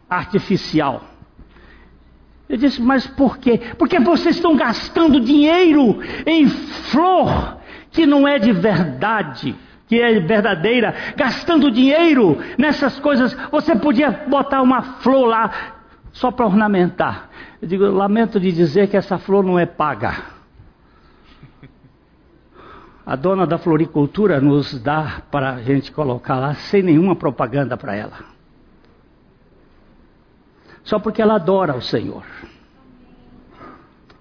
artificial. 0.09 1.03
Eu 2.49 2.57
disse, 2.57 2.81
mas 2.81 3.07
por 3.07 3.39
quê? 3.39 3.61
Porque 3.77 3.99
vocês 3.99 4.37
estão 4.37 4.57
gastando 4.57 5.21
dinheiro 5.21 5.99
em 6.25 6.47
flor 6.47 7.59
que 7.91 8.07
não 8.07 8.29
é 8.29 8.39
de 8.39 8.53
verdade, 8.53 9.57
que 9.89 10.01
é 10.01 10.21
verdadeira, 10.21 10.95
gastando 11.17 11.71
dinheiro 11.71 12.39
nessas 12.57 13.01
coisas. 13.01 13.37
Você 13.51 13.75
podia 13.75 14.11
botar 14.29 14.63
uma 14.63 14.83
flor 15.01 15.27
lá 15.27 15.51
só 16.13 16.31
para 16.31 16.47
ornamentar. 16.47 17.31
Eu 17.61 17.67
digo, 17.67 17.85
lamento 17.87 18.39
de 18.39 18.53
dizer 18.53 18.89
que 18.89 18.97
essa 18.97 19.19
flor 19.19 19.43
não 19.43 19.59
é 19.59 19.67
paga. 19.67 20.36
A 23.07 23.15
dona 23.15 23.47
da 23.47 23.57
floricultura 23.57 24.41
nos 24.41 24.83
dá 24.83 25.23
para 25.31 25.55
a 25.55 25.63
gente 25.63 25.93
colocar 25.93 26.41
lá 26.41 26.55
sem 26.55 26.83
nenhuma 26.83 27.15
propaganda 27.15 27.77
para 27.77 27.95
ela. 27.95 28.19
Só 30.83 30.99
porque 30.99 31.23
ela 31.23 31.37
adora 31.37 31.77
o 31.77 31.81
Senhor. 31.81 32.25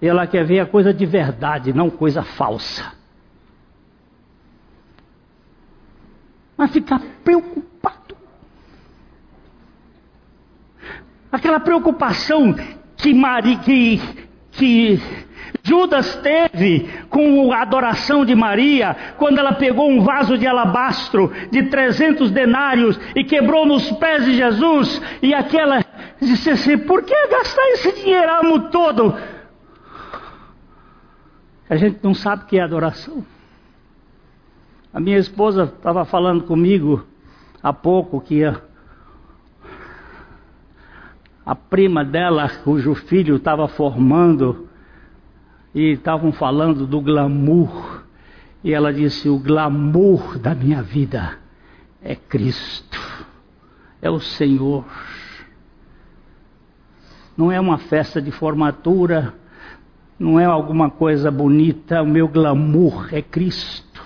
Ela 0.00 0.24
quer 0.28 0.44
ver 0.44 0.60
a 0.60 0.66
coisa 0.66 0.94
de 0.94 1.04
verdade, 1.04 1.72
não 1.72 1.90
coisa 1.90 2.22
falsa. 2.22 2.92
Mas 6.56 6.70
ficar 6.70 7.00
preocupado. 7.24 8.16
Aquela 11.32 11.58
preocupação 11.58 12.54
que, 12.96 13.12
Maria, 13.12 13.58
que, 13.58 13.98
que 14.52 15.25
Judas 15.66 16.14
teve 16.16 16.88
com 17.10 17.50
a 17.52 17.62
adoração 17.62 18.24
de 18.24 18.36
Maria, 18.36 18.96
quando 19.18 19.38
ela 19.38 19.52
pegou 19.52 19.90
um 19.90 20.00
vaso 20.00 20.38
de 20.38 20.46
alabastro 20.46 21.32
de 21.50 21.64
300 21.64 22.30
denários 22.30 22.96
e 23.16 23.24
quebrou 23.24 23.66
nos 23.66 23.90
pés 23.92 24.24
de 24.24 24.36
Jesus, 24.36 25.02
e 25.20 25.34
aquela 25.34 25.84
disse 26.20 26.50
assim: 26.50 26.78
por 26.78 27.02
que 27.02 27.14
gastar 27.26 27.66
esse 27.70 27.92
dinheiramo 28.00 28.70
todo? 28.70 29.12
A 31.68 31.74
gente 31.74 31.98
não 32.00 32.14
sabe 32.14 32.44
o 32.44 32.46
que 32.46 32.60
é 32.60 32.62
adoração. 32.62 33.26
A 34.94 35.00
minha 35.00 35.18
esposa 35.18 35.64
estava 35.64 36.04
falando 36.04 36.44
comigo 36.44 37.04
há 37.60 37.72
pouco 37.72 38.20
que 38.20 38.44
a, 38.44 38.60
a 41.44 41.56
prima 41.56 42.04
dela, 42.04 42.48
cujo 42.62 42.94
filho 42.94 43.34
estava 43.34 43.66
formando, 43.66 44.68
e 45.76 45.92
estavam 45.92 46.32
falando 46.32 46.86
do 46.86 47.02
glamour. 47.02 48.02
E 48.64 48.72
ela 48.72 48.90
disse: 48.90 49.28
O 49.28 49.38
glamour 49.38 50.38
da 50.38 50.54
minha 50.54 50.82
vida 50.82 51.38
é 52.02 52.16
Cristo, 52.16 52.98
é 54.00 54.08
o 54.08 54.18
Senhor. 54.18 54.86
Não 57.36 57.52
é 57.52 57.60
uma 57.60 57.76
festa 57.76 58.22
de 58.22 58.30
formatura, 58.30 59.34
não 60.18 60.40
é 60.40 60.46
alguma 60.46 60.88
coisa 60.88 61.30
bonita, 61.30 62.02
o 62.02 62.06
meu 62.06 62.26
glamour 62.26 63.10
é 63.12 63.20
Cristo. 63.20 64.02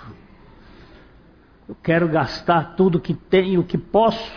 Eu 1.68 1.76
quero 1.80 2.08
gastar 2.08 2.74
tudo 2.74 2.98
que 2.98 3.14
tenho, 3.14 3.62
que 3.62 3.78
posso, 3.78 4.32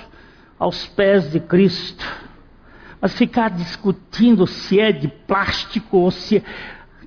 aos 0.59 0.85
pés 0.85 1.31
de 1.31 1.39
Cristo. 1.39 2.05
Mas 3.01 3.17
ficar 3.17 3.49
discutindo 3.49 4.45
se 4.45 4.79
é 4.79 4.91
de 4.91 5.07
plástico 5.07 5.97
ou 5.97 6.11
se 6.11 6.37
é 6.37 6.43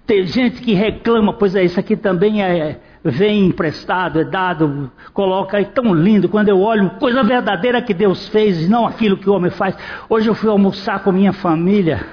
tem 0.06 0.24
gente 0.24 0.62
que 0.62 0.72
reclama, 0.72 1.32
pois 1.32 1.56
é, 1.56 1.64
isso 1.64 1.80
aqui 1.80 1.96
também 1.96 2.40
é, 2.40 2.80
vem 3.02 3.46
emprestado, 3.46 4.20
é 4.20 4.24
dado, 4.24 4.90
coloca, 5.12 5.60
é 5.60 5.64
tão 5.64 5.92
lindo. 5.92 6.28
Quando 6.28 6.48
eu 6.48 6.60
olho, 6.60 6.90
coisa 6.90 7.24
verdadeira 7.24 7.82
que 7.82 7.92
Deus 7.92 8.28
fez, 8.28 8.68
não 8.68 8.86
aquilo 8.86 9.16
que 9.16 9.28
o 9.28 9.34
homem 9.34 9.50
faz. 9.50 9.76
Hoje 10.08 10.28
eu 10.28 10.34
fui 10.34 10.48
almoçar 10.48 11.02
com 11.02 11.10
minha 11.10 11.32
família 11.32 12.06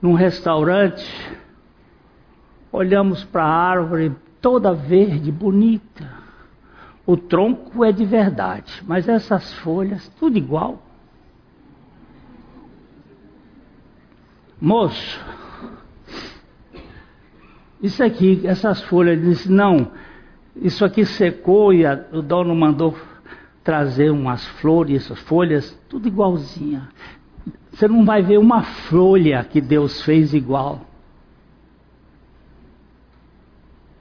num 0.00 0.14
restaurante. 0.14 1.04
Olhamos 2.70 3.24
para 3.24 3.42
a 3.42 3.70
árvore 3.70 4.12
toda 4.40 4.72
verde, 4.72 5.32
bonita. 5.32 6.08
O 7.04 7.16
tronco 7.16 7.84
é 7.84 7.90
de 7.90 8.04
verdade, 8.04 8.82
mas 8.86 9.08
essas 9.08 9.52
folhas, 9.54 10.08
tudo 10.20 10.38
igual. 10.38 10.80
Moço, 14.60 15.20
isso 17.80 18.02
aqui, 18.02 18.40
essas 18.44 18.82
folhas, 18.82 19.18
ele 19.18 19.30
disse, 19.30 19.50
não, 19.50 19.92
isso 20.56 20.84
aqui 20.84 21.04
secou 21.04 21.72
e 21.72 21.86
a, 21.86 22.06
o 22.12 22.20
dono 22.20 22.54
mandou 22.54 22.98
trazer 23.62 24.10
umas 24.10 24.44
flores, 24.60 25.04
essas 25.04 25.20
folhas, 25.20 25.78
tudo 25.88 26.08
igualzinha. 26.08 26.88
Você 27.70 27.86
não 27.86 28.04
vai 28.04 28.22
ver 28.22 28.38
uma 28.38 28.62
folha 28.62 29.44
que 29.44 29.60
Deus 29.60 30.02
fez 30.02 30.34
igual. 30.34 30.80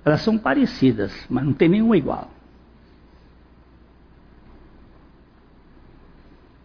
Elas 0.03 0.21
são 0.21 0.38
parecidas, 0.38 1.13
mas 1.30 1.43
não 1.45 1.53
tem 1.53 1.69
nenhuma 1.69 1.97
igual. 1.97 2.32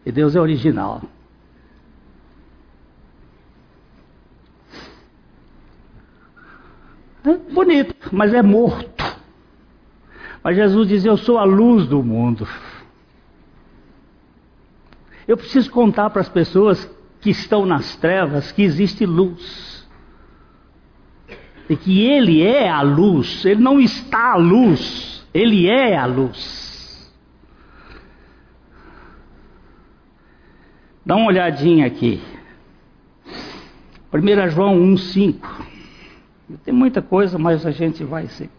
E 0.06 0.12
Deus 0.12 0.34
é 0.34 0.40
original. 0.40 1.02
É 7.24 7.36
bonito, 7.52 7.94
mas 8.12 8.34
é 8.34 8.42
morto. 8.42 9.04
Mas 10.42 10.56
Jesus 10.56 10.88
diz: 10.88 11.04
Eu 11.04 11.16
sou 11.16 11.38
a 11.38 11.44
luz 11.44 11.86
do 11.86 12.02
mundo. 12.02 12.48
Eu 15.26 15.36
preciso 15.36 15.70
contar 15.70 16.10
para 16.10 16.20
as 16.20 16.28
pessoas 16.28 16.90
que 17.20 17.30
estão 17.30 17.64
nas 17.64 17.96
trevas 17.96 18.50
que 18.50 18.62
existe 18.62 19.06
luz. 19.06 19.88
E 21.68 21.76
que 21.76 22.02
Ele 22.02 22.42
é 22.42 22.68
a 22.68 22.82
luz, 22.82 23.44
Ele 23.44 23.62
não 23.62 23.80
está 23.80 24.32
a 24.32 24.36
luz, 24.36 25.24
Ele 25.32 25.68
é 25.68 25.96
a 25.96 26.06
luz. 26.06 27.12
Dá 31.06 31.16
uma 31.16 31.28
olhadinha 31.28 31.86
aqui. 31.86 32.20
1 34.12 34.50
João 34.50 34.76
1,5. 34.78 35.71
Tem 36.64 36.72
muita 36.72 37.02
coisa, 37.02 37.38
mas 37.38 37.64
a 37.66 37.70
gente 37.70 38.04
vai 38.04 38.26
ser. 38.26 38.50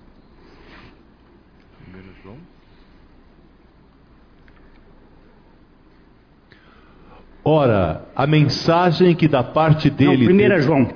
Ora, 7.45 8.05
a 8.15 8.25
mensagem 8.25 9.13
que 9.15 9.27
da 9.27 9.43
parte 9.43 9.89
dele. 9.89 10.31
Não, 10.31 10.57
1 10.57 10.61
João. 10.61 10.89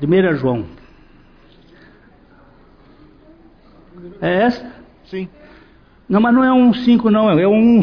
1 0.00 0.36
João. 0.36 0.66
É 4.20 4.44
essa? 4.44 4.72
Sim. 5.04 5.28
Não, 6.08 6.20
mas 6.20 6.32
não 6.32 6.44
é 6.44 6.52
um 6.52 6.72
5, 6.72 7.10
não, 7.10 7.28
é 7.28 7.48
um 7.48 7.82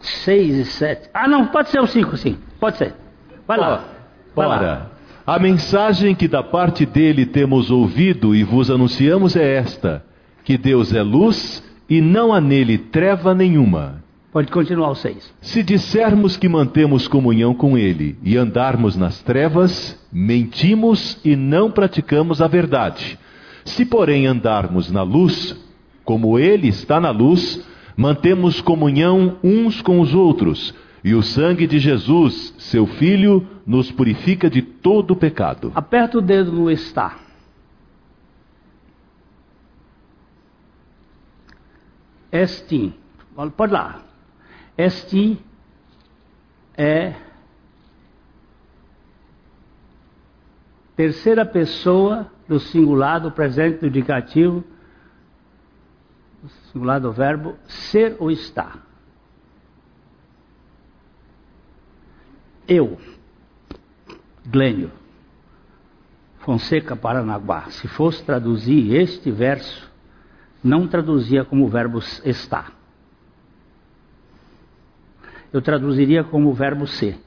6 0.00 0.56
e 0.56 0.64
7. 0.66 1.10
Ah, 1.14 1.26
não, 1.26 1.46
pode 1.46 1.70
ser 1.70 1.80
o 1.80 1.86
5, 1.86 2.16
sim. 2.18 2.38
Pode 2.58 2.76
ser. 2.76 2.94
Vai 3.46 3.56
lá. 3.56 3.84
Vai 4.34 4.46
Ora, 4.46 4.60
lá. 4.60 4.90
A 5.26 5.38
mensagem 5.38 6.14
que 6.14 6.26
da 6.26 6.42
parte 6.42 6.86
dele 6.86 7.26
temos 7.26 7.70
ouvido 7.70 8.34
e 8.34 8.42
vos 8.42 8.70
anunciamos 8.70 9.36
é 9.36 9.56
esta: 9.56 10.04
que 10.44 10.56
Deus 10.56 10.94
é 10.94 11.02
luz 11.02 11.62
e 11.88 12.00
não 12.00 12.32
há 12.32 12.40
nele 12.40 12.78
treva 12.78 13.34
nenhuma. 13.34 14.02
Pode 14.32 14.50
continuar 14.50 14.90
o 14.90 14.94
6. 14.94 15.34
Se 15.40 15.62
dissermos 15.62 16.36
que 16.36 16.48
mantemos 16.48 17.08
comunhão 17.08 17.52
com 17.52 17.76
ele 17.76 18.16
e 18.22 18.36
andarmos 18.36 18.96
nas 18.96 19.20
trevas, 19.22 20.00
mentimos 20.12 21.18
e 21.24 21.34
não 21.34 21.70
praticamos 21.70 22.40
a 22.40 22.46
verdade. 22.46 23.18
Se, 23.64 23.84
porém, 23.84 24.26
andarmos 24.26 24.90
na 24.90 25.02
luz, 25.02 25.56
como 26.04 26.38
ele 26.38 26.68
está 26.68 27.00
na 27.00 27.10
luz, 27.10 27.62
mantemos 27.96 28.60
comunhão 28.60 29.36
uns 29.42 29.82
com 29.82 30.00
os 30.00 30.14
outros 30.14 30.72
e 31.02 31.14
o 31.14 31.22
sangue 31.22 31.66
de 31.66 31.78
Jesus, 31.78 32.54
seu 32.58 32.86
Filho, 32.86 33.46
nos 33.66 33.90
purifica 33.90 34.50
de 34.50 34.60
todo 34.60 35.16
pecado. 35.16 35.72
Aperta 35.74 36.18
o 36.18 36.20
dedo 36.20 36.52
no 36.52 36.70
está. 36.70 37.18
Este, 42.30 42.94
pode 43.56 43.72
lá. 43.72 44.02
Este 44.76 45.38
é 46.76 47.14
terceira 50.94 51.44
pessoa 51.44 52.30
do 52.46 52.60
singular, 52.60 53.20
do 53.20 53.32
presente, 53.32 53.80
do 53.80 53.86
indicativo, 53.86 54.62
singular 56.72 57.00
do 57.00 57.10
verbo 57.10 57.56
ser 57.66 58.16
ou 58.18 58.30
estar. 58.30 58.89
Eu, 62.70 63.00
Glênio, 64.46 64.92
Fonseca 66.38 66.94
Paranaguá, 66.94 67.68
se 67.70 67.88
fosse 67.88 68.22
traduzir 68.22 68.94
este 68.94 69.28
verso, 69.28 69.90
não 70.62 70.86
traduzia 70.86 71.44
como 71.44 71.64
o 71.64 71.68
verbo 71.68 71.98
está. 72.24 72.70
Eu 75.52 75.60
traduziria 75.60 76.22
como 76.22 76.48
o 76.48 76.54
verbo 76.54 76.86
ser. 76.86 77.18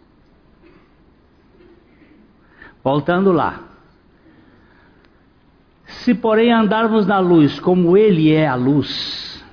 Voltando 2.82 3.34
lá. 3.34 3.68
Se, 5.86 6.16
porém, 6.16 6.54
andarmos 6.54 7.06
na 7.06 7.20
luz 7.20 7.60
como 7.60 7.98
Ele 7.98 8.32
é 8.32 8.48
a 8.48 8.56
luz, 8.56 9.44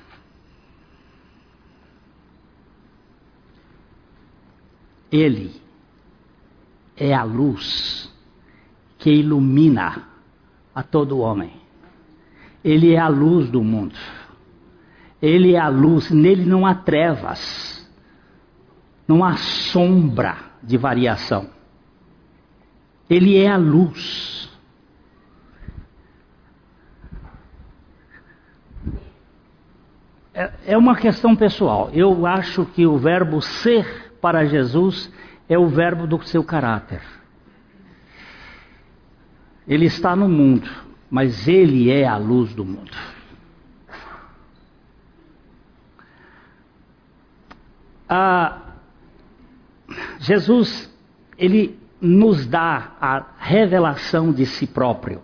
Ele 5.11 5.60
é 7.01 7.15
a 7.15 7.23
luz 7.23 8.15
que 8.99 9.11
ilumina 9.11 10.05
a 10.75 10.83
todo 10.83 11.19
homem. 11.21 11.51
Ele 12.63 12.93
é 12.93 12.99
a 12.99 13.09
luz 13.09 13.49
do 13.49 13.65
mundo. 13.65 13.97
Ele 15.21 15.55
é 15.55 15.59
a 15.59 15.69
luz, 15.69 16.11
nele 16.11 16.45
não 16.45 16.67
há 16.67 16.75
trevas, 16.75 17.91
não 19.09 19.25
há 19.25 19.37
sombra 19.37 20.37
de 20.63 20.77
variação. 20.77 21.49
Ele 23.09 23.39
é 23.39 23.49
a 23.49 23.57
luz. 23.57 24.51
É, 30.35 30.53
é 30.67 30.79
uma 30.79 30.97
questão 30.97 31.35
pessoal. 31.35 31.91
Eu 31.95 32.27
acho 32.27 32.67
que 32.67 32.87
o 32.87 32.99
verbo 32.99 33.41
ser 33.41 34.13
para 34.21 34.45
Jesus 34.45 35.11
é 35.51 35.59
o 35.59 35.67
verbo 35.67 36.07
do 36.07 36.23
seu 36.23 36.45
caráter. 36.45 37.03
Ele 39.67 39.87
está 39.87 40.15
no 40.15 40.29
mundo, 40.29 40.71
mas 41.11 41.49
ele 41.49 41.91
é 41.91 42.07
a 42.07 42.17
luz 42.17 42.55
do 42.55 42.65
mundo. 42.65 42.97
Ah, 48.09 48.61
Jesus, 50.21 50.89
ele 51.37 51.77
nos 52.01 52.47
dá 52.47 52.93
a 53.01 53.27
revelação 53.37 54.33
de 54.33 54.47
si 54.47 54.69
próprio. 54.69 55.21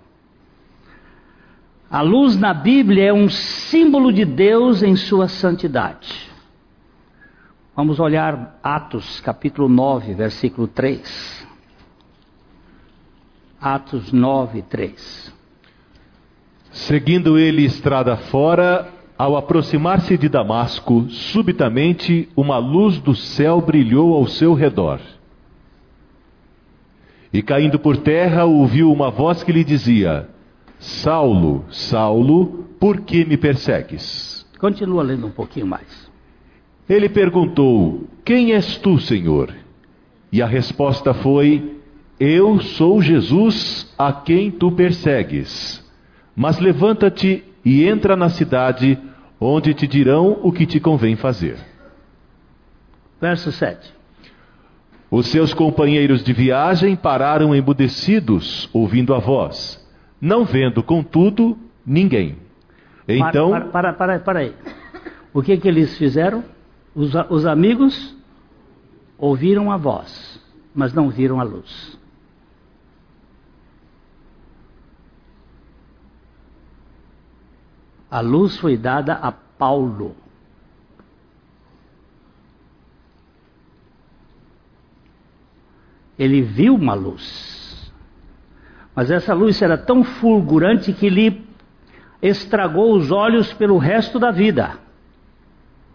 A 1.89 2.03
luz 2.03 2.37
na 2.37 2.53
Bíblia 2.53 3.11
é 3.11 3.13
um 3.13 3.29
símbolo 3.29 4.13
de 4.13 4.25
Deus 4.25 4.83
em 4.83 4.97
sua 4.97 5.29
santidade. 5.29 6.26
Vamos 7.77 8.01
olhar 8.01 8.59
Atos 8.63 9.21
capítulo 9.21 9.69
9, 9.69 10.15
versículo 10.15 10.67
3. 10.67 11.47
Atos 13.61 14.11
9, 14.11 14.63
3. 14.63 15.35
Seguindo 16.71 17.39
ele 17.39 17.67
estrada 17.67 18.17
fora, 18.17 18.91
ao 19.19 19.37
aproximar-se 19.37 20.17
de 20.17 20.27
Damasco, 20.27 21.07
subitamente 21.11 22.31
uma 22.35 22.57
luz 22.57 22.99
do 22.99 23.15
céu 23.15 23.61
brilhou 23.61 24.15
ao 24.15 24.27
seu 24.27 24.55
redor. 24.55 24.99
E 27.31 27.43
caindo 27.43 27.79
por 27.79 27.99
terra, 27.99 28.47
ouviu 28.47 28.91
uma 28.91 29.11
voz 29.11 29.43
que 29.43 29.53
lhe 29.53 29.63
dizia: 29.63 30.31
Saulo, 30.79 31.67
Saulo, 31.69 32.71
por 32.81 33.03
que 33.03 33.23
me 33.27 33.37
persegues? 33.37 34.47
Continua 34.59 35.03
lendo 35.03 35.27
um 35.27 35.31
pouquinho 35.31 35.67
mais. 35.67 36.06
Ele 36.89 37.09
perguntou: 37.09 38.09
Quem 38.25 38.53
és 38.53 38.77
tu, 38.77 38.99
Senhor? 38.99 39.53
E 40.31 40.41
a 40.41 40.47
resposta 40.47 41.13
foi: 41.13 41.81
Eu 42.19 42.61
sou 42.61 43.03
Jesus 43.03 43.93
a 43.99 44.13
quem 44.13 44.51
tu 44.51 44.71
persegues. 44.73 45.85
Mas 46.35 46.59
levanta-te 46.59 47.43
e 47.65 47.85
entra 47.85 48.15
na 48.15 48.29
cidade, 48.29 48.99
onde 49.41 49.75
te 49.75 49.87
dirão 49.87 50.39
o 50.43 50.53
que 50.53 50.67
te 50.67 50.79
convém 50.79 51.17
fazer. 51.17 51.57
Verso 53.21 53.51
7. 53.51 53.95
Os 55.11 55.27
seus 55.29 55.55
companheiros 55.55 56.23
de 56.23 56.33
viagem 56.33 56.95
pararam 56.95 57.55
embudecidos, 57.55 58.69
ouvindo 58.73 59.15
a 59.15 59.19
voz, 59.19 59.85
não 60.21 60.45
vendo, 60.45 60.83
contudo, 60.83 61.57
ninguém. 61.87 62.37
Então. 63.09 63.51
Para, 63.51 63.65
para, 63.67 63.93
para, 63.93 64.19
para 64.19 64.39
aí. 64.41 64.53
O 65.33 65.43
que, 65.43 65.57
que 65.57 65.69
eles 65.69 65.97
fizeram? 65.97 66.45
Os, 66.97 67.13
os 67.29 67.45
amigos 67.45 68.17
ouviram 69.19 69.71
a 69.71 69.77
voz, 69.77 70.43
mas 70.75 70.95
não 70.95 71.11
viram 71.11 71.39
a 71.39 71.43
luz. 71.43 71.99
A 78.11 78.21
luz 78.21 78.57
foi 78.57 78.79
dada 78.79 79.13
a 79.13 79.31
Paulo. 79.31 80.17
Ele 86.19 86.41
viu 86.41 86.77
uma 86.77 86.95
luz. 86.95 87.93
Mas 88.95 89.11
essa 89.11 89.35
luz 89.35 89.61
era 89.61 89.77
tão 89.77 90.03
fulgurante 90.03 90.95
que 90.95 91.11
lhe 91.11 91.47
estragou 92.23 92.97
os 92.97 93.11
olhos 93.11 93.53
pelo 93.53 93.77
resto 93.77 94.19
da 94.19 94.31
vida. 94.31 94.86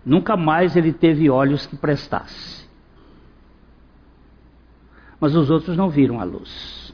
Nunca 0.05 0.35
mais 0.35 0.75
ele 0.75 0.91
teve 0.91 1.29
olhos 1.29 1.65
que 1.65 1.75
prestasse. 1.75 2.67
Mas 5.19 5.35
os 5.35 5.49
outros 5.49 5.77
não 5.77 5.89
viram 5.89 6.19
a 6.19 6.23
luz. 6.23 6.93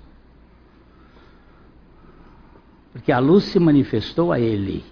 Porque 2.91 3.12
a 3.12 3.20
luz 3.20 3.45
se 3.45 3.60
manifestou 3.60 4.32
a 4.32 4.39
ele 4.39 4.84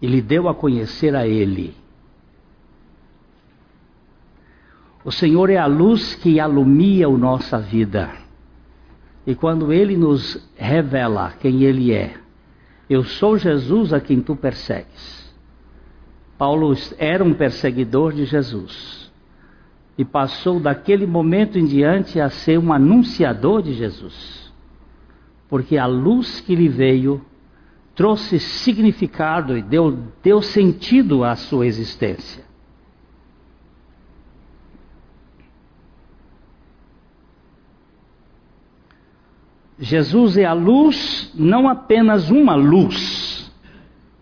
e 0.00 0.06
lhe 0.06 0.22
deu 0.22 0.48
a 0.48 0.54
conhecer 0.54 1.14
a 1.14 1.26
Ele. 1.26 1.74
O 5.04 5.10
Senhor 5.10 5.50
é 5.50 5.56
a 5.56 5.66
luz 5.66 6.14
que 6.14 6.40
alumia 6.40 7.06
a 7.06 7.10
nossa 7.10 7.58
vida. 7.58 8.10
E 9.26 9.34
quando 9.34 9.72
Ele 9.72 9.96
nos 9.96 10.48
revela 10.56 11.32
quem 11.40 11.62
Ele 11.62 11.92
é, 11.92 12.18
eu 12.90 13.04
sou 13.04 13.38
Jesus 13.38 13.92
a 13.92 14.00
quem 14.00 14.20
tu 14.20 14.34
persegues. 14.34 15.32
Paulo 16.36 16.74
era 16.98 17.22
um 17.22 17.32
perseguidor 17.32 18.12
de 18.12 18.24
Jesus 18.24 19.12
e 19.96 20.04
passou 20.04 20.58
daquele 20.58 21.06
momento 21.06 21.56
em 21.56 21.64
diante 21.64 22.18
a 22.18 22.28
ser 22.28 22.58
um 22.58 22.72
anunciador 22.72 23.62
de 23.62 23.74
Jesus, 23.74 24.52
porque 25.48 25.78
a 25.78 25.86
luz 25.86 26.40
que 26.40 26.56
lhe 26.56 26.68
veio 26.68 27.24
trouxe 27.94 28.40
significado 28.40 29.56
e 29.56 29.62
deu, 29.62 29.96
deu 30.20 30.42
sentido 30.42 31.22
à 31.22 31.36
sua 31.36 31.66
existência. 31.66 32.49
Jesus 39.80 40.36
é 40.36 40.44
a 40.44 40.52
luz, 40.52 41.32
não 41.34 41.66
apenas 41.66 42.30
uma 42.30 42.54
luz, 42.54 43.50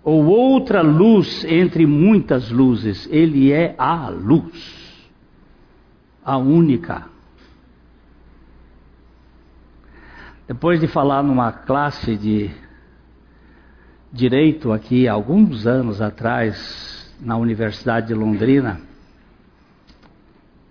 ou 0.04 0.24
outra 0.26 0.82
luz 0.82 1.44
entre 1.44 1.84
muitas 1.84 2.48
luzes, 2.48 3.08
ele 3.10 3.50
é 3.52 3.74
a 3.76 4.08
luz, 4.08 5.10
a 6.24 6.36
única. 6.36 7.06
Depois 10.46 10.78
de 10.78 10.86
falar 10.86 11.24
numa 11.24 11.50
classe 11.50 12.16
de 12.16 12.50
direito 14.12 14.72
aqui 14.72 15.08
alguns 15.08 15.66
anos 15.66 16.00
atrás 16.00 17.12
na 17.20 17.36
Universidade 17.36 18.06
de 18.06 18.14
Londrina. 18.14 18.80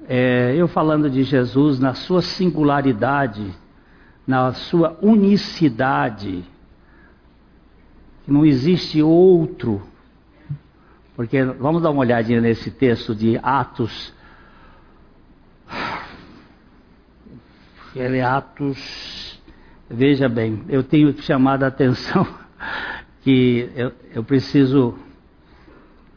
É, 0.08 0.56
eu 0.56 0.70
falando 0.70 1.10
de 1.10 1.24
Jesus 1.24 1.78
na 1.78 1.94
sua 1.94 2.22
singularidade, 2.22 3.54
na 4.28 4.52
sua 4.52 4.98
unicidade, 5.02 6.44
que 8.26 8.32
não 8.32 8.46
existe 8.46 9.02
outro. 9.02 9.82
Porque 11.16 11.42
vamos 11.44 11.82
dar 11.82 11.90
uma 11.92 12.02
olhadinha 12.02 12.42
nesse 12.42 12.70
texto 12.70 13.16
de 13.16 13.40
Atos. 13.42 14.14
Ele 17.96 18.18
é 18.18 18.24
Atos. 18.24 19.42
Veja 19.90 20.28
bem, 20.28 20.66
eu 20.68 20.84
tenho 20.84 21.18
chamado 21.22 21.64
a 21.64 21.68
atenção 21.68 22.28
que 23.24 23.72
eu, 23.74 23.94
eu 24.14 24.24
preciso 24.24 25.00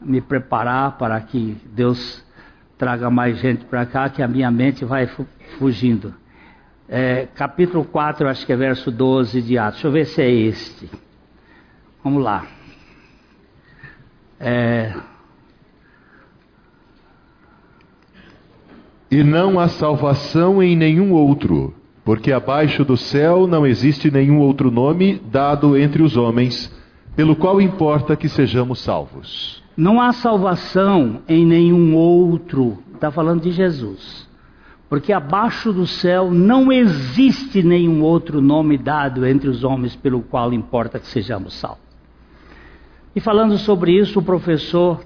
me 0.01 0.19
preparar 0.19 0.97
para 0.97 1.19
que 1.21 1.57
Deus 1.73 2.23
traga 2.77 3.09
mais 3.09 3.39
gente 3.39 3.63
para 3.65 3.85
cá, 3.85 4.09
que 4.09 4.21
a 4.21 4.27
minha 4.27 4.51
mente 4.51 4.83
vai 4.83 5.07
fugindo. 5.57 6.13
É, 6.93 7.25
capítulo 7.33 7.85
4, 7.85 8.27
acho 8.27 8.45
que 8.45 8.51
é 8.51 8.55
verso 8.57 8.91
12 8.91 9.41
de 9.41 9.57
Atos. 9.57 9.75
Deixa 9.75 9.87
eu 9.87 9.91
ver 9.93 10.05
se 10.07 10.21
é 10.21 10.29
este. 10.29 10.89
Vamos 12.03 12.21
lá. 12.21 12.45
É... 14.37 14.93
E 19.09 19.23
não 19.23 19.57
há 19.57 19.69
salvação 19.69 20.61
em 20.61 20.75
nenhum 20.75 21.13
outro, 21.13 21.73
porque 22.03 22.29
abaixo 22.29 22.83
do 22.83 22.97
céu 22.97 23.47
não 23.47 23.65
existe 23.65 24.11
nenhum 24.11 24.39
outro 24.39 24.69
nome 24.69 25.17
dado 25.31 25.77
entre 25.77 26.03
os 26.03 26.17
homens 26.17 26.69
pelo 27.15 27.37
qual 27.37 27.61
importa 27.61 28.17
que 28.17 28.27
sejamos 28.27 28.79
salvos. 28.79 29.63
Não 29.77 30.01
há 30.01 30.11
salvação 30.11 31.21
em 31.25 31.45
nenhum 31.45 31.95
outro, 31.95 32.79
está 32.93 33.09
falando 33.09 33.43
de 33.43 33.51
Jesus. 33.51 34.29
Porque 34.91 35.13
abaixo 35.13 35.71
do 35.71 35.87
céu 35.87 36.29
não 36.29 36.69
existe 36.69 37.63
nenhum 37.63 38.01
outro 38.01 38.41
nome 38.41 38.77
dado 38.77 39.25
entre 39.25 39.47
os 39.47 39.63
homens 39.63 39.95
pelo 39.95 40.21
qual 40.21 40.51
importa 40.51 40.99
que 40.99 41.07
sejamos 41.07 41.53
salvos. 41.53 41.79
E 43.15 43.21
falando 43.21 43.57
sobre 43.57 43.97
isso, 43.97 44.19
o 44.19 44.21
professor 44.21 45.01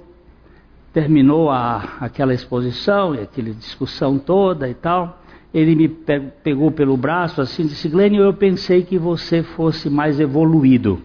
terminou 0.92 1.52
a, 1.52 1.98
aquela 2.00 2.34
exposição, 2.34 3.14
aquela 3.14 3.52
discussão 3.52 4.18
toda 4.18 4.68
e 4.68 4.74
tal. 4.74 5.22
Ele 5.54 5.76
me 5.76 5.88
pegou 5.88 6.72
pelo 6.72 6.98
braço 6.98 7.40
assim 7.40 7.62
e 7.62 7.68
disse: 7.68 7.88
Glênio, 7.88 8.24
eu 8.24 8.34
pensei 8.34 8.82
que 8.82 8.98
você 8.98 9.44
fosse 9.44 9.88
mais 9.88 10.20
evoluído. 10.20 11.00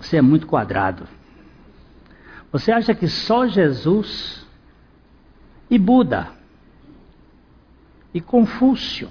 Você 0.00 0.16
é 0.16 0.22
muito 0.22 0.46
quadrado. 0.46 1.06
Você 2.50 2.72
acha 2.72 2.94
que 2.94 3.08
só 3.08 3.46
Jesus 3.46 4.40
e 5.70 5.78
Buda 5.78 6.32
e 8.12 8.20
Confúcio 8.20 9.10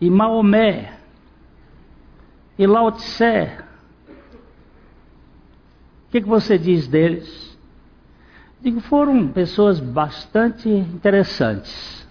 e 0.00 0.08
Maomé 0.10 0.98
e 2.58 2.66
Lao 2.66 2.90
Tse 2.92 3.68
o 6.08 6.10
que, 6.10 6.22
que 6.22 6.28
você 6.28 6.56
diz 6.56 6.88
deles? 6.88 7.58
Digo, 8.62 8.80
foram 8.80 9.28
pessoas 9.28 9.78
bastante 9.78 10.66
interessantes. 10.66 12.08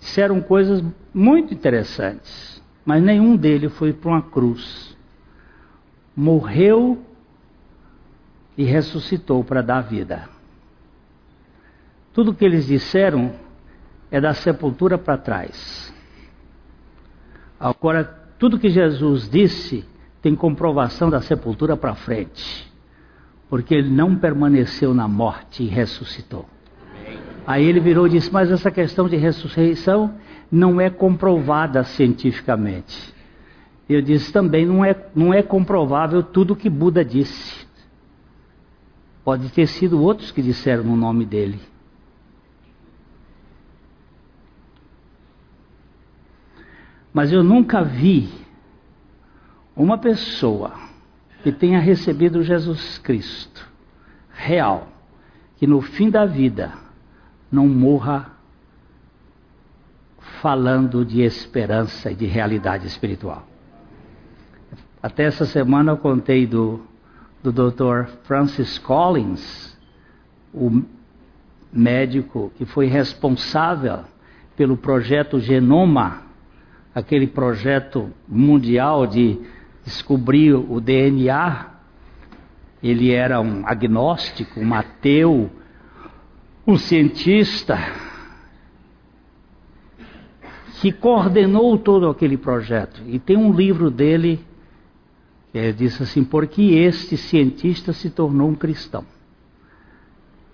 Disseram 0.00 0.40
coisas 0.40 0.82
muito 1.14 1.54
interessantes, 1.54 2.60
mas 2.84 3.00
nenhum 3.00 3.36
deles 3.36 3.72
foi 3.72 3.92
para 3.92 4.10
uma 4.10 4.22
cruz. 4.22 4.96
Morreu 6.16 7.00
e 8.56 8.64
ressuscitou 8.64 9.44
para 9.44 9.62
dar 9.62 9.82
vida. 9.82 10.28
Tudo 12.18 12.34
que 12.34 12.44
eles 12.44 12.66
disseram 12.66 13.30
é 14.10 14.20
da 14.20 14.34
sepultura 14.34 14.98
para 14.98 15.16
trás. 15.16 15.94
Agora, 17.60 18.02
tudo 18.40 18.58
que 18.58 18.68
Jesus 18.68 19.30
disse 19.30 19.84
tem 20.20 20.34
comprovação 20.34 21.10
da 21.10 21.20
sepultura 21.20 21.76
para 21.76 21.94
frente, 21.94 22.68
porque 23.48 23.72
ele 23.72 23.88
não 23.88 24.16
permaneceu 24.16 24.92
na 24.92 25.06
morte 25.06 25.62
e 25.62 25.68
ressuscitou. 25.68 26.44
Aí 27.46 27.64
ele 27.64 27.78
virou 27.78 28.08
e 28.08 28.10
disse: 28.10 28.32
Mas 28.32 28.50
essa 28.50 28.68
questão 28.68 29.08
de 29.08 29.14
ressurreição 29.14 30.12
não 30.50 30.80
é 30.80 30.90
comprovada 30.90 31.84
cientificamente. 31.84 33.14
Eu 33.88 34.02
disse 34.02 34.32
também: 34.32 34.66
não 34.66 34.84
é, 34.84 35.06
não 35.14 35.32
é 35.32 35.40
comprovável 35.40 36.24
tudo 36.24 36.56
que 36.56 36.68
Buda 36.68 37.04
disse. 37.04 37.64
Pode 39.24 39.50
ter 39.50 39.68
sido 39.68 40.02
outros 40.02 40.32
que 40.32 40.42
disseram 40.42 40.82
no 40.82 40.96
nome 40.96 41.24
dele. 41.24 41.60
Mas 47.18 47.32
eu 47.32 47.42
nunca 47.42 47.82
vi 47.82 48.28
uma 49.74 49.98
pessoa 49.98 50.72
que 51.42 51.50
tenha 51.50 51.80
recebido 51.80 52.44
Jesus 52.44 52.96
Cristo, 52.98 53.68
real, 54.32 54.86
que 55.56 55.66
no 55.66 55.80
fim 55.80 56.10
da 56.10 56.24
vida 56.24 56.74
não 57.50 57.66
morra 57.66 58.30
falando 60.40 61.04
de 61.04 61.22
esperança 61.22 62.12
e 62.12 62.14
de 62.14 62.24
realidade 62.24 62.86
espiritual. 62.86 63.44
Até 65.02 65.24
essa 65.24 65.44
semana 65.44 65.90
eu 65.90 65.96
contei 65.96 66.46
do, 66.46 66.86
do 67.42 67.50
Dr. 67.50 68.12
Francis 68.22 68.78
Collins, 68.78 69.76
o 70.54 70.84
médico 71.72 72.52
que 72.56 72.64
foi 72.64 72.86
responsável 72.86 74.04
pelo 74.56 74.76
projeto 74.76 75.40
Genoma, 75.40 76.27
aquele 76.98 77.28
projeto 77.28 78.10
mundial 78.26 79.06
de 79.06 79.38
descobriu 79.84 80.66
o 80.68 80.80
DNA, 80.80 81.66
ele 82.82 83.12
era 83.12 83.40
um 83.40 83.64
agnóstico, 83.64 84.58
um 84.58 84.74
ateu, 84.74 85.48
um 86.66 86.76
cientista, 86.76 87.78
que 90.80 90.92
coordenou 90.92 91.78
todo 91.78 92.08
aquele 92.08 92.36
projeto. 92.36 93.00
E 93.06 93.18
tem 93.18 93.36
um 93.36 93.52
livro 93.52 93.90
dele 93.90 94.40
que 95.52 95.58
ele 95.58 95.72
disse 95.72 96.02
assim: 96.02 96.24
por 96.24 96.48
que 96.48 96.74
este 96.74 97.16
cientista 97.16 97.92
se 97.92 98.10
tornou 98.10 98.48
um 98.48 98.54
cristão? 98.54 99.04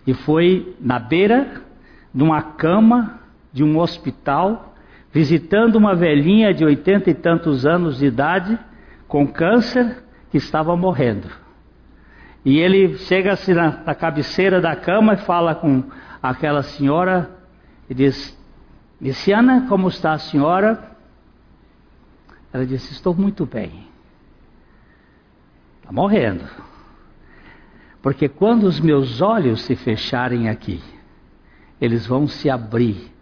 E 0.06 0.12
foi 0.12 0.76
na 0.78 0.98
beira 0.98 1.62
de 2.12 2.22
uma 2.22 2.42
cama 2.42 3.20
de 3.50 3.64
um 3.64 3.78
hospital, 3.78 4.73
visitando 5.14 5.76
uma 5.76 5.94
velhinha 5.94 6.52
de 6.52 6.64
oitenta 6.64 7.08
e 7.08 7.14
tantos 7.14 7.64
anos 7.64 7.98
de 7.98 8.06
idade 8.06 8.58
com 9.06 9.24
câncer 9.24 10.02
que 10.28 10.36
estava 10.36 10.76
morrendo. 10.76 11.28
E 12.44 12.58
ele 12.58 12.98
chega-se 12.98 13.54
na, 13.54 13.84
na 13.84 13.94
cabeceira 13.94 14.60
da 14.60 14.74
cama 14.74 15.14
e 15.14 15.18
fala 15.18 15.54
com 15.54 15.84
aquela 16.20 16.64
senhora 16.64 17.30
e 17.88 17.94
diz: 17.94 18.36
Luciana, 19.00 19.66
como 19.68 19.86
está 19.86 20.14
a 20.14 20.18
senhora? 20.18 20.96
Ela 22.52 22.66
disse: 22.66 22.92
Estou 22.92 23.14
muito 23.14 23.46
bem. 23.46 23.86
Está 25.78 25.92
morrendo. 25.92 26.44
Porque 28.02 28.28
quando 28.28 28.64
os 28.64 28.80
meus 28.80 29.22
olhos 29.22 29.62
se 29.62 29.76
fecharem 29.76 30.48
aqui, 30.48 30.82
eles 31.80 32.04
vão 32.04 32.26
se 32.26 32.50
abrir 32.50 33.13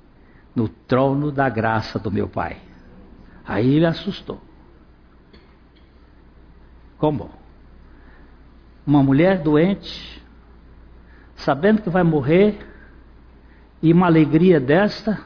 no 0.55 0.69
trono 0.69 1.33
da 1.33 1.49
graça 1.49 1.99
do 1.99 2.11
meu 2.11 2.29
Pai. 2.29 2.61
Aí 3.45 3.75
ele 3.75 3.87
assustou. 3.87 4.41
Como? 6.99 7.31
Uma 8.87 9.03
mulher 9.03 9.43
doente, 9.43 10.23
sabendo 11.35 11.83
que 11.83 11.91
vai 11.91 12.03
morrer, 12.03 12.67
e 13.83 13.93
uma 13.93 14.07
alegria 14.07 14.61
desta, 14.61 15.21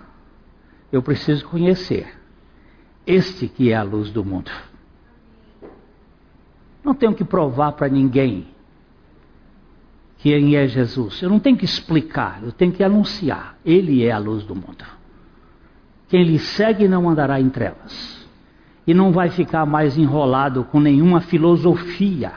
eu 0.91 1.03
preciso 1.03 1.47
conhecer 1.47 2.09
este 3.07 3.47
que 3.49 3.71
é 3.71 3.77
a 3.77 3.83
luz 3.83 4.11
do 4.11 4.25
mundo. 4.25 4.51
Não 6.83 6.95
tenho 6.95 7.15
que 7.15 7.25
provar 7.25 7.73
para 7.73 7.89
ninguém 7.89 8.47
quem 10.19 10.57
é 10.57 10.67
Jesus. 10.67 11.21
Eu 11.21 11.29
não 11.29 11.39
tenho 11.39 11.57
que 11.57 11.65
explicar, 11.65 12.43
eu 12.43 12.53
tenho 12.53 12.73
que 12.73 12.83
anunciar. 12.83 13.59
Ele 13.65 14.05
é 14.05 14.11
a 14.11 14.19
luz 14.19 14.45
do 14.45 14.55
mundo. 14.55 14.96
Quem 16.09 16.23
lhe 16.23 16.39
segue 16.39 16.87
não 16.87 17.09
andará 17.09 17.41
em 17.41 17.51
trevas 17.51 18.27
e 18.87 18.95
não 18.95 19.11
vai 19.11 19.31
ficar 19.31 19.67
mais 19.67 19.99
enrolado 19.99 20.65
com 20.65 20.79
nenhuma 20.79 21.21
filosofia. 21.21 22.33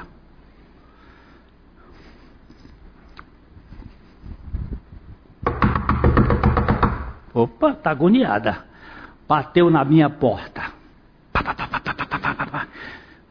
Opa, 7.33 7.73
tá 7.73 7.91
agoniada. 7.91 8.65
Bateu 9.27 9.69
na 9.69 9.85
minha 9.85 10.09
porta. 10.09 10.73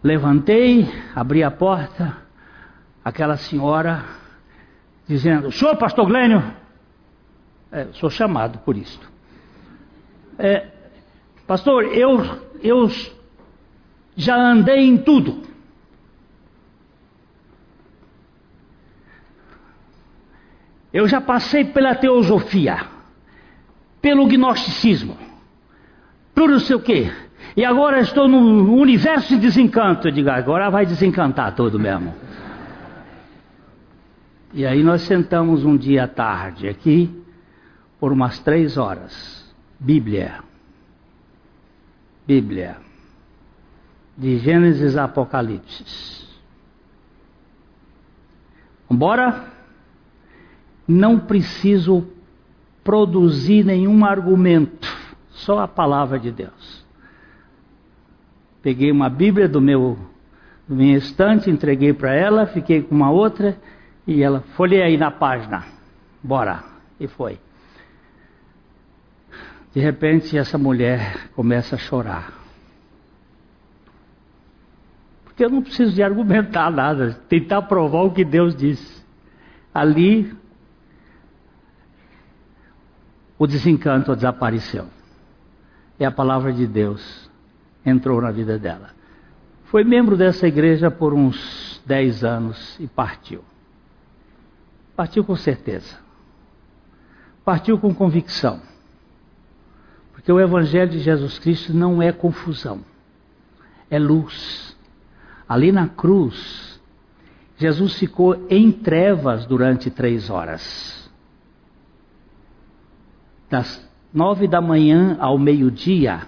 Levantei, 0.02 0.88
abri 1.14 1.42
a 1.42 1.50
porta. 1.50 2.16
Aquela 3.04 3.36
senhora 3.36 4.04
dizendo: 5.06 5.50
Senhor 5.50 5.76
Pastor 5.76 6.06
Glênio, 6.06 6.42
é, 7.72 7.88
sou 7.94 8.08
chamado 8.08 8.58
por 8.60 8.76
isto. 8.76 9.17
É, 10.38 10.66
pastor, 11.46 11.84
eu 11.86 12.48
eu 12.62 12.90
já 14.16 14.36
andei 14.36 14.86
em 14.86 14.98
tudo. 14.98 15.42
Eu 20.92 21.06
já 21.06 21.20
passei 21.20 21.64
pela 21.64 21.94
teosofia, 21.94 22.86
pelo 24.00 24.26
gnosticismo, 24.26 25.16
por 26.34 26.48
não 26.48 26.58
sei 26.58 26.76
o 26.76 26.80
quê. 26.80 27.12
E 27.56 27.64
agora 27.64 28.00
estou 28.00 28.26
no 28.26 28.74
universo 28.74 29.28
de 29.28 29.40
desencanto. 29.40 30.08
Eu 30.08 30.12
digo, 30.12 30.30
agora 30.30 30.70
vai 30.70 30.86
desencantar 30.86 31.54
todo 31.54 31.78
mesmo. 31.78 32.14
E 34.54 34.64
aí 34.64 34.82
nós 34.82 35.02
sentamos 35.02 35.64
um 35.64 35.76
dia 35.76 36.04
à 36.04 36.08
tarde 36.08 36.68
aqui, 36.68 37.10
por 38.00 38.12
umas 38.12 38.38
três 38.38 38.76
horas. 38.78 39.47
Bíblia. 39.78 40.42
Bíblia, 42.26 42.76
de 44.14 44.36
Gênesis 44.36 44.98
a 44.98 45.04
Apocalipse. 45.04 46.28
Embora 48.90 49.46
não 50.86 51.18
preciso 51.18 52.06
produzir 52.84 53.64
nenhum 53.64 54.04
argumento, 54.04 54.86
só 55.30 55.60
a 55.60 55.66
palavra 55.68 56.18
de 56.18 56.30
Deus. 56.30 56.84
Peguei 58.60 58.92
uma 58.92 59.08
Bíblia 59.08 59.48
do 59.48 59.60
meu, 59.60 59.98
do 60.68 60.74
meu 60.74 60.98
estante, 60.98 61.48
entreguei 61.50 61.94
para 61.94 62.14
ela, 62.14 62.46
fiquei 62.46 62.82
com 62.82 62.94
uma 62.94 63.10
outra 63.10 63.56
e 64.06 64.22
ela, 64.22 64.40
folhei 64.54 64.82
aí 64.82 64.98
na 64.98 65.10
página, 65.10 65.64
bora, 66.22 66.62
e 67.00 67.06
foi. 67.06 67.38
De 69.78 69.84
repente 69.84 70.36
essa 70.36 70.58
mulher 70.58 71.30
começa 71.36 71.76
a 71.76 71.78
chorar. 71.78 72.32
Porque 75.22 75.44
eu 75.44 75.48
não 75.48 75.62
preciso 75.62 75.92
de 75.92 76.02
argumentar 76.02 76.68
nada, 76.68 77.12
tentar 77.28 77.62
provar 77.62 78.02
o 78.02 78.10
que 78.10 78.24
Deus 78.24 78.56
disse. 78.56 79.06
Ali 79.72 80.36
o 83.38 83.46
desencanto 83.46 84.16
desapareceu. 84.16 84.86
E 86.00 86.04
a 86.04 86.10
palavra 86.10 86.52
de 86.52 86.66
Deus 86.66 87.30
entrou 87.86 88.20
na 88.20 88.32
vida 88.32 88.58
dela. 88.58 88.90
Foi 89.66 89.84
membro 89.84 90.16
dessa 90.16 90.48
igreja 90.48 90.90
por 90.90 91.14
uns 91.14 91.80
dez 91.86 92.24
anos 92.24 92.76
e 92.80 92.88
partiu. 92.88 93.44
Partiu 94.96 95.22
com 95.22 95.36
certeza. 95.36 96.00
Partiu 97.44 97.78
com 97.78 97.94
convicção. 97.94 98.60
Porque 100.28 100.42
o 100.42 100.44
Evangelho 100.44 100.90
de 100.90 100.98
Jesus 100.98 101.38
Cristo 101.38 101.72
não 101.72 102.02
é 102.02 102.12
confusão, 102.12 102.80
é 103.88 103.98
luz. 103.98 104.76
Ali 105.48 105.72
na 105.72 105.88
cruz, 105.88 106.78
Jesus 107.56 107.94
ficou 107.94 108.46
em 108.50 108.70
trevas 108.70 109.46
durante 109.46 109.88
três 109.88 110.28
horas. 110.28 111.10
Das 113.48 113.82
nove 114.12 114.46
da 114.46 114.60
manhã 114.60 115.16
ao 115.18 115.38
meio-dia, 115.38 116.26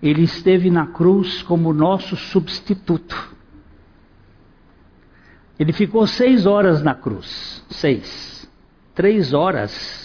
ele 0.00 0.22
esteve 0.22 0.70
na 0.70 0.86
cruz 0.86 1.42
como 1.42 1.72
nosso 1.72 2.14
substituto. 2.14 3.34
Ele 5.58 5.72
ficou 5.72 6.06
seis 6.06 6.46
horas 6.46 6.80
na 6.80 6.94
cruz. 6.94 7.60
Seis. 7.70 8.48
Três 8.94 9.32
horas, 9.32 10.03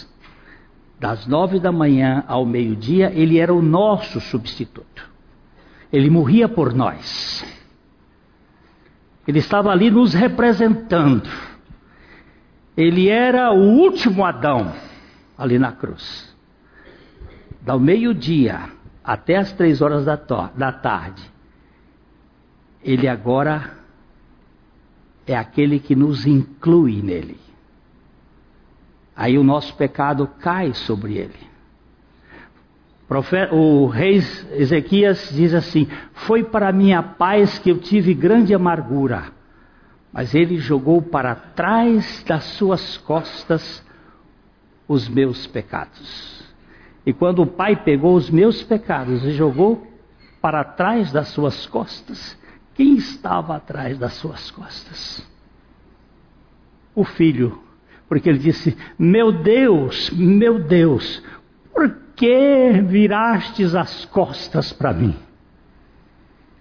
das 1.00 1.26
nove 1.26 1.58
da 1.58 1.72
manhã 1.72 2.22
ao 2.28 2.44
meio-dia, 2.44 3.10
ele 3.14 3.38
era 3.38 3.54
o 3.54 3.62
nosso 3.62 4.20
substituto. 4.20 5.08
Ele 5.90 6.10
morria 6.10 6.46
por 6.46 6.74
nós. 6.74 7.42
Ele 9.26 9.38
estava 9.38 9.70
ali 9.70 9.90
nos 9.90 10.12
representando. 10.12 11.28
Ele 12.76 13.08
era 13.08 13.50
o 13.50 13.78
último 13.78 14.26
Adão 14.26 14.74
ali 15.38 15.58
na 15.58 15.72
cruz. 15.72 16.36
Do 17.62 17.80
meio-dia 17.80 18.68
até 19.02 19.36
as 19.36 19.52
três 19.54 19.80
horas 19.80 20.04
da, 20.04 20.16
da 20.54 20.70
tarde, 20.70 21.22
ele 22.84 23.08
agora 23.08 23.72
é 25.26 25.34
aquele 25.34 25.80
que 25.80 25.96
nos 25.96 26.26
inclui 26.26 27.00
nele. 27.00 27.49
Aí 29.14 29.36
o 29.38 29.44
nosso 29.44 29.74
pecado 29.74 30.26
cai 30.40 30.72
sobre 30.72 31.18
ele. 31.18 31.50
O 33.50 33.86
rei 33.86 34.22
Ezequias 34.52 35.30
diz 35.32 35.52
assim: 35.52 35.88
Foi 36.12 36.44
para 36.44 36.72
minha 36.72 37.02
paz 37.02 37.58
que 37.58 37.70
eu 37.70 37.78
tive 37.78 38.14
grande 38.14 38.54
amargura, 38.54 39.32
mas 40.12 40.32
ele 40.34 40.58
jogou 40.58 41.02
para 41.02 41.34
trás 41.34 42.22
das 42.26 42.44
suas 42.44 42.96
costas 42.98 43.84
os 44.86 45.08
meus 45.08 45.46
pecados. 45.46 46.44
E 47.04 47.12
quando 47.12 47.42
o 47.42 47.46
pai 47.46 47.76
pegou 47.76 48.14
os 48.14 48.30
meus 48.30 48.62
pecados 48.62 49.24
e 49.24 49.32
jogou 49.32 49.86
para 50.40 50.62
trás 50.62 51.10
das 51.10 51.28
suas 51.28 51.66
costas, 51.66 52.38
quem 52.74 52.94
estava 52.94 53.56
atrás 53.56 53.98
das 53.98 54.14
suas 54.14 54.50
costas? 54.50 55.26
O 56.94 57.04
filho, 57.04 57.60
porque 58.10 58.28
ele 58.28 58.38
disse: 58.38 58.76
Meu 58.98 59.30
Deus, 59.30 60.10
meu 60.10 60.58
Deus, 60.58 61.22
por 61.72 61.88
que 62.16 62.72
virastes 62.84 63.72
as 63.76 64.04
costas 64.06 64.72
para 64.72 64.92
mim? 64.92 65.14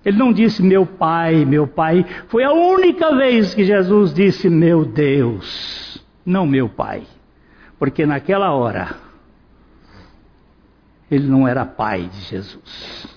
Ele 0.06 0.16
não 0.16 0.32
disse 0.32 0.62
meu 0.62 0.86
pai, 0.86 1.44
meu 1.46 1.66
pai. 1.68 2.06
Foi 2.28 2.44
a 2.44 2.54
única 2.54 3.16
vez 3.16 3.56
que 3.56 3.64
Jesus 3.64 4.14
disse 4.14 4.48
meu 4.48 4.86
Deus, 4.86 6.06
não 6.24 6.46
meu 6.46 6.70
pai. 6.70 7.02
Porque 7.80 8.06
naquela 8.06 8.52
hora, 8.54 8.96
ele 11.10 11.28
não 11.28 11.48
era 11.48 11.66
pai 11.66 12.04
de 12.04 12.22
Jesus. 12.22 13.08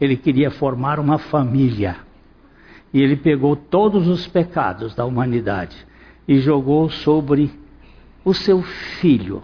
Ele 0.00 0.16
queria 0.16 0.50
formar 0.50 0.98
uma 0.98 1.18
família. 1.18 2.07
E 2.92 3.02
ele 3.02 3.16
pegou 3.16 3.54
todos 3.54 4.08
os 4.08 4.26
pecados 4.26 4.94
da 4.94 5.04
humanidade 5.04 5.76
e 6.26 6.38
jogou 6.38 6.88
sobre 6.88 7.50
o 8.24 8.32
seu 8.32 8.62
filho, 8.62 9.42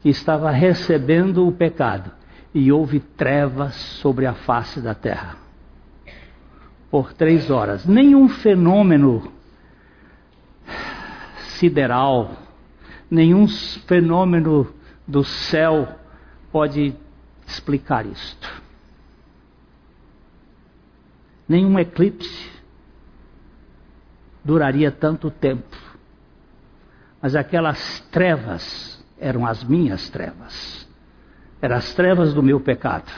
que 0.00 0.08
estava 0.08 0.50
recebendo 0.50 1.46
o 1.46 1.52
pecado, 1.52 2.10
e 2.54 2.70
houve 2.70 3.00
trevas 3.00 3.74
sobre 3.74 4.26
a 4.26 4.34
face 4.34 4.80
da 4.80 4.94
terra. 4.94 5.36
Por 6.90 7.12
três 7.12 7.50
horas. 7.50 7.84
Nenhum 7.84 8.28
fenômeno 8.28 9.32
sideral, 11.56 12.32
nenhum 13.10 13.48
fenômeno 13.48 14.72
do 15.06 15.24
céu 15.24 15.88
pode 16.52 16.94
explicar 17.46 18.06
isto 18.06 18.63
nenhum 21.48 21.78
eclipse 21.78 22.50
duraria 24.44 24.90
tanto 24.90 25.30
tempo. 25.30 25.76
Mas 27.20 27.34
aquelas 27.34 28.00
trevas 28.10 29.02
eram 29.18 29.46
as 29.46 29.64
minhas 29.64 30.10
trevas. 30.10 30.86
Eram 31.60 31.76
as 31.76 31.94
trevas 31.94 32.34
do 32.34 32.42
meu 32.42 32.60
pecado 32.60 33.10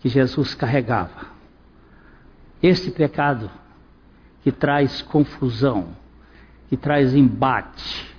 que 0.00 0.08
Jesus 0.08 0.54
carregava. 0.54 1.26
Este 2.62 2.90
pecado 2.90 3.50
que 4.42 4.52
traz 4.52 5.00
confusão, 5.02 5.96
que 6.68 6.76
traz 6.76 7.14
embate, 7.14 8.14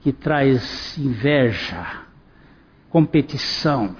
que 0.00 0.12
traz 0.12 0.96
inveja, 0.96 2.02
competição, 2.88 3.96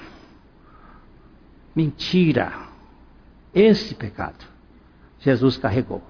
mentira, 1.75 2.66
esse 3.57 3.95
pecado 3.95 4.57
Jesus 5.27 5.57
carregou. 5.57 6.03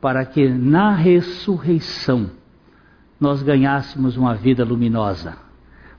Para 0.00 0.24
que 0.24 0.48
na 0.48 0.94
ressurreição 0.94 2.30
nós 3.18 3.42
ganhássemos 3.42 4.16
uma 4.16 4.34
vida 4.34 4.64
luminosa. 4.64 5.36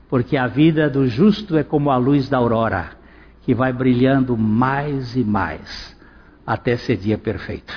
Porque 0.08 0.36
a 0.36 0.46
vida 0.46 0.88
do 0.88 1.06
justo 1.06 1.56
é 1.56 1.64
como 1.64 1.90
a 1.90 1.96
luz 1.96 2.28
da 2.28 2.38
aurora, 2.38 2.92
que 3.42 3.54
vai 3.54 3.72
brilhando 3.72 4.36
mais 4.36 5.16
e 5.16 5.24
mais 5.24 5.96
até 6.46 6.76
ser 6.76 6.96
dia 6.96 7.18
perfeito. 7.18 7.74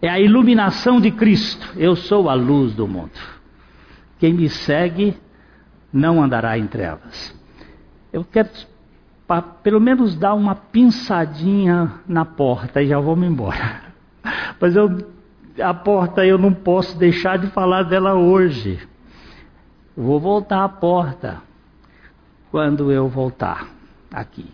É 0.00 0.08
a 0.08 0.20
iluminação 0.20 1.00
de 1.00 1.10
Cristo. 1.10 1.72
Eu 1.76 1.96
sou 1.96 2.28
a 2.28 2.34
luz 2.34 2.74
do 2.74 2.86
mundo. 2.86 3.18
Quem 4.18 4.34
me 4.34 4.48
segue 4.48 5.16
não 5.92 6.22
andará 6.22 6.58
em 6.58 6.66
trevas. 6.66 7.34
Eu 8.12 8.24
quero 8.24 8.50
para 9.26 9.42
pelo 9.42 9.80
menos 9.80 10.16
dar 10.16 10.34
uma 10.34 10.54
pinçadinha 10.54 11.92
na 12.06 12.24
porta 12.24 12.82
e 12.82 12.88
já 12.88 13.00
me 13.16 13.26
embora. 13.26 13.82
Mas 14.60 14.76
eu, 14.76 14.98
a 15.60 15.74
porta 15.74 16.24
eu 16.24 16.38
não 16.38 16.52
posso 16.52 16.96
deixar 16.98 17.38
de 17.38 17.46
falar 17.48 17.84
dela 17.84 18.14
hoje. 18.14 18.78
Vou 19.96 20.18
voltar 20.18 20.64
à 20.64 20.68
porta 20.68 21.40
quando 22.50 22.90
eu 22.92 23.08
voltar 23.08 23.68
aqui. 24.12 24.46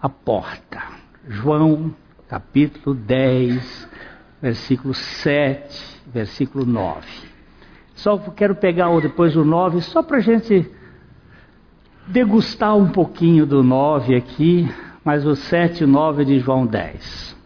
A 0.00 0.08
porta. 0.08 0.82
João 1.26 1.94
capítulo 2.28 2.94
10, 2.94 3.88
versículo 4.42 4.92
7, 4.92 6.02
versículo 6.06 6.66
9. 6.66 7.06
Só 7.94 8.18
quero 8.18 8.54
pegar 8.54 8.90
depois 9.00 9.36
o 9.36 9.44
9, 9.44 9.80
só 9.80 10.02
para 10.02 10.18
a 10.18 10.20
gente 10.20 10.70
degustar 12.06 12.76
um 12.76 12.88
pouquinho 12.88 13.46
do 13.46 13.62
9 13.62 14.14
aqui, 14.14 14.68
mas 15.04 15.26
o 15.26 15.34
7 15.34 15.80
e 15.80 15.84
o 15.84 15.88
9 15.88 16.22
é 16.22 16.24
de 16.24 16.38
João 16.38 16.66
10. 16.66 17.36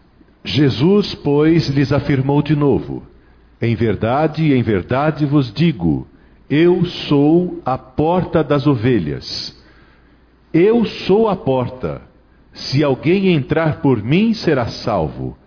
Jesus, 0.43 1.13
pois, 1.15 1.67
lhes 1.69 1.91
afirmou 1.91 2.41
de 2.41 2.55
novo: 2.55 3.03
Em 3.61 3.75
verdade, 3.75 4.53
em 4.53 4.61
verdade 4.61 5.25
vos 5.25 5.51
digo, 5.51 6.07
eu 6.49 6.85
sou 6.85 7.61
a 7.65 7.77
porta 7.77 8.43
das 8.43 8.65
ovelhas. 8.65 9.55
Eu 10.53 10.83
sou 10.85 11.29
a 11.29 11.35
porta. 11.35 12.01
Se 12.51 12.83
alguém 12.83 13.33
entrar 13.33 13.81
por 13.81 14.01
mim, 14.01 14.33
será 14.33 14.65
salvo. 14.67 15.37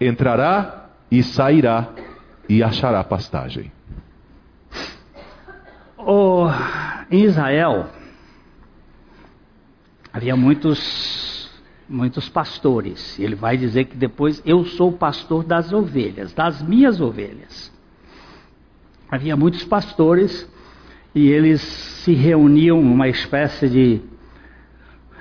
Entrará 0.00 0.88
e 1.10 1.22
sairá 1.22 1.88
e 2.48 2.62
achará 2.62 3.04
pastagem. 3.04 3.70
Oh, 5.98 6.46
em 7.10 7.24
Israel, 7.24 7.86
havia 10.12 10.36
muitos, 10.36 11.50
muitos 11.88 12.28
pastores. 12.28 13.18
Ele 13.18 13.34
vai 13.34 13.56
dizer 13.56 13.84
que 13.86 13.96
depois 13.96 14.42
eu 14.44 14.64
sou 14.64 14.90
o 14.90 14.96
pastor 14.98 15.44
das 15.44 15.72
ovelhas, 15.72 16.32
das 16.32 16.62
minhas 16.62 17.00
ovelhas. 17.00 17.72
Havia 19.10 19.36
muitos 19.36 19.64
pastores 19.64 20.48
e 21.14 21.28
eles 21.28 21.60
se 21.60 22.12
reuniam 22.12 22.80
numa 22.82 23.08
espécie 23.08 23.68
de 23.68 24.00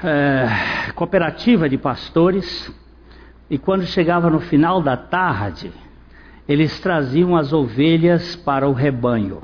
é, 0.04 0.92
cooperativa 0.94 1.68
de 1.68 1.78
pastores. 1.78 2.72
E 3.50 3.58
quando 3.58 3.86
chegava 3.86 4.30
no 4.30 4.40
final 4.40 4.82
da 4.82 4.96
tarde, 4.96 5.72
eles 6.48 6.80
traziam 6.80 7.36
as 7.36 7.52
ovelhas 7.52 8.36
para 8.36 8.68
o 8.68 8.74
rebanho. 8.74 9.42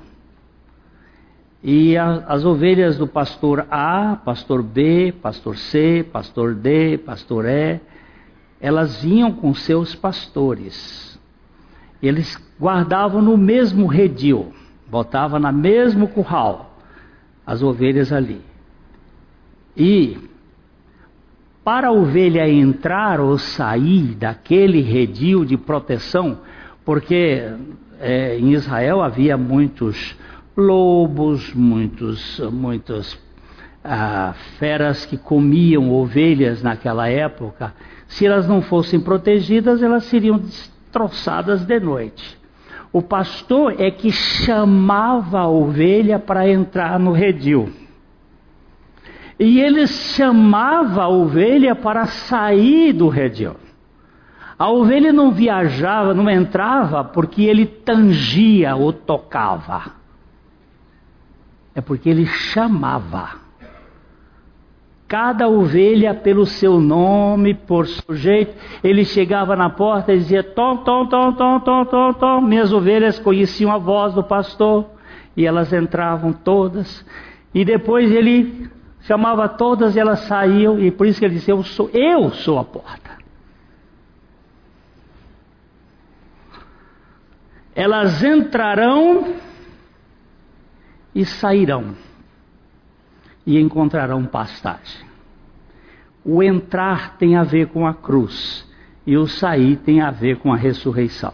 E 1.67 1.97
a, 1.97 2.23
as 2.27 2.45
ovelhas 2.45 2.95
do 2.95 3.07
pastor 3.07 3.65
A, 3.71 4.17
pastor 4.23 4.61
B, 4.61 5.11
pastor 5.19 5.57
C, 5.57 6.05
pastor 6.13 6.53
D, 6.53 6.99
pastor 6.99 7.45
E, 7.45 7.81
elas 8.61 9.01
vinham 9.01 9.31
com 9.31 9.51
seus 9.51 9.95
pastores. 9.95 11.19
Eles 12.03 12.39
guardavam 12.61 13.19
no 13.19 13.35
mesmo 13.35 13.87
redil, 13.87 14.53
botavam 14.87 15.39
na 15.39 15.51
mesmo 15.51 16.07
curral 16.07 16.77
as 17.43 17.63
ovelhas 17.63 18.13
ali. 18.13 18.41
E 19.75 20.19
para 21.63 21.87
a 21.87 21.91
ovelha 21.91 22.47
entrar 22.47 23.19
ou 23.19 23.39
sair 23.39 24.13
daquele 24.13 24.81
redil 24.81 25.43
de 25.43 25.57
proteção, 25.57 26.41
porque 26.85 27.41
é, 27.99 28.37
em 28.37 28.53
Israel 28.53 29.01
havia 29.01 29.35
muitos 29.35 30.15
lobos, 30.55 31.53
muitos, 31.53 32.39
muitas 32.51 33.19
ah, 33.83 34.33
feras 34.57 35.05
que 35.05 35.17
comiam 35.17 35.91
ovelhas 35.91 36.63
naquela 36.63 37.09
época. 37.09 37.73
Se 38.07 38.25
elas 38.25 38.47
não 38.47 38.61
fossem 38.61 38.99
protegidas, 38.99 39.83
elas 39.83 40.05
seriam 40.05 40.37
destroçadas 40.37 41.65
de 41.65 41.79
noite. 41.79 42.39
O 42.93 43.01
pastor 43.01 43.75
é 43.77 43.91
que 43.91 44.11
chamava 44.11 45.39
a 45.39 45.47
ovelha 45.49 46.17
para 46.17 46.49
entrar 46.49 46.97
no 46.97 47.11
redil. 47.11 47.69
E 49.37 49.59
ele 49.59 49.85
chamava 49.85 51.03
a 51.03 51.09
ovelha 51.09 51.75
para 51.75 52.05
sair 52.05 52.93
do 52.93 53.09
redil. 53.09 53.57
A 54.57 54.69
ovelha 54.69 55.11
não 55.11 55.33
viajava, 55.33 56.13
não 56.13 56.29
entrava 56.29 57.03
porque 57.03 57.43
ele 57.43 57.65
tangia 57.65 58.77
ou 58.77 58.93
tocava 58.93 60.04
é 61.75 61.81
porque 61.81 62.09
ele 62.09 62.25
chamava. 62.25 63.43
Cada 65.07 65.47
ovelha 65.47 66.15
pelo 66.15 66.47
seu 66.47 66.79
nome, 66.79 67.53
por 67.53 67.85
sujeito, 67.85 68.55
ele 68.83 69.05
chegava 69.05 69.55
na 69.55 69.69
porta 69.69 70.13
e 70.13 70.17
dizia: 70.17 70.41
Tom, 70.41 70.77
tom, 70.77 71.05
tom, 71.07 71.33
tom, 71.33 71.59
tom, 71.59 71.85
tom, 71.85 72.13
tom. 72.13 72.41
Minhas 72.41 72.73
ovelhas 72.73 73.19
conheciam 73.19 73.71
a 73.71 73.77
voz 73.77 74.13
do 74.13 74.23
pastor 74.23 74.89
e 75.37 75.45
elas 75.45 75.71
entravam 75.71 76.33
todas. 76.33 77.05
E 77.53 77.63
depois 77.63 78.11
ele 78.11 78.67
chamava 79.01 79.47
todas 79.47 79.95
e 79.95 79.99
elas 79.99 80.21
saíam, 80.21 80.79
e 80.79 80.89
por 80.89 81.05
isso 81.05 81.19
que 81.19 81.25
ele 81.25 81.35
disse: 81.35 81.51
Eu 81.51 81.61
sou, 81.61 81.89
eu 81.93 82.31
sou 82.31 82.57
a 82.57 82.63
porta. 82.63 83.11
Elas 87.75 88.23
entrarão 88.23 89.35
e 91.15 91.25
sairão 91.25 91.95
e 93.47 93.57
encontrarão 93.57 94.25
pastagem. 94.25 95.05
O 96.25 96.43
entrar 96.43 97.17
tem 97.17 97.37
a 97.37 97.43
ver 97.43 97.67
com 97.67 97.87
a 97.87 97.93
cruz 97.93 98.67
e 99.07 99.15
o 99.15 99.25
sair 99.25 99.77
tem 99.77 100.01
a 100.01 100.11
ver 100.11 100.37
com 100.37 100.51
a 100.51 100.57
ressurreição. 100.57 101.33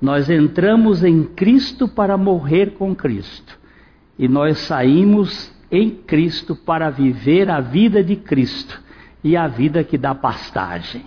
Nós 0.00 0.30
entramos 0.30 1.04
em 1.04 1.24
Cristo 1.24 1.86
para 1.86 2.16
morrer 2.16 2.74
com 2.74 2.94
Cristo 2.94 3.58
e 4.18 4.26
nós 4.28 4.58
saímos 4.58 5.52
em 5.70 5.90
Cristo 5.90 6.54
para 6.54 6.90
viver 6.90 7.50
a 7.50 7.60
vida 7.60 8.02
de 8.02 8.16
Cristo 8.16 8.80
e 9.24 9.36
a 9.36 9.48
vida 9.48 9.82
que 9.82 9.98
dá 9.98 10.14
pastagem, 10.14 11.04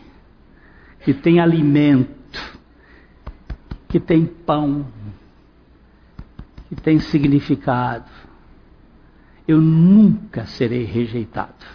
que 1.05 1.13
tem 1.13 1.39
alimento, 1.39 2.59
que 3.87 3.99
tem 3.99 4.25
pão, 4.25 4.85
que 6.69 6.81
tem 6.81 6.99
significado. 6.99 8.09
Eu 9.47 9.59
nunca 9.59 10.45
serei 10.45 10.83
rejeitado. 10.83 11.65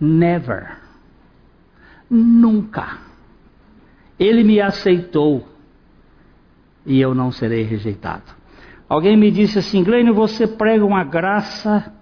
Never. 0.00 0.76
Nunca. 2.10 2.98
Ele 4.18 4.42
me 4.42 4.60
aceitou 4.60 5.48
e 6.84 7.00
eu 7.00 7.14
não 7.14 7.30
serei 7.30 7.62
rejeitado. 7.62 8.34
Alguém 8.88 9.16
me 9.16 9.30
disse 9.30 9.58
assim, 9.58 9.82
Glênio, 9.82 10.14
você 10.14 10.46
prega 10.46 10.84
uma 10.84 11.04
graça 11.04 11.92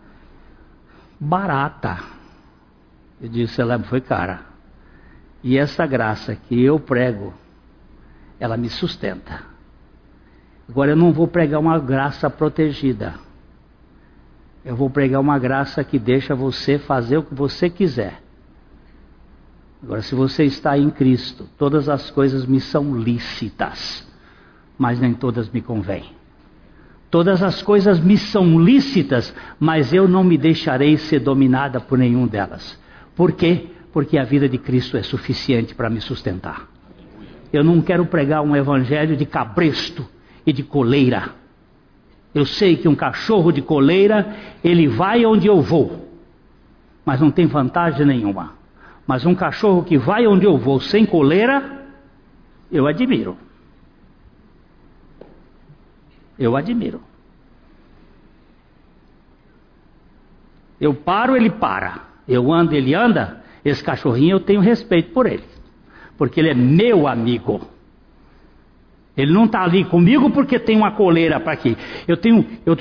barata. 1.18 1.98
Eu 3.20 3.28
disse, 3.28 3.60
ela 3.60 3.78
foi 3.80 4.00
cara. 4.00 4.40
E 5.42 5.58
essa 5.58 5.86
graça 5.86 6.34
que 6.34 6.62
eu 6.62 6.78
prego, 6.78 7.34
ela 8.38 8.56
me 8.56 8.68
sustenta. 8.68 9.53
Agora 10.68 10.92
eu 10.92 10.96
não 10.96 11.12
vou 11.12 11.28
pregar 11.28 11.60
uma 11.60 11.78
graça 11.78 12.30
protegida. 12.30 13.14
Eu 14.64 14.74
vou 14.74 14.88
pregar 14.88 15.20
uma 15.20 15.38
graça 15.38 15.84
que 15.84 15.98
deixa 15.98 16.34
você 16.34 16.78
fazer 16.78 17.18
o 17.18 17.22
que 17.22 17.34
você 17.34 17.68
quiser. 17.68 18.22
Agora, 19.82 20.00
se 20.00 20.14
você 20.14 20.44
está 20.44 20.78
em 20.78 20.88
Cristo, 20.88 21.46
todas 21.58 21.90
as 21.90 22.10
coisas 22.10 22.46
me 22.46 22.58
são 22.58 22.96
lícitas, 22.96 24.10
mas 24.78 24.98
nem 24.98 25.12
todas 25.12 25.50
me 25.50 25.60
convêm. 25.60 26.04
Todas 27.10 27.42
as 27.42 27.62
coisas 27.62 28.00
me 28.00 28.16
são 28.16 28.58
lícitas, 28.58 29.34
mas 29.60 29.92
eu 29.92 30.08
não 30.08 30.24
me 30.24 30.38
deixarei 30.38 30.96
ser 30.96 31.20
dominada 31.20 31.78
por 31.78 31.98
nenhum 31.98 32.26
delas. 32.26 32.80
Por 33.14 33.32
quê? 33.32 33.68
Porque 33.92 34.16
a 34.16 34.24
vida 34.24 34.48
de 34.48 34.56
Cristo 34.56 34.96
é 34.96 35.02
suficiente 35.02 35.74
para 35.74 35.90
me 35.90 36.00
sustentar. 36.00 36.66
Eu 37.52 37.62
não 37.62 37.82
quero 37.82 38.06
pregar 38.06 38.42
um 38.42 38.56
evangelho 38.56 39.16
de 39.16 39.26
cabresto, 39.26 40.08
e 40.46 40.52
de 40.52 40.62
coleira. 40.62 41.34
Eu 42.34 42.44
sei 42.44 42.76
que 42.76 42.88
um 42.88 42.94
cachorro 42.94 43.52
de 43.52 43.62
coleira, 43.62 44.34
ele 44.62 44.88
vai 44.88 45.24
onde 45.24 45.46
eu 45.46 45.60
vou, 45.60 46.08
mas 47.04 47.20
não 47.20 47.30
tem 47.30 47.46
vantagem 47.46 48.04
nenhuma. 48.04 48.54
Mas 49.06 49.24
um 49.24 49.34
cachorro 49.34 49.84
que 49.84 49.96
vai 49.96 50.26
onde 50.26 50.44
eu 50.44 50.56
vou 50.56 50.80
sem 50.80 51.06
coleira, 51.06 51.86
eu 52.72 52.86
admiro. 52.86 53.36
Eu 56.38 56.56
admiro. 56.56 57.00
Eu 60.80 60.92
paro, 60.92 61.36
ele 61.36 61.50
para. 61.50 62.00
Eu 62.26 62.52
ando, 62.52 62.74
ele 62.74 62.94
anda. 62.94 63.42
Esse 63.64 63.82
cachorrinho 63.82 64.36
eu 64.36 64.40
tenho 64.40 64.60
respeito 64.60 65.12
por 65.12 65.26
ele, 65.26 65.44
porque 66.18 66.40
ele 66.40 66.50
é 66.50 66.54
meu 66.54 67.06
amigo. 67.06 67.60
Ele 69.16 69.32
não 69.32 69.44
está 69.44 69.62
ali 69.62 69.84
comigo 69.84 70.30
porque 70.30 70.58
tem 70.58 70.76
uma 70.76 70.90
coleira 70.90 71.38
para 71.38 71.52
aqui. 71.52 71.76
Eu 72.06 72.16
tenho, 72.16 72.44
eu, 72.66 72.76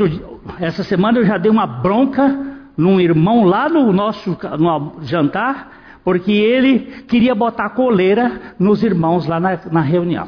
essa 0.60 0.84
semana 0.84 1.20
eu 1.20 1.26
já 1.26 1.38
dei 1.38 1.52
uma 1.52 1.68
bronca 1.68 2.58
num 2.76 3.00
irmão 3.00 3.44
lá 3.44 3.70
no 3.70 3.94
nosso 3.94 4.36
no 4.60 4.96
jantar, 5.02 6.00
porque 6.04 6.32
ele 6.32 7.04
queria 7.08 7.36
botar 7.36 7.70
coleira 7.70 8.56
nos 8.58 8.84
irmãos 8.84 9.28
lá 9.28 9.40
na, 9.40 9.60
na 9.72 9.82
reunião. 9.82 10.28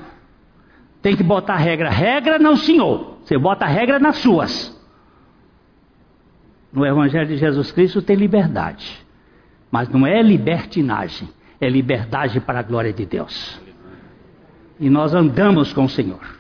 Tem 1.02 1.16
que 1.16 1.24
botar 1.24 1.56
regra. 1.56 1.90
Regra 1.90 2.38
não, 2.38 2.56
senhor. 2.56 3.18
Você 3.24 3.38
bota 3.38 3.66
regra 3.66 4.00
nas 4.00 4.18
suas. 4.18 4.76
No 6.72 6.86
Evangelho 6.86 7.28
de 7.28 7.38
Jesus 7.38 7.72
Cristo 7.72 8.02
tem 8.02 8.16
liberdade. 8.16 9.04
Mas 9.72 9.90
não 9.90 10.06
é 10.06 10.22
libertinagem, 10.22 11.28
é 11.60 11.68
liberdade 11.68 12.40
para 12.40 12.60
a 12.60 12.64
glória 12.64 12.94
de 12.94 13.06
Deus 13.06 13.66
e 14.80 14.90
nós 14.90 15.14
andamos 15.14 15.72
com 15.74 15.86
o 15.86 15.90
Senhor. 15.90 16.38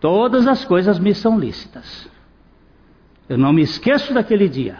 Todas 0.00 0.46
as 0.46 0.64
coisas 0.64 0.98
me 0.98 1.14
são 1.14 1.38
lícitas. 1.38 2.08
Eu 3.28 3.38
não 3.38 3.52
me 3.52 3.62
esqueço 3.62 4.12
daquele 4.14 4.48
dia. 4.48 4.78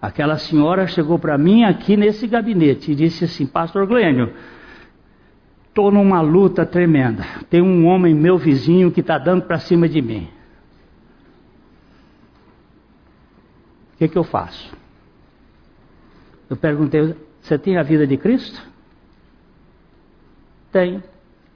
Aquela 0.00 0.38
senhora 0.38 0.86
chegou 0.86 1.18
para 1.18 1.36
mim 1.38 1.64
aqui 1.64 1.96
nesse 1.96 2.26
gabinete 2.26 2.92
e 2.92 2.94
disse 2.94 3.24
assim: 3.24 3.46
Pastor 3.46 3.86
Glênio, 3.86 4.32
estou 5.68 5.90
numa 5.90 6.20
luta 6.20 6.64
tremenda. 6.64 7.24
Tem 7.48 7.62
um 7.62 7.86
homem, 7.86 8.14
meu 8.14 8.38
vizinho, 8.38 8.90
que 8.90 9.00
está 9.00 9.18
dando 9.18 9.42
para 9.42 9.58
cima 9.58 9.88
de 9.88 10.00
mim. 10.00 10.28
O 13.94 13.96
que, 13.98 14.08
que 14.08 14.18
eu 14.18 14.24
faço? 14.24 14.76
Eu 16.50 16.56
perguntei: 16.56 17.14
Você 17.40 17.58
tem 17.58 17.78
a 17.78 17.82
vida 17.82 18.06
de 18.06 18.16
Cristo? 18.16 18.60
Tenho. 20.70 21.02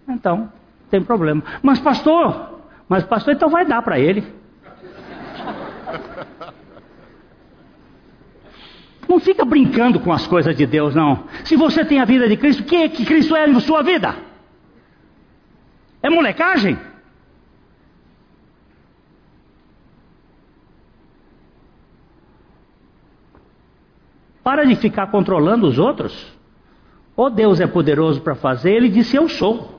Então, 0.09 0.51
tem 0.91 1.03
problema. 1.03 1.43
Mas 1.63 1.79
pastor, 1.79 2.61
mas 2.89 3.05
pastor, 3.05 3.35
então 3.35 3.51
vai 3.51 3.67
dar 3.67 3.83
para 3.83 3.99
ele. 3.99 4.25
Não 9.07 9.21
fica 9.21 9.45
brincando 9.45 10.01
com 10.01 10.13
as 10.13 10.27
coisas 10.27 10.55
de 10.57 10.67
Deus, 10.67 10.95
não. 10.95 11.25
Se 11.45 11.57
você 11.57 11.85
tem 11.85 12.01
a 12.01 12.05
vida 12.05 12.29
de 12.29 12.37
Cristo, 12.37 12.61
o 12.61 12.65
que 12.65 12.77
é 12.77 12.89
que 12.89 13.05
Cristo 13.05 13.35
é 13.35 13.47
na 13.47 13.61
sua 13.61 13.83
vida? 13.83 14.15
É 16.03 16.11
molecagem? 16.11 16.79
Para 24.43 24.65
de 24.65 24.77
ficar 24.77 25.09
controlando 25.09 25.67
os 25.67 25.79
outros. 25.79 26.33
Ou 27.17 27.29
Deus 27.29 27.61
é 27.61 27.67
poderoso 27.67 28.21
para 28.21 28.35
fazer, 28.35 28.73
ele 28.73 28.89
disse: 28.89 29.17
Eu 29.17 29.29
sou. 29.29 29.78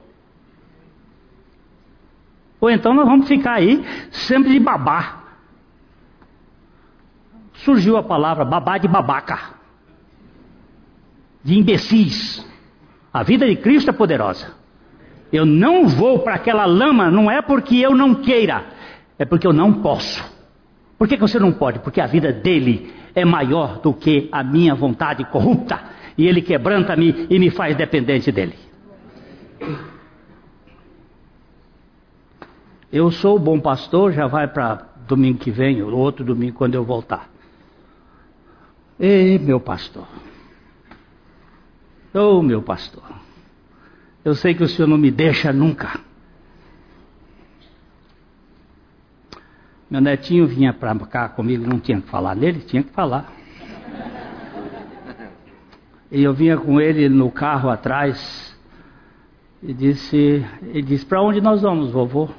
Ou 2.60 2.70
então 2.70 2.94
nós 2.94 3.06
vamos 3.06 3.28
ficar 3.28 3.54
aí 3.54 3.84
sempre 4.12 4.52
de 4.52 4.60
babá. 4.60 5.24
Surgiu 7.54 7.98
a 7.98 8.04
palavra 8.04 8.46
babá 8.46 8.78
de 8.78 8.88
babaca, 8.88 9.56
de 11.44 11.58
imbecis. 11.58 12.46
A 13.14 13.24
vida 13.24 13.48
de 13.48 13.56
Cristo 13.56 13.90
é 13.90 13.94
poderosa. 13.94 14.54
Eu 15.32 15.46
não 15.46 15.88
vou 15.88 16.20
para 16.20 16.36
aquela 16.36 16.66
lama, 16.66 17.12
não 17.12 17.30
é 17.30 17.42
porque 17.42 17.76
eu 17.78 17.96
não 17.96 18.16
queira, 18.16 18.66
é 19.18 19.26
porque 19.26 19.46
eu 19.46 19.54
não 19.54 19.74
posso. 19.74 20.24
Por 20.98 21.08
que, 21.08 21.16
que 21.16 21.22
você 21.22 21.40
não 21.40 21.54
pode? 21.54 21.80
Porque 21.80 22.02
a 22.02 22.08
vida 22.08 22.34
dele 22.34 22.94
é 23.16 23.24
maior 23.24 23.80
do 23.80 23.94
que 23.94 24.28
a 24.32 24.44
minha 24.44 24.76
vontade 24.76 25.24
corrupta. 25.26 25.80
E 26.18 26.28
ele 26.28 26.42
quebranta-me 26.42 27.28
e 27.30 27.40
me 27.40 27.50
faz 27.50 27.76
dependente 27.76 28.32
dele. 28.32 28.56
Eu 32.92 33.12
sou 33.12 33.36
o 33.36 33.40
bom 33.40 33.60
pastor, 33.60 34.12
já 34.12 34.26
vai 34.26 34.48
para 34.48 34.88
domingo 35.08 35.38
que 35.38 35.52
vem, 35.52 35.82
ou 35.82 35.92
outro 35.92 36.26
domingo 36.26 36.58
quando 36.58 36.74
eu 36.74 36.84
voltar. 36.84 37.30
Ei, 39.00 39.38
meu 39.38 39.60
pastor. 39.60 40.08
Ô, 42.14 42.20
oh, 42.20 42.42
meu 42.42 42.62
pastor. 42.62 43.04
Eu 44.26 44.34
sei 44.34 44.56
que 44.56 44.64
o 44.64 44.68
senhor 44.68 44.88
não 44.88 44.98
me 44.98 45.12
deixa 45.12 45.54
nunca. 45.54 46.00
Meu 49.90 50.02
netinho 50.02 50.48
vinha 50.48 50.74
para 50.74 50.96
cá 51.06 51.30
comigo, 51.30 51.66
não 51.66 51.80
tinha 51.80 52.02
que 52.02 52.10
falar 52.10 52.36
nele, 52.36 52.60
tinha 52.62 52.84
que 52.84 52.92
falar. 52.92 53.32
E 56.12 56.24
eu 56.24 56.34
vinha 56.34 56.58
com 56.58 56.82
ele 56.82 57.08
no 57.08 57.32
carro 57.32 57.70
atrás 57.70 58.58
e 59.62 59.74
disse, 59.74 60.44
ele 60.64 60.82
disse, 60.82 61.06
para 61.06 61.22
onde 61.22 61.40
nós 61.40 61.62
vamos, 61.62 61.92
vovô? 61.92 62.30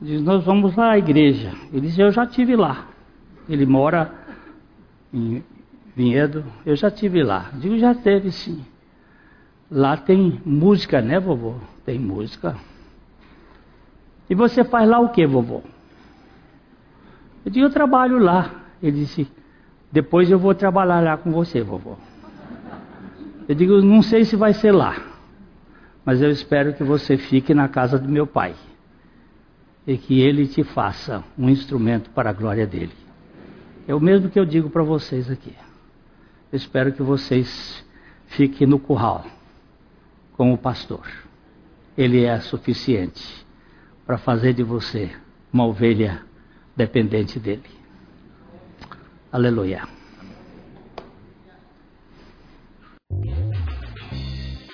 Diz, 0.00 0.22
nós 0.22 0.42
vamos 0.44 0.74
lá 0.76 0.92
à 0.92 0.98
igreja. 0.98 1.52
Ele 1.72 1.82
disse, 1.82 2.00
eu 2.00 2.10
já 2.10 2.26
tive 2.26 2.56
lá. 2.56 2.86
Ele 3.48 3.66
mora 3.66 4.10
em 5.12 5.44
Vinhedo, 5.94 6.44
eu 6.64 6.74
já 6.74 6.90
tive 6.90 7.22
lá. 7.22 7.50
Digo, 7.54 7.76
já 7.78 7.94
teve 7.94 8.30
sim. 8.30 8.64
Lá 9.70 9.96
tem 9.96 10.40
música, 10.44 11.02
né, 11.02 11.20
vovô? 11.20 11.56
Tem 11.84 11.98
música. 11.98 12.56
E 14.28 14.34
você 14.34 14.64
faz 14.64 14.88
lá 14.88 14.98
o 15.00 15.10
que, 15.10 15.26
vovô? 15.26 15.62
Eu 17.44 17.50
digo, 17.50 17.66
eu 17.66 17.70
trabalho 17.70 18.18
lá. 18.18 18.50
Ele 18.82 19.00
disse, 19.00 19.30
depois 19.92 20.30
eu 20.30 20.38
vou 20.38 20.54
trabalhar 20.54 21.00
lá 21.00 21.16
com 21.18 21.30
você, 21.30 21.60
vovô. 21.60 21.96
Eu 23.46 23.54
digo, 23.54 23.82
não 23.82 24.00
sei 24.00 24.24
se 24.24 24.34
vai 24.36 24.54
ser 24.54 24.72
lá, 24.72 24.96
mas 26.04 26.22
eu 26.22 26.30
espero 26.30 26.72
que 26.72 26.84
você 26.84 27.16
fique 27.18 27.52
na 27.52 27.68
casa 27.68 27.98
do 27.98 28.08
meu 28.08 28.26
pai 28.26 28.54
e 29.86 29.96
que 29.96 30.20
ele 30.20 30.46
te 30.46 30.62
faça 30.62 31.24
um 31.38 31.48
instrumento 31.48 32.10
para 32.10 32.30
a 32.30 32.32
glória 32.32 32.66
dele. 32.66 32.92
É 33.86 33.94
o 33.94 34.00
mesmo 34.00 34.28
que 34.28 34.38
eu 34.38 34.44
digo 34.44 34.70
para 34.70 34.82
vocês 34.82 35.30
aqui. 35.30 35.54
Eu 36.52 36.56
espero 36.56 36.92
que 36.92 37.02
vocês 37.02 37.84
fiquem 38.26 38.66
no 38.66 38.78
curral 38.78 39.24
com 40.36 40.52
o 40.52 40.58
pastor. 40.58 41.06
Ele 41.96 42.24
é 42.24 42.38
suficiente 42.40 43.46
para 44.06 44.18
fazer 44.18 44.54
de 44.54 44.62
você 44.62 45.10
uma 45.52 45.66
ovelha 45.66 46.22
dependente 46.76 47.38
dele. 47.38 47.70
Aleluia. 49.32 49.99